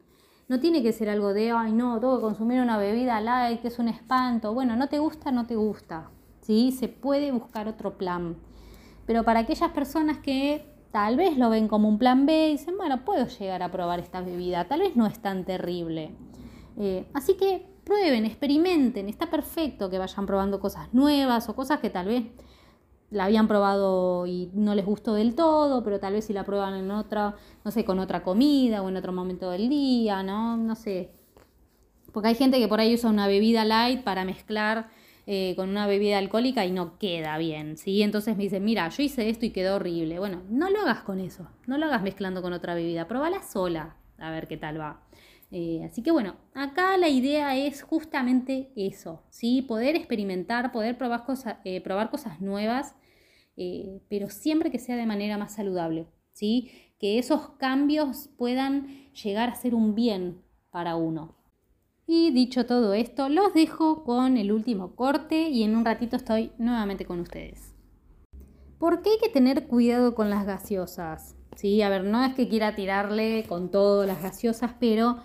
No 0.48 0.60
tiene 0.60 0.82
que 0.82 0.92
ser 0.92 1.08
algo 1.08 1.32
de, 1.32 1.50
ay 1.50 1.72
no, 1.72 1.98
tengo 1.98 2.16
que 2.16 2.22
consumir 2.22 2.60
una 2.60 2.76
bebida 2.76 3.18
light, 3.22 3.62
que 3.62 3.68
es 3.68 3.78
un 3.78 3.88
espanto. 3.88 4.52
Bueno, 4.52 4.76
no 4.76 4.88
te 4.88 4.98
gusta, 4.98 5.32
no 5.32 5.46
te 5.46 5.56
gusta. 5.56 6.10
¿sí? 6.42 6.72
Se 6.72 6.88
puede 6.88 7.32
buscar 7.32 7.68
otro 7.68 7.96
plan. 7.96 8.36
Pero 9.06 9.24
para 9.24 9.40
aquellas 9.40 9.70
personas 9.70 10.18
que 10.18 10.66
tal 10.92 11.16
vez 11.16 11.38
lo 11.38 11.48
ven 11.48 11.68
como 11.68 11.88
un 11.88 11.98
plan 11.98 12.26
B 12.26 12.48
dicen, 12.50 12.76
bueno, 12.76 13.06
puedo 13.06 13.26
llegar 13.26 13.62
a 13.62 13.70
probar 13.70 14.00
esta 14.00 14.20
bebida, 14.20 14.68
tal 14.68 14.80
vez 14.80 14.94
no 14.94 15.06
es 15.06 15.18
tan 15.20 15.46
terrible. 15.46 16.14
Eh, 16.76 17.06
así 17.14 17.34
que 17.34 17.66
prueben, 17.84 18.26
experimenten, 18.26 19.08
está 19.08 19.30
perfecto 19.30 19.88
que 19.88 19.98
vayan 19.98 20.26
probando 20.26 20.60
cosas 20.60 20.92
nuevas 20.92 21.48
o 21.48 21.56
cosas 21.56 21.80
que 21.80 21.88
tal 21.88 22.08
vez 22.08 22.24
la 23.10 23.24
habían 23.24 23.48
probado 23.48 24.26
y 24.26 24.50
no 24.52 24.74
les 24.74 24.84
gustó 24.84 25.14
del 25.14 25.34
todo, 25.34 25.82
pero 25.82 25.98
tal 25.98 26.12
vez 26.12 26.26
si 26.26 26.32
la 26.32 26.44
prueban 26.44 26.74
en 26.74 26.90
otra, 26.90 27.34
no 27.64 27.70
sé, 27.70 27.84
con 27.84 27.98
otra 27.98 28.22
comida 28.22 28.82
o 28.82 28.88
en 28.88 28.96
otro 28.96 29.12
momento 29.12 29.50
del 29.50 29.68
día, 29.68 30.22
¿no? 30.22 30.56
No 30.56 30.74
sé. 30.74 31.10
Porque 32.12 32.28
hay 32.28 32.34
gente 32.34 32.58
que 32.58 32.68
por 32.68 32.80
ahí 32.80 32.94
usa 32.94 33.10
una 33.10 33.26
bebida 33.26 33.64
light 33.64 34.02
para 34.02 34.24
mezclar 34.24 34.88
eh, 35.26 35.54
con 35.56 35.68
una 35.68 35.86
bebida 35.86 36.18
alcohólica 36.18 36.64
y 36.64 36.70
no 36.70 36.98
queda 36.98 37.36
bien, 37.38 37.76
¿sí? 37.76 38.02
Entonces 38.02 38.36
me 38.36 38.44
dicen, 38.44 38.64
mira, 38.64 38.88
yo 38.88 39.02
hice 39.02 39.28
esto 39.28 39.46
y 39.46 39.50
quedó 39.50 39.76
horrible. 39.76 40.18
Bueno, 40.18 40.42
no 40.48 40.70
lo 40.70 40.80
hagas 40.80 41.00
con 41.00 41.20
eso, 41.20 41.48
no 41.66 41.78
lo 41.78 41.86
hagas 41.86 42.02
mezclando 42.02 42.42
con 42.42 42.52
otra 42.52 42.74
bebida, 42.74 43.08
probala 43.08 43.42
sola, 43.42 43.96
a 44.18 44.30
ver 44.30 44.48
qué 44.48 44.56
tal 44.56 44.80
va. 44.80 45.00
Eh, 45.50 45.82
así 45.84 46.02
que 46.02 46.10
bueno, 46.10 46.36
acá 46.54 46.96
la 46.98 47.08
idea 47.08 47.56
es 47.56 47.82
justamente 47.82 48.70
eso, 48.76 49.22
¿sí? 49.30 49.62
Poder 49.62 49.96
experimentar, 49.96 50.72
poder 50.72 50.98
probar, 50.98 51.24
cosas, 51.24 51.56
eh, 51.64 51.80
probar 51.80 52.10
cosas 52.10 52.40
nuevas, 52.40 52.94
pero 54.08 54.30
siempre 54.30 54.70
que 54.70 54.78
sea 54.78 54.94
de 54.94 55.04
manera 55.04 55.36
más 55.36 55.54
saludable, 55.54 56.06
¿sí? 56.32 56.70
Que 57.00 57.18
esos 57.18 57.50
cambios 57.58 58.30
puedan 58.36 59.10
llegar 59.12 59.48
a 59.48 59.56
ser 59.56 59.74
un 59.74 59.96
bien 59.96 60.42
para 60.70 60.94
uno. 60.94 61.34
Y 62.06 62.30
dicho 62.30 62.64
todo 62.66 62.94
esto, 62.94 63.28
los 63.28 63.52
dejo 63.54 64.04
con 64.04 64.36
el 64.36 64.52
último 64.52 64.94
corte 64.94 65.48
y 65.48 65.64
en 65.64 65.76
un 65.76 65.84
ratito 65.84 66.16
estoy 66.16 66.52
nuevamente 66.56 67.04
con 67.04 67.20
ustedes. 67.20 67.74
¿Por 68.78 69.02
qué 69.02 69.10
hay 69.10 69.18
que 69.18 69.28
tener 69.28 69.66
cuidado 69.66 70.14
con 70.14 70.30
las 70.30 70.46
gaseosas? 70.46 71.36
Sí, 71.56 71.82
a 71.82 71.88
ver, 71.88 72.04
no 72.04 72.24
es 72.24 72.34
que 72.34 72.48
quiera 72.48 72.76
tirarle 72.76 73.44
con 73.48 73.70
todo 73.72 74.06
las 74.06 74.22
gaseosas, 74.22 74.72
pero 74.78 75.18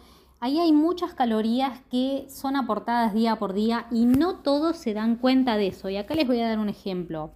ahí 0.44 0.60
hay 0.60 0.72
muchas 0.72 1.14
calorías 1.14 1.80
que 1.90 2.28
son 2.30 2.56
aportadas 2.56 3.14
día 3.14 3.38
por 3.38 3.54
día 3.54 3.88
y 3.92 4.06
no 4.06 4.36
todos 4.36 4.78
se 4.78 4.94
dan 4.94 5.16
cuenta 5.16 5.58
de 5.58 5.68
eso. 5.68 5.90
Y 5.90 5.98
acá 5.98 6.16
les 6.16 6.28
voy 6.28 6.40
a 6.40 6.48
dar 6.48 6.60
un 6.60 6.70
ejemplo. 6.70 7.32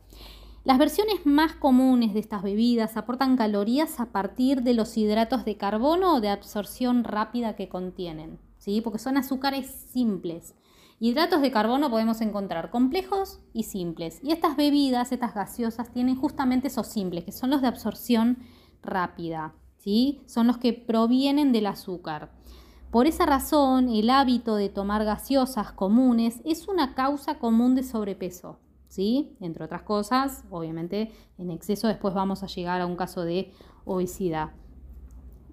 Las 0.63 0.78
versiones 0.78 1.26
más 1.26 1.54
comunes 1.54 2.13
de 2.13 2.20
estas 2.20 2.43
bebidas 2.43 2.98
aportan 2.98 3.38
calorías 3.38 4.00
a 4.00 4.08
partir 4.08 4.62
de 4.63 4.74
los 4.74 4.98
hidratos 4.98 5.46
de 5.46 5.58
carbono 5.58 6.15
o 6.15 6.22
de 6.22 6.30
absorción 6.30 7.04
rápida 7.04 7.56
que 7.56 7.70
contienen 7.70 8.39
porque 8.84 9.00
son 9.00 9.17
azúcares 9.17 9.67
simples. 9.67 10.54
Hidratos 11.00 11.41
de 11.41 11.52
carbono 11.52 11.89
podemos 11.89 12.22
encontrar 12.22 12.70
complejos 12.70 13.39
y 13.54 13.63
simples. 13.63 14.20
Y 14.24 14.32
estas 14.32 14.58
bebidas, 14.58 15.12
estas 15.12 15.34
gaseosas, 15.34 15.91
tienen 15.91 16.15
justamente 16.15 16.67
esos 16.67 16.88
simples, 16.88 17.24
que 17.24 17.32
son 17.32 17.50
los 17.50 17.62
de 17.62 17.67
absorción 17.67 18.39
rápida. 18.82 19.54
¿sí? 19.78 20.22
Son 20.26 20.48
los 20.48 20.58
que 20.58 20.74
provienen 20.74 21.52
del 21.52 21.67
azúcar. 21.67 22.32
Por 22.98 23.06
esa 23.06 23.28
razón, 23.28 23.90
el 23.90 24.10
hábito 24.10 24.56
de 24.56 24.70
tomar 24.70 25.06
gaseosas 25.06 25.72
comunes 25.72 26.42
es 26.44 26.68
una 26.68 26.96
causa 26.96 27.38
común 27.38 27.76
de 27.76 27.84
sobrepeso. 27.84 28.58
¿sí? 28.88 29.38
Entre 29.40 29.64
otras 29.64 29.84
cosas, 29.84 30.46
obviamente 30.50 31.12
en 31.38 31.52
exceso 31.52 31.88
después 31.88 32.16
vamos 32.16 32.42
a 32.42 32.48
llegar 32.48 32.82
a 32.82 32.88
un 32.88 32.96
caso 32.96 33.22
de 33.22 33.54
obesidad. 33.86 34.50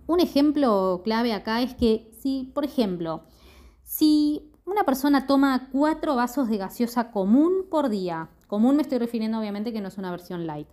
Un 0.07 0.21
ejemplo 0.21 1.03
clave 1.05 1.35
acá 1.35 1.61
es 1.61 1.75
que 1.75 2.11
si, 2.19 2.51
por 2.55 2.65
ejemplo, 2.65 3.25
si 3.83 4.51
una 4.65 4.85
persona 4.85 5.27
toma 5.27 5.69
cuatro 5.71 6.17
vasos 6.17 6.49
de 6.49 6.57
gaseosa 6.57 7.11
común 7.11 7.67
por 7.71 7.91
día, 7.91 8.31
común 8.47 8.77
me 8.77 8.81
estoy 8.81 8.97
refiriendo 8.97 9.39
obviamente 9.39 9.71
que 9.71 9.83
no 9.83 9.89
es 9.89 9.99
una 9.99 10.11
versión 10.11 10.47
light, 10.47 10.69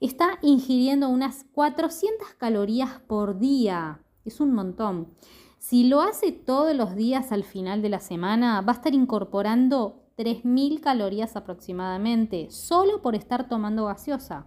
está 0.00 0.40
ingiriendo 0.42 1.08
unas 1.08 1.44
400 1.52 2.34
calorías 2.34 2.98
por 3.06 3.38
día. 3.38 4.00
Es 4.24 4.40
un 4.40 4.52
montón. 4.54 5.14
Si 5.60 5.84
lo 5.84 6.00
hace 6.00 6.32
todos 6.32 6.74
los 6.74 6.96
días 6.96 7.32
al 7.32 7.44
final 7.44 7.82
de 7.82 7.90
la 7.90 8.00
semana, 8.00 8.62
va 8.62 8.72
a 8.72 8.76
estar 8.76 8.94
incorporando 8.94 10.00
3.000 10.16 10.80
calorías 10.80 11.36
aproximadamente, 11.36 12.50
solo 12.50 13.02
por 13.02 13.14
estar 13.14 13.46
tomando 13.46 13.84
gaseosa. 13.84 14.46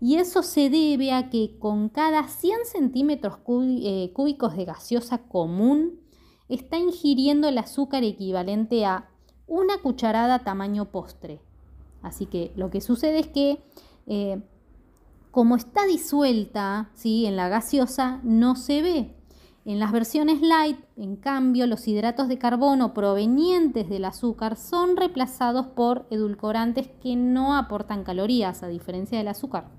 Y 0.00 0.14
eso 0.16 0.44
se 0.44 0.70
debe 0.70 1.10
a 1.10 1.30
que 1.30 1.58
con 1.58 1.88
cada 1.88 2.28
100 2.28 2.58
centímetros 2.64 3.38
eh, 3.82 4.12
cúbicos 4.14 4.56
de 4.56 4.66
gaseosa 4.66 5.18
común 5.18 5.98
está 6.48 6.78
ingiriendo 6.78 7.48
el 7.48 7.58
azúcar 7.58 8.04
equivalente 8.04 8.86
a 8.86 9.10
una 9.48 9.78
cucharada 9.78 10.44
tamaño 10.44 10.92
postre. 10.92 11.40
Así 12.02 12.26
que 12.26 12.52
lo 12.54 12.70
que 12.70 12.80
sucede 12.80 13.18
es 13.18 13.26
que 13.26 13.64
eh, 14.06 14.40
como 15.32 15.56
está 15.56 15.86
disuelta 15.86 16.92
¿sí? 16.94 17.26
en 17.26 17.34
la 17.34 17.48
gaseosa, 17.48 18.20
no 18.22 18.54
se 18.54 18.80
ve. 18.80 19.16
En 19.66 19.80
las 19.80 19.90
versiones 19.90 20.42
light, 20.42 20.78
en 20.96 21.16
cambio, 21.16 21.66
los 21.66 21.88
hidratos 21.88 22.28
de 22.28 22.38
carbono 22.38 22.94
provenientes 22.94 23.88
del 23.88 24.04
azúcar 24.04 24.56
son 24.56 24.96
reemplazados 24.96 25.66
por 25.66 26.06
edulcorantes 26.08 26.86
que 27.02 27.16
no 27.16 27.56
aportan 27.56 28.04
calorías, 28.04 28.62
a 28.62 28.68
diferencia 28.68 29.18
del 29.18 29.26
azúcar. 29.26 29.72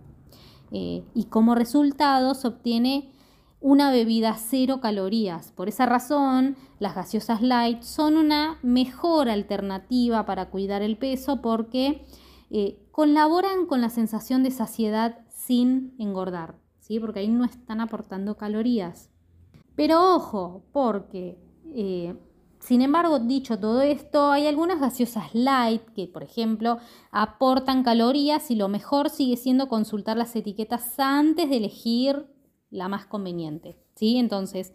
Eh, 0.74 1.06
y 1.14 1.24
como 1.28 1.56
resultado 1.56 2.34
se 2.34 2.50
obtiene 2.50 3.14
una 3.62 3.90
bebida 3.90 4.36
cero 4.36 4.82
calorías. 4.82 5.54
Por 5.54 5.70
esa 5.70 5.86
razón, 5.86 6.58
las 6.80 6.94
gaseosas 6.94 7.42
light 7.42 7.82
son 7.82 8.18
una 8.18 8.60
mejor 8.64 9.30
alternativa 9.30 10.26
para 10.26 10.50
cuidar 10.50 10.82
el 10.82 10.98
peso 10.98 11.42
porque 11.42 12.06
eh, 12.50 12.78
colaboran 12.92 13.66
con 13.66 13.80
la 13.80 13.90
sensación 13.90 14.44
de 14.44 14.52
saciedad 14.52 15.20
sin 15.30 15.96
engordar, 15.98 16.56
¿sí? 16.82 17.00
porque 17.00 17.22
ahí 17.22 17.30
no 17.30 17.46
están 17.46 17.80
aportando 17.80 18.36
calorías. 18.36 19.12
Pero 19.78 20.16
ojo, 20.16 20.66
porque 20.74 21.38
eh, 21.74 22.14
sin 22.60 22.82
embargo, 22.82 23.20
dicho 23.20 23.58
todo 23.58 23.82
esto, 23.82 24.32
hay 24.32 24.46
algunas 24.46 24.82
gaseosas 24.82 25.34
light 25.34 25.84
que, 25.96 26.06
por 26.06 26.24
ejemplo, 26.24 26.80
aportan 27.12 27.82
calorías 27.82 28.52
y 28.52 28.56
lo 28.56 28.68
mejor 28.68 29.10
sigue 29.10 29.38
siendo 29.38 29.70
consultar 29.70 30.18
las 30.18 30.36
etiquetas 30.36 31.00
antes 31.00 31.50
de 31.50 31.56
elegir 31.56 32.28
la 32.70 32.90
más 32.90 33.06
conveniente. 33.06 33.78
¿sí? 33.96 34.18
Entonces, 34.18 34.74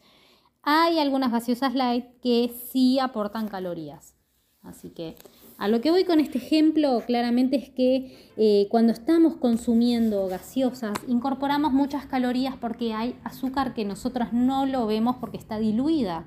hay 0.62 1.00
algunas 1.00 1.32
gaseosas 1.32 1.74
light 1.74 2.06
que 2.22 2.54
sí 2.70 2.98
aportan 2.98 3.48
calorías. 3.48 4.14
Así 4.62 4.88
que 4.88 5.16
a 5.62 5.68
lo 5.68 5.80
que 5.80 5.92
voy 5.92 6.02
con 6.04 6.18
este 6.18 6.38
ejemplo 6.38 7.04
claramente 7.06 7.54
es 7.54 7.70
que 7.70 8.32
eh, 8.36 8.66
cuando 8.68 8.92
estamos 8.92 9.36
consumiendo 9.36 10.26
gaseosas 10.26 10.98
incorporamos 11.06 11.72
muchas 11.72 12.04
calorías 12.04 12.56
porque 12.56 12.92
hay 12.92 13.14
azúcar 13.22 13.72
que 13.72 13.84
nosotros 13.84 14.32
no 14.32 14.66
lo 14.66 14.86
vemos 14.88 15.16
porque 15.20 15.36
está 15.36 15.60
diluida. 15.60 16.26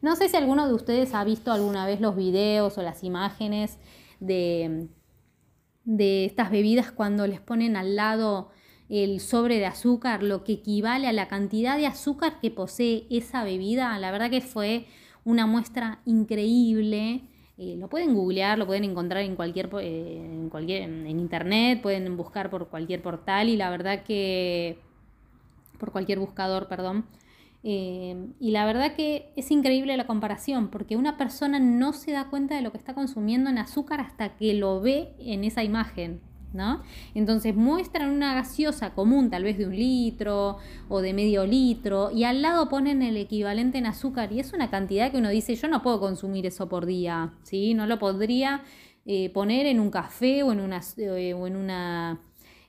No 0.00 0.16
sé 0.16 0.28
si 0.28 0.36
alguno 0.36 0.68
de 0.68 0.74
ustedes 0.74 1.12
ha 1.12 1.22
visto 1.24 1.52
alguna 1.52 1.84
vez 1.84 2.00
los 2.00 2.16
videos 2.16 2.78
o 2.78 2.82
las 2.82 3.02
imágenes 3.02 3.78
de, 4.20 4.88
de 5.84 6.24
estas 6.24 6.50
bebidas 6.50 6.92
cuando 6.92 7.26
les 7.26 7.40
ponen 7.40 7.76
al 7.76 7.96
lado 7.96 8.50
el 8.88 9.20
sobre 9.20 9.58
de 9.58 9.66
azúcar, 9.66 10.22
lo 10.22 10.44
que 10.44 10.52
equivale 10.52 11.08
a 11.08 11.12
la 11.12 11.28
cantidad 11.28 11.76
de 11.76 11.86
azúcar 11.86 12.40
que 12.40 12.50
posee 12.50 13.06
esa 13.10 13.44
bebida. 13.44 13.98
La 13.98 14.10
verdad 14.10 14.30
que 14.30 14.40
fue 14.40 14.86
una 15.24 15.46
muestra 15.46 16.00
increíble. 16.06 17.24
Eh, 17.62 17.76
lo 17.76 17.88
pueden 17.88 18.14
googlear, 18.14 18.56
lo 18.56 18.66
pueden 18.66 18.84
encontrar 18.84 19.22
en 19.22 19.36
cualquier, 19.36 19.68
eh, 19.82 20.16
en 20.16 20.48
cualquier 20.48 20.80
en 20.84 21.06
internet, 21.20 21.82
pueden 21.82 22.16
buscar 22.16 22.48
por 22.48 22.68
cualquier 22.68 23.02
portal 23.02 23.50
y 23.50 23.56
la 23.58 23.68
verdad 23.68 24.02
que 24.02 24.78
por 25.78 25.92
cualquier 25.92 26.20
buscador, 26.20 26.68
perdón. 26.68 27.04
Eh, 27.62 28.16
y 28.40 28.52
la 28.52 28.64
verdad 28.64 28.94
que 28.94 29.30
es 29.36 29.50
increíble 29.50 29.94
la 29.98 30.06
comparación, 30.06 30.68
porque 30.68 30.96
una 30.96 31.18
persona 31.18 31.60
no 31.60 31.92
se 31.92 32.12
da 32.12 32.30
cuenta 32.30 32.54
de 32.54 32.62
lo 32.62 32.72
que 32.72 32.78
está 32.78 32.94
consumiendo 32.94 33.50
en 33.50 33.58
azúcar 33.58 34.00
hasta 34.00 34.36
que 34.38 34.54
lo 34.54 34.80
ve 34.80 35.12
en 35.18 35.44
esa 35.44 35.62
imagen. 35.62 36.22
¿No? 36.52 36.82
Entonces 37.14 37.54
muestran 37.54 38.10
una 38.10 38.34
gaseosa 38.34 38.94
común, 38.94 39.30
tal 39.30 39.44
vez 39.44 39.58
de 39.58 39.66
un 39.66 39.76
litro 39.76 40.58
o 40.88 41.00
de 41.00 41.12
medio 41.12 41.46
litro, 41.46 42.10
y 42.10 42.24
al 42.24 42.42
lado 42.42 42.68
ponen 42.68 43.02
el 43.02 43.16
equivalente 43.16 43.78
en 43.78 43.86
azúcar, 43.86 44.32
y 44.32 44.40
es 44.40 44.52
una 44.52 44.70
cantidad 44.70 45.10
que 45.10 45.18
uno 45.18 45.28
dice, 45.30 45.54
yo 45.54 45.68
no 45.68 45.82
puedo 45.82 46.00
consumir 46.00 46.46
eso 46.46 46.68
por 46.68 46.86
día, 46.86 47.32
¿sí? 47.42 47.74
No 47.74 47.86
lo 47.86 47.98
podría 47.98 48.62
eh, 49.06 49.30
poner 49.30 49.66
en 49.66 49.80
un 49.80 49.90
café 49.90 50.42
o 50.42 50.52
en 50.52 50.60
una, 50.60 50.80
eh, 50.96 51.34
o 51.34 51.46
en 51.46 51.56
una 51.56 52.20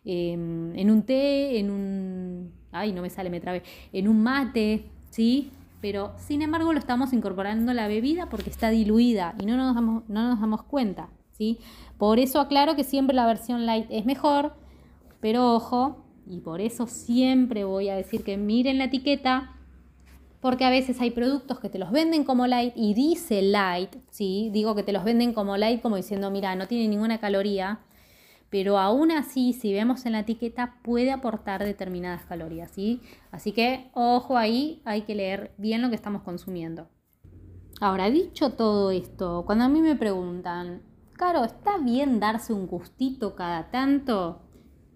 em, 0.05 0.75
en 0.75 0.89
un 0.89 1.03
té, 1.03 1.59
en 1.59 1.69
un 1.69 2.61
ay, 2.71 2.93
no 2.93 3.01
me 3.01 3.09
sale, 3.09 3.29
me 3.29 3.39
trabé, 3.39 3.63
en 3.93 4.07
un 4.07 4.21
mate, 4.23 4.86
¿sí? 5.09 5.51
Pero 5.82 6.13
sin 6.17 6.41
embargo 6.41 6.73
lo 6.73 6.79
estamos 6.79 7.11
incorporando 7.13 7.71
a 7.71 7.73
la 7.73 7.88
bebida 7.88 8.29
porque 8.29 8.49
está 8.49 8.69
diluida 8.69 9.36
y 9.39 9.45
no 9.45 9.57
nos 9.57 9.75
damos, 9.75 10.03
no 10.07 10.29
nos 10.29 10.39
damos 10.39 10.63
cuenta, 10.63 11.09
¿sí? 11.34 11.59
Por 11.97 12.19
eso 12.19 12.39
aclaro 12.39 12.75
que 12.75 12.84
siempre 12.84 13.15
la 13.15 13.25
versión 13.25 13.65
light 13.65 13.88
es 13.89 14.05
mejor, 14.05 14.55
pero 15.19 15.53
ojo, 15.53 16.05
y 16.25 16.39
por 16.39 16.61
eso 16.61 16.88
siempre 16.88 17.63
voy 17.63 17.89
a 17.89 17.95
decir 17.95 18.23
que 18.23 18.38
miren 18.38 18.77
la 18.77 18.86
etiqueta, 18.86 19.55
porque 20.39 20.65
a 20.65 20.69
veces 20.69 20.99
hay 20.99 21.11
productos 21.11 21.59
que 21.59 21.69
te 21.69 21.77
los 21.77 21.91
venden 21.91 22.23
como 22.23 22.47
light 22.47 22.73
y 22.75 22.93
dice 22.93 23.41
light, 23.41 23.95
¿sí? 24.09 24.49
Digo 24.51 24.73
que 24.75 24.84
te 24.84 24.91
los 24.91 25.03
venden 25.03 25.34
como 25.34 25.57
light 25.57 25.82
como 25.82 25.95
diciendo, 25.95 26.32
mira, 26.32 26.55
no 26.55 26.67
tiene 26.67 26.88
ninguna 26.88 27.19
caloría, 27.19 27.82
pero 28.49 28.77
aún 28.77 29.11
así, 29.11 29.53
si 29.53 29.71
vemos 29.71 30.05
en 30.05 30.11
la 30.11 30.19
etiqueta, 30.19 30.75
puede 30.82 31.11
aportar 31.11 31.63
determinadas 31.63 32.25
calorías, 32.25 32.71
¿sí? 32.71 32.99
Así 33.32 33.53
que, 33.53 33.89
ojo 33.93 34.36
ahí, 34.36 34.82
hay 34.84 35.03
que 35.03 35.15
leer 35.15 35.53
bien 35.57 35.82
lo 35.82 35.89
que 35.89 35.95
estamos 35.95 36.23
consumiendo. 36.23 36.89
Ahora, 37.79 38.09
dicho 38.09 38.51
todo 38.51 38.91
esto, 38.91 39.43
cuando 39.45 39.63
a 39.63 39.69
mí 39.69 39.79
me 39.79 39.95
preguntan, 39.95 40.82
Caro, 41.22 41.43
¿está 41.43 41.78
bien 41.78 42.19
darse 42.19 42.51
un 42.51 42.65
gustito 42.65 43.36
cada 43.36 43.69
tanto? 43.69 44.39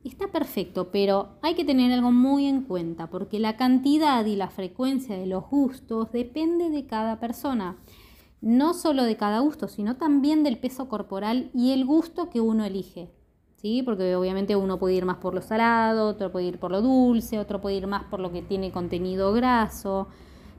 Está 0.04 0.30
perfecto, 0.30 0.90
pero 0.92 1.38
hay 1.44 1.54
que 1.54 1.64
tener 1.64 1.92
algo 1.92 2.12
muy 2.12 2.48
en 2.48 2.64
cuenta, 2.64 3.06
porque 3.12 3.38
la 3.38 3.58
cantidad 3.58 4.26
y 4.26 4.36
la 4.36 4.50
frecuencia 4.50 5.16
de 5.16 5.28
los 5.28 5.48
gustos 5.48 6.12
depende 6.12 6.72
de 6.72 6.88
cada 6.88 7.20
persona. 7.20 7.78
No 8.42 8.74
solo 8.74 9.04
de 9.04 9.18
cada 9.18 9.42
gusto, 9.42 9.68
sino 9.68 9.98
también 9.98 10.44
del 10.44 10.58
peso 10.58 10.90
corporal 10.90 11.52
y 11.54 11.74
el 11.74 11.86
gusto 11.86 12.32
que 12.32 12.42
uno 12.42 12.66
elige. 12.66 13.12
Porque 13.86 14.16
obviamente 14.16 14.56
uno 14.56 14.80
puede 14.80 14.96
ir 14.96 15.06
más 15.06 15.18
por 15.18 15.36
lo 15.36 15.44
salado, 15.44 16.08
otro 16.08 16.32
puede 16.32 16.48
ir 16.48 16.58
por 16.58 16.72
lo 16.72 16.82
dulce, 16.82 17.38
otro 17.38 17.62
puede 17.62 17.76
ir 17.76 17.86
más 17.86 18.06
por 18.06 18.20
lo 18.20 18.32
que 18.32 18.42
tiene 18.42 18.72
contenido 18.72 19.32
graso. 19.32 20.08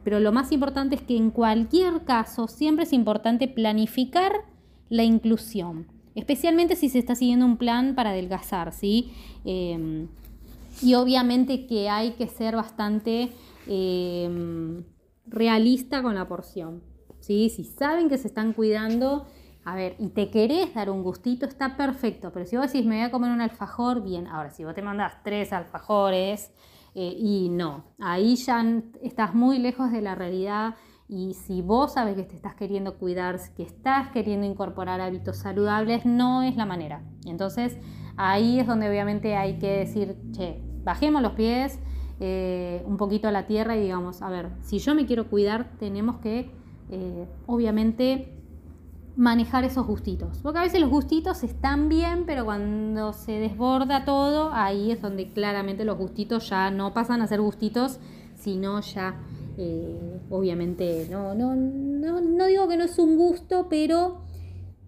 Pero 0.04 0.20
lo 0.20 0.30
más 0.30 0.52
importante 0.52 0.94
es 0.94 1.02
que 1.02 1.16
en 1.16 1.32
cualquier 1.32 2.04
caso 2.04 2.46
siempre 2.46 2.84
es 2.84 2.92
importante 2.92 3.48
planificar 3.48 4.44
la 4.88 5.04
inclusión, 5.04 5.86
especialmente 6.14 6.76
si 6.76 6.88
se 6.88 6.98
está 6.98 7.14
siguiendo 7.14 7.44
un 7.44 7.56
plan 7.56 7.94
para 7.94 8.10
adelgazar, 8.10 8.72
¿sí? 8.72 9.12
Em, 9.44 10.08
y 10.82 10.94
obviamente 10.94 11.66
que 11.66 11.88
hay 11.88 12.12
que 12.12 12.28
ser 12.28 12.56
bastante 12.56 13.32
em, 13.66 14.84
realista 15.26 16.02
con 16.02 16.14
la 16.14 16.28
porción, 16.28 16.82
¿sí? 17.20 17.50
Si 17.50 17.64
saben 17.64 18.08
que 18.08 18.18
se 18.18 18.28
están 18.28 18.52
cuidando, 18.52 19.26
a 19.64 19.74
ver, 19.74 19.96
y 19.98 20.08
te 20.08 20.30
querés 20.30 20.74
dar 20.74 20.90
un 20.90 21.02
gustito, 21.02 21.46
está 21.46 21.76
perfecto, 21.76 22.30
pero 22.32 22.46
si 22.46 22.56
vos 22.56 22.72
decís 22.72 22.86
me 22.86 22.96
voy 22.96 23.04
a 23.04 23.10
comer 23.10 23.32
un 23.32 23.40
alfajor, 23.40 24.02
bien, 24.02 24.26
ahora 24.26 24.50
si 24.50 24.64
vos 24.64 24.74
te 24.74 24.82
mandás 24.82 25.22
tres 25.24 25.52
alfajores 25.52 26.52
eh, 26.94 27.14
y 27.18 27.48
no, 27.48 27.84
ahí 27.98 28.36
ya 28.36 28.64
estás 29.02 29.34
muy 29.34 29.58
lejos 29.58 29.90
de 29.90 30.00
la 30.00 30.14
realidad 30.14 30.76
y 31.08 31.34
si 31.34 31.62
vos 31.62 31.94
sabes 31.94 32.16
que 32.16 32.24
te 32.24 32.34
estás 32.34 32.54
queriendo 32.54 32.98
cuidar, 32.98 33.38
que 33.56 33.62
estás 33.62 34.08
queriendo 34.08 34.46
incorporar 34.46 35.00
hábitos 35.00 35.38
saludables, 35.38 36.04
no 36.04 36.42
es 36.42 36.56
la 36.56 36.66
manera. 36.66 37.02
Entonces 37.26 37.78
ahí 38.16 38.58
es 38.58 38.66
donde 38.66 38.88
obviamente 38.88 39.36
hay 39.36 39.58
que 39.58 39.78
decir, 39.78 40.16
che, 40.32 40.60
bajemos 40.82 41.22
los 41.22 41.32
pies 41.32 41.78
eh, 42.18 42.82
un 42.86 42.96
poquito 42.96 43.28
a 43.28 43.30
la 43.30 43.46
tierra 43.46 43.76
y 43.76 43.82
digamos, 43.82 44.22
a 44.22 44.30
ver, 44.30 44.50
si 44.62 44.78
yo 44.78 44.94
me 44.94 45.06
quiero 45.06 45.28
cuidar, 45.28 45.70
tenemos 45.78 46.16
que 46.18 46.50
eh, 46.90 47.28
obviamente 47.46 48.32
manejar 49.16 49.64
esos 49.64 49.86
gustitos. 49.86 50.38
Porque 50.42 50.58
a 50.58 50.62
veces 50.62 50.80
los 50.80 50.90
gustitos 50.90 51.42
están 51.42 51.88
bien, 51.88 52.24
pero 52.26 52.44
cuando 52.44 53.12
se 53.12 53.32
desborda 53.32 54.04
todo, 54.04 54.50
ahí 54.52 54.90
es 54.90 55.00
donde 55.00 55.28
claramente 55.32 55.84
los 55.84 55.96
gustitos 55.98 56.48
ya 56.50 56.70
no 56.70 56.92
pasan 56.92 57.22
a 57.22 57.26
ser 57.26 57.40
gustitos, 57.40 57.98
sino 58.34 58.80
ya, 58.80 59.16
eh, 59.58 60.20
obviamente, 60.30 61.06
no, 61.10 61.34
no, 61.34 61.54
no, 61.54 62.20
no 62.20 62.46
digo 62.46 62.68
que 62.68 62.76
no 62.76 62.84
es 62.84 62.98
un 62.98 63.16
gusto, 63.16 63.66
pero 63.70 64.18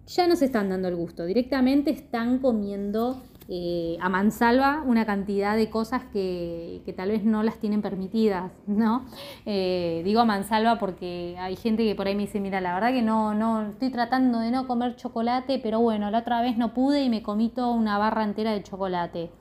ya 0.05 0.27
no 0.27 0.35
se 0.35 0.45
están 0.45 0.69
dando 0.69 0.87
el 0.87 0.95
gusto. 0.95 1.25
Directamente 1.25 1.91
están 1.91 2.39
comiendo 2.39 3.21
eh, 3.47 3.97
a 3.99 4.09
mansalva 4.09 4.83
una 4.85 5.07
cantidad 5.07 5.55
de 5.55 5.71
cosas 5.71 6.03
que, 6.13 6.83
tal 6.95 7.09
vez 7.09 7.23
no 7.23 7.41
las 7.41 7.57
tienen 7.57 7.81
permitidas, 7.81 8.51
¿no? 8.67 9.05
Eh, 9.45 10.01
digo 10.05 10.19
a 10.19 10.25
mansalva 10.25 10.77
porque 10.77 11.35
hay 11.39 11.55
gente 11.55 11.83
que 11.83 11.95
por 11.95 12.07
ahí 12.07 12.15
me 12.15 12.23
dice, 12.23 12.39
mira, 12.39 12.61
la 12.61 12.75
verdad 12.75 12.91
que 12.91 13.01
no, 13.01 13.33
no, 13.33 13.69
estoy 13.69 13.89
tratando 13.89 14.39
de 14.39 14.51
no 14.51 14.67
comer 14.67 14.95
chocolate, 14.95 15.59
pero 15.63 15.79
bueno, 15.79 16.11
la 16.11 16.19
otra 16.19 16.41
vez 16.41 16.57
no 16.57 16.75
pude 16.75 17.01
y 17.01 17.09
me 17.09 17.23
comí 17.23 17.49
toda 17.49 17.71
una 17.71 17.97
barra 17.97 18.23
entera 18.23 18.51
de 18.51 18.61
chocolate. 18.61 19.31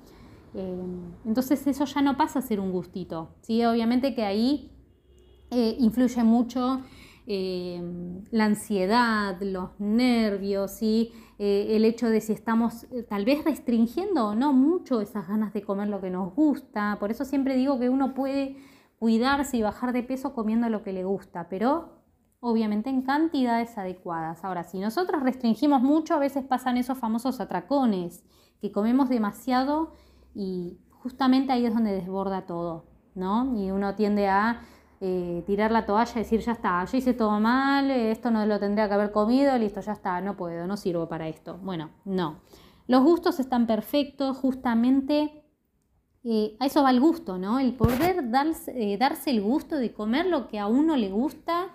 Entonces 1.24 1.66
eso 1.66 1.84
ya 1.84 2.00
no 2.00 2.16
pasa 2.16 2.38
a 2.38 2.42
ser 2.42 2.58
un 2.58 2.72
gustito, 2.72 3.28
¿sí? 3.42 3.64
Obviamente 3.64 4.14
que 4.14 4.24
ahí 4.24 4.72
influye 5.50 6.22
mucho 6.24 6.82
la 7.28 8.44
ansiedad, 8.44 9.36
los 9.42 9.78
nervios, 9.78 10.70
¿sí? 10.70 11.12
Eh, 11.38 11.76
el 11.76 11.84
hecho 11.84 12.08
de 12.08 12.20
si 12.20 12.32
estamos 12.32 12.84
eh, 12.90 13.04
tal 13.04 13.24
vez 13.24 13.44
restringiendo 13.44 14.28
o 14.28 14.34
no 14.34 14.52
mucho 14.52 15.00
esas 15.00 15.28
ganas 15.28 15.52
de 15.52 15.62
comer 15.62 15.88
lo 15.88 16.00
que 16.00 16.10
nos 16.10 16.34
gusta. 16.34 16.96
Por 16.98 17.10
eso 17.10 17.24
siempre 17.24 17.54
digo 17.54 17.78
que 17.78 17.88
uno 17.90 18.14
puede 18.14 18.56
cuidarse 18.98 19.58
y 19.58 19.62
bajar 19.62 19.92
de 19.92 20.02
peso 20.02 20.34
comiendo 20.34 20.68
lo 20.68 20.82
que 20.82 20.92
le 20.92 21.04
gusta, 21.04 21.48
pero 21.48 22.02
obviamente 22.40 22.90
en 22.90 23.02
cantidades 23.02 23.76
adecuadas. 23.78 24.42
Ahora, 24.42 24.64
si 24.64 24.80
nosotros 24.80 25.22
restringimos 25.22 25.82
mucho, 25.82 26.14
a 26.14 26.18
veces 26.18 26.44
pasan 26.44 26.76
esos 26.76 26.98
famosos 26.98 27.40
atracones, 27.40 28.24
que 28.60 28.72
comemos 28.72 29.08
demasiado 29.08 29.92
y 30.34 30.78
justamente 30.90 31.52
ahí 31.52 31.66
es 31.66 31.74
donde 31.74 31.92
desborda 31.92 32.46
todo, 32.46 32.86
¿no? 33.14 33.54
Y 33.56 33.70
uno 33.70 33.94
tiende 33.94 34.26
a 34.28 34.62
eh, 35.00 35.44
tirar 35.46 35.70
la 35.70 35.86
toalla 35.86 36.12
y 36.16 36.18
decir, 36.18 36.40
ya 36.40 36.52
está, 36.52 36.84
yo 36.84 36.98
hice 36.98 37.14
todo 37.14 37.38
mal, 37.38 37.90
esto 37.90 38.30
no 38.30 38.44
lo 38.46 38.58
tendría 38.58 38.88
que 38.88 38.94
haber 38.94 39.12
comido, 39.12 39.56
listo, 39.56 39.80
ya 39.80 39.92
está, 39.92 40.20
no 40.20 40.36
puedo, 40.36 40.66
no 40.66 40.76
sirvo 40.76 41.08
para 41.08 41.28
esto. 41.28 41.58
Bueno, 41.62 41.90
no. 42.04 42.40
Los 42.88 43.02
gustos 43.04 43.38
están 43.38 43.66
perfectos, 43.66 44.36
justamente 44.36 45.44
eh, 46.24 46.56
a 46.58 46.66
eso 46.66 46.82
va 46.82 46.90
el 46.90 47.00
gusto, 47.00 47.38
¿no? 47.38 47.60
El 47.60 47.74
poder 47.74 48.30
darse, 48.30 48.72
eh, 48.74 48.98
darse 48.98 49.30
el 49.30 49.40
gusto 49.40 49.76
de 49.76 49.92
comer 49.92 50.26
lo 50.26 50.48
que 50.48 50.58
a 50.58 50.66
uno 50.66 50.96
le 50.96 51.10
gusta 51.10 51.68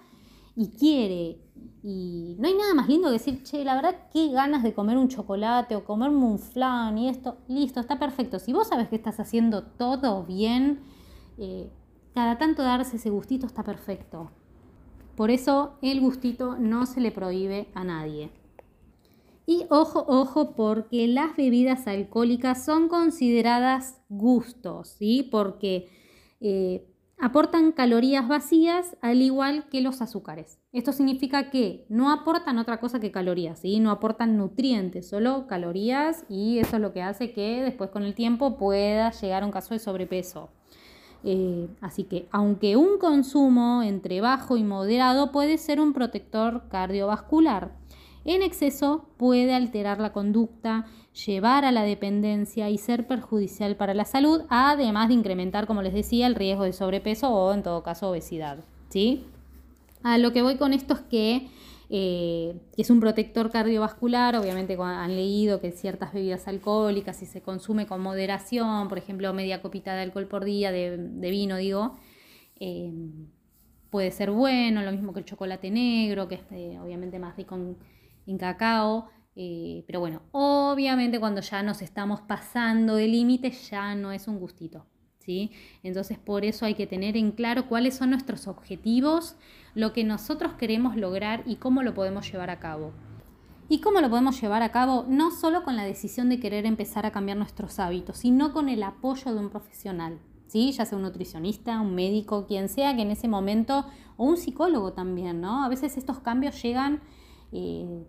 y 0.56 0.72
quiere. 0.72 1.40
Y 1.82 2.36
no 2.40 2.48
hay 2.48 2.56
nada 2.56 2.74
más 2.74 2.90
lindo 2.90 3.08
que 3.08 3.14
decir, 3.14 3.44
che, 3.44 3.64
la 3.64 3.76
verdad, 3.76 3.96
qué 4.12 4.30
ganas 4.30 4.64
de 4.64 4.74
comer 4.74 4.98
un 4.98 5.08
chocolate 5.08 5.76
o 5.76 5.86
comerme 5.86 6.26
un 6.26 6.40
flan 6.40 6.98
y 6.98 7.10
esto, 7.10 7.38
listo, 7.48 7.80
está 7.80 7.98
perfecto. 8.00 8.38
Si 8.40 8.52
vos 8.52 8.68
sabes 8.68 8.90
que 8.90 8.96
estás 8.96 9.20
haciendo 9.20 9.64
todo 9.64 10.24
bien, 10.24 10.82
cada 12.14 12.38
tanto 12.38 12.64
darse 12.64 12.98
ese 12.98 13.10
gustito 13.10 13.46
está 13.46 13.64
perfecto. 13.64 14.32
Por 15.16 15.32
eso 15.32 15.78
el 15.82 16.00
gustito 16.02 16.58
no 16.58 16.86
se 16.86 17.02
le 17.02 17.12
prohíbe 17.12 17.68
a 17.74 17.84
nadie. 17.84 18.32
Y 19.46 19.66
ojo, 19.70 20.06
ojo, 20.08 20.56
porque 20.56 21.08
las 21.08 21.36
bebidas 21.36 21.88
alcohólicas 21.88 22.64
son 22.64 22.88
consideradas 22.88 24.00
gustos, 24.08 24.90
¿sí? 24.98 25.28
Porque 25.30 25.90
eh, 26.40 26.88
aportan 27.20 27.74
calorías 27.74 28.28
vacías 28.28 28.96
al 29.02 29.22
igual 29.22 29.68
que 29.70 29.82
los 29.82 30.02
azúcares. 30.02 30.60
Esto 30.72 30.94
significa 30.94 31.50
que 31.50 31.86
no 31.90 32.12
aportan 32.12 32.58
otra 32.58 32.80
cosa 32.80 33.00
que 33.00 33.12
calorías, 33.12 33.60
¿sí? 33.60 33.80
No 33.80 33.92
aportan 33.92 34.38
nutrientes, 34.38 35.10
solo 35.10 35.46
calorías 35.48 36.26
y 36.30 36.60
eso 36.60 36.78
es 36.78 36.82
lo 36.82 36.94
que 36.94 37.02
hace 37.02 37.34
que 37.34 37.62
después 37.64 37.90
con 37.90 38.04
el 38.04 38.16
tiempo 38.16 38.58
pueda 38.58 39.12
llegar 39.12 39.44
a 39.44 39.46
un 39.46 39.52
caso 39.52 39.74
de 39.74 39.80
sobrepeso. 39.80 40.50
Eh, 41.24 41.70
así 41.80 42.04
que 42.04 42.28
aunque 42.32 42.76
un 42.76 42.98
consumo 42.98 43.82
entre 43.82 44.20
bajo 44.20 44.58
y 44.58 44.64
moderado 44.64 45.32
puede 45.32 45.58
ser 45.58 45.80
un 45.80 45.94
protector 45.94 46.64
cardiovascular, 46.70 47.72
en 48.26 48.42
exceso 48.42 49.06
puede 49.18 49.54
alterar 49.54 50.00
la 50.00 50.14
conducta, 50.14 50.86
llevar 51.26 51.66
a 51.66 51.72
la 51.72 51.84
dependencia 51.84 52.70
y 52.70 52.78
ser 52.78 53.06
perjudicial 53.06 53.76
para 53.76 53.94
la 53.94 54.06
salud, 54.06 54.44
además 54.50 55.10
de 55.10 55.16
incrementar, 55.16 55.68
como 55.68 55.82
les 55.82 55.94
decía, 55.94 56.28
el 56.28 56.36
riesgo 56.36 56.64
de 56.64 56.74
sobrepeso 56.74 57.30
o 57.30 57.54
en 57.54 57.64
todo 57.64 57.84
caso 57.84 58.10
obesidad. 58.10 58.60
¿sí? 58.90 59.26
A 60.04 60.18
lo 60.18 60.32
que 60.32 60.42
voy 60.42 60.58
con 60.58 60.74
esto 60.74 60.94
es 60.94 61.02
que 61.02 61.50
eh, 61.90 62.56
es 62.78 62.90
un 62.90 63.00
protector 63.00 63.52
cardiovascular, 63.52 64.36
obviamente 64.36 64.78
han 64.80 65.16
leído 65.16 65.60
que 65.60 65.72
ciertas 65.72 66.14
bebidas 66.14 66.48
alcohólicas, 66.48 67.18
si 67.18 67.26
se 67.26 67.42
consume 67.42 67.86
con 67.86 68.02
moderación, 68.02 68.88
por 68.88 68.98
ejemplo, 68.98 69.34
media 69.34 69.62
copita 69.62 69.94
de 69.96 70.02
alcohol 70.02 70.28
por 70.28 70.46
día, 70.46 70.72
de, 70.72 70.98
vino, 71.30 71.58
digo, 71.58 71.96
eh, 72.60 72.92
puede 73.90 74.12
ser 74.12 74.32
bueno, 74.32 74.82
lo 74.82 74.92
mismo 74.92 75.14
que 75.14 75.20
el 75.20 75.26
chocolate 75.26 75.70
negro, 75.72 76.28
que 76.28 76.36
es 76.36 76.42
eh, 76.52 76.80
obviamente 76.82 77.20
más 77.20 77.36
rico 77.38 77.56
en, 77.56 78.38
cacao, 78.38 79.10
Eh, 79.36 79.84
pero 79.88 80.00
bueno, 80.00 80.22
obviamente 80.32 81.20
cuando 81.20 81.42
ya 81.42 81.64
nos 81.64 81.82
estamos 81.82 82.22
pasando 82.22 82.96
de 82.96 83.08
límite 83.08 83.50
ya 83.50 83.96
no 83.96 84.12
es 84.12 84.28
un 84.28 84.38
gustito. 84.40 84.86
¿Sí? 85.26 85.52
Entonces 85.84 86.18
por 86.18 86.46
eso 86.46 86.66
hay 86.66 86.76
que 86.76 86.88
tener 86.88 87.18
en 87.18 87.32
claro 87.32 87.68
cuáles 87.68 87.96
son 87.96 88.12
nuestros 88.12 88.48
objetivos, 88.48 89.36
lo 89.76 89.94
que 89.94 90.04
nosotros 90.04 90.54
queremos 90.54 90.96
lograr 90.96 91.44
y 91.46 91.56
cómo 91.56 91.84
lo 91.84 91.94
podemos 91.94 92.32
llevar 92.32 92.50
a 92.50 92.60
cabo. 92.60 92.92
¿Y 93.70 93.80
cómo 93.80 94.02
lo 94.02 94.10
podemos 94.10 94.40
llevar 94.40 94.62
a 94.62 94.72
cabo? 94.72 95.06
No 95.08 95.32
solo 95.32 95.64
con 95.64 95.76
la 95.76 95.86
decisión 95.86 96.30
de 96.30 96.40
querer 96.40 96.66
empezar 96.66 97.06
a 97.06 97.12
cambiar 97.12 97.38
nuestros 97.38 97.80
hábitos, 97.80 98.18
sino 98.18 98.54
con 98.54 98.70
el 98.70 98.84
apoyo 98.84 99.34
de 99.34 99.40
un 99.40 99.50
profesional, 99.50 100.20
¿sí? 100.48 100.72
ya 100.74 100.86
sea 100.86 100.98
un 100.98 101.04
nutricionista, 101.04 101.80
un 101.80 101.96
médico, 101.96 102.46
quien 102.46 102.70
sea 102.70 102.96
que 102.96 103.02
en 103.02 103.12
ese 103.12 103.28
momento, 103.28 103.86
o 104.18 104.26
un 104.26 104.38
psicólogo 104.38 104.94
también, 104.94 105.42
¿no? 105.42 105.64
A 105.64 105.70
veces 105.70 105.98
estos 105.98 106.20
cambios 106.20 106.62
llegan 106.62 107.02
eh, 107.52 108.06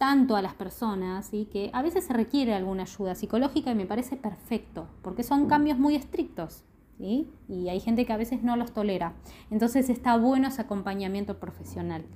tanto 0.00 0.34
a 0.34 0.40
las 0.40 0.54
personas 0.54 1.28
y 1.34 1.44
que 1.44 1.68
a 1.74 1.82
veces 1.82 2.06
se 2.06 2.14
requiere 2.14 2.54
alguna 2.54 2.84
ayuda 2.84 3.14
psicológica 3.14 3.70
y 3.70 3.74
me 3.74 3.84
parece 3.84 4.16
perfecto, 4.16 4.88
porque 5.02 5.22
son 5.22 5.46
cambios 5.46 5.78
muy 5.78 5.94
estrictos. 5.94 6.64
Y 6.98 7.28
hay 7.68 7.80
gente 7.80 8.06
que 8.06 8.12
a 8.14 8.16
veces 8.16 8.42
no 8.42 8.56
los 8.56 8.72
tolera. 8.72 9.14
Entonces 9.50 9.90
está 9.90 10.16
bueno 10.16 10.48
ese 10.48 10.62
acompañamiento 10.62 11.38
profesional. 11.38 12.06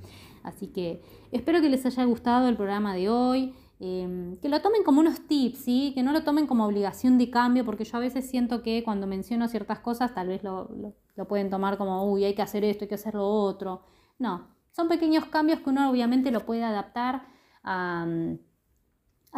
Así 0.43 0.69
que 0.69 1.03
espero 1.31 1.61
que 1.61 1.69
les 1.69 1.85
haya 1.85 2.05
gustado 2.05 2.49
el 2.49 2.57
programa 2.57 2.95
de 2.95 3.11
hoy. 3.11 3.55
Em, 3.81 4.39
que 4.39 4.49
lo 4.49 4.63
tomen 4.63 4.83
como 4.83 5.01
unos 5.01 5.27
tips, 5.27 5.59
¿sí? 5.59 5.93
que 5.95 6.03
no 6.03 6.13
lo 6.13 6.23
tomen 6.23 6.47
como 6.47 6.65
obligación 6.65 7.19
de 7.19 7.29
cambio, 7.29 7.67
porque 7.67 7.85
yo 7.85 7.99
a 7.99 8.01
veces 8.01 8.31
siento 8.31 8.63
que 8.63 8.83
cuando 8.83 9.07
menciono 9.07 9.47
ciertas 9.49 9.81
cosas 9.81 10.15
tal 10.15 10.29
vez 10.29 10.43
lo, 10.43 10.71
lo 11.17 11.29
pueden 11.29 11.51
tomar 11.51 11.77
como, 11.77 12.11
uy, 12.11 12.25
hay 12.25 12.35
que 12.35 12.41
hacer 12.41 12.65
esto, 12.65 12.85
hay 12.85 12.89
que 12.89 12.95
hacer 12.95 13.15
lo 13.15 13.27
otro. 13.27 13.83
No, 14.19 14.49
son 14.71 14.89
pequeños 14.89 15.27
cambios 15.27 15.61
que 15.61 15.69
uno 15.69 15.91
obviamente 15.91 16.31
lo 16.31 16.47
puede 16.47 16.63
adaptar 16.63 17.34
a, 17.65 18.07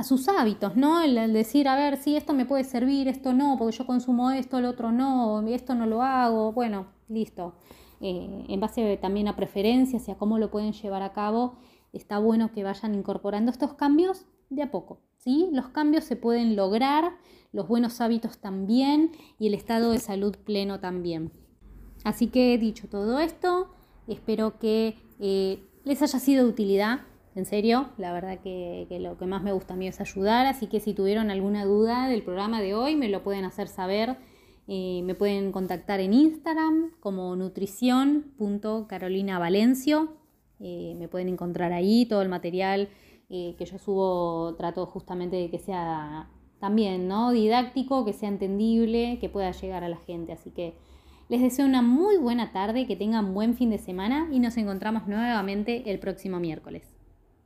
sus 0.04 0.28
hábitos, 0.28 0.76
¿no? 0.76 1.02
El, 1.02 1.32
decir, 1.32 1.68
a 1.68 1.76
ver, 1.76 1.96
si 1.96 2.16
esto 2.16 2.34
me 2.34 2.44
puede 2.44 2.64
servir, 2.64 3.08
esto 3.08 3.32
no, 3.32 3.56
porque 3.58 3.76
yo 3.76 3.86
consumo 3.86 4.30
esto, 4.30 4.58
el 4.58 4.66
otro 4.66 4.92
no, 4.92 5.40
esto 5.48 5.74
no 5.74 5.86
lo 5.86 6.02
hago, 6.02 6.52
bueno, 6.52 6.86
listo. 7.08 7.54
Eh, 8.00 8.44
en 8.48 8.60
base 8.60 8.98
también 8.98 9.26
a 9.26 9.36
preferencias 9.36 10.06
y 10.06 10.10
a 10.10 10.18
cómo 10.18 10.38
lo 10.38 10.50
pueden 10.50 10.72
llevar 10.72 11.02
a 11.02 11.12
cabo, 11.12 11.56
está 11.94 12.18
bueno 12.18 12.52
que 12.52 12.62
vayan 12.62 12.94
incorporando 12.94 13.50
estos 13.50 13.72
cambios 13.74 14.26
de 14.50 14.62
a 14.62 14.70
poco. 14.70 15.00
¿sí? 15.16 15.48
Los 15.52 15.68
cambios 15.68 16.04
se 16.04 16.16
pueden 16.16 16.56
lograr, 16.56 17.16
los 17.52 17.68
buenos 17.68 18.00
hábitos 18.00 18.38
también 18.38 19.12
y 19.38 19.46
el 19.46 19.54
estado 19.54 19.92
de 19.92 19.98
salud 19.98 20.36
pleno 20.36 20.78
también. 20.78 21.32
Así 22.04 22.28
que 22.28 22.58
dicho 22.58 22.88
todo 22.88 23.18
esto, 23.18 23.70
espero 24.06 24.58
que 24.58 24.98
eh, 25.18 25.64
les 25.84 26.02
haya 26.02 26.18
sido 26.18 26.44
de 26.44 26.50
utilidad 26.50 27.00
en 27.36 27.44
serio, 27.44 27.90
la 27.98 28.12
verdad 28.14 28.40
que, 28.40 28.86
lo 28.98 29.18
que 29.18 29.26
más 29.26 29.42
me 29.42 29.52
gusta 29.52 29.74
a 29.74 29.76
mí 29.76 29.86
es 29.86 30.00
ayudar, 30.00 30.46
así 30.46 30.68
que 30.68 30.80
si 30.80 30.94
tuvieron 30.94 31.30
alguna 31.30 31.66
duda 31.66 32.08
del 32.08 32.22
programa 32.22 32.62
de 32.62 32.74
hoy 32.74 32.96
me 32.96 33.10
lo 33.10 33.22
pueden 33.22 33.44
hacer 33.44 33.68
saber. 33.68 34.16
Eh, 34.68 35.02
me 35.04 35.14
pueden 35.14 35.52
contactar 35.52 36.00
en 36.00 36.14
Instagram 36.14 36.92
como 36.98 37.36
nutrición.carolinavalencio. 37.36 40.14
Eh, 40.60 40.94
me 40.98 41.08
pueden 41.08 41.28
encontrar 41.28 41.74
ahí 41.74 42.06
todo 42.06 42.22
el 42.22 42.30
material 42.30 42.88
eh, 43.28 43.54
que 43.58 43.66
yo 43.66 43.78
subo, 43.78 44.54
trato 44.56 44.86
justamente 44.86 45.36
de 45.36 45.50
que 45.50 45.58
sea 45.58 46.30
también 46.58 47.06
¿no? 47.06 47.32
didáctico, 47.32 48.06
que 48.06 48.14
sea 48.14 48.30
entendible, 48.30 49.18
que 49.20 49.28
pueda 49.28 49.50
llegar 49.50 49.84
a 49.84 49.90
la 49.90 49.98
gente. 49.98 50.32
Así 50.32 50.48
que 50.50 50.72
les 51.28 51.42
deseo 51.42 51.66
una 51.66 51.82
muy 51.82 52.16
buena 52.16 52.50
tarde, 52.50 52.86
que 52.86 52.96
tengan 52.96 53.34
buen 53.34 53.54
fin 53.54 53.68
de 53.68 53.76
semana 53.76 54.30
y 54.32 54.40
nos 54.40 54.56
encontramos 54.56 55.06
nuevamente 55.06 55.90
el 55.90 55.98
próximo 55.98 56.40
miércoles. 56.40 56.95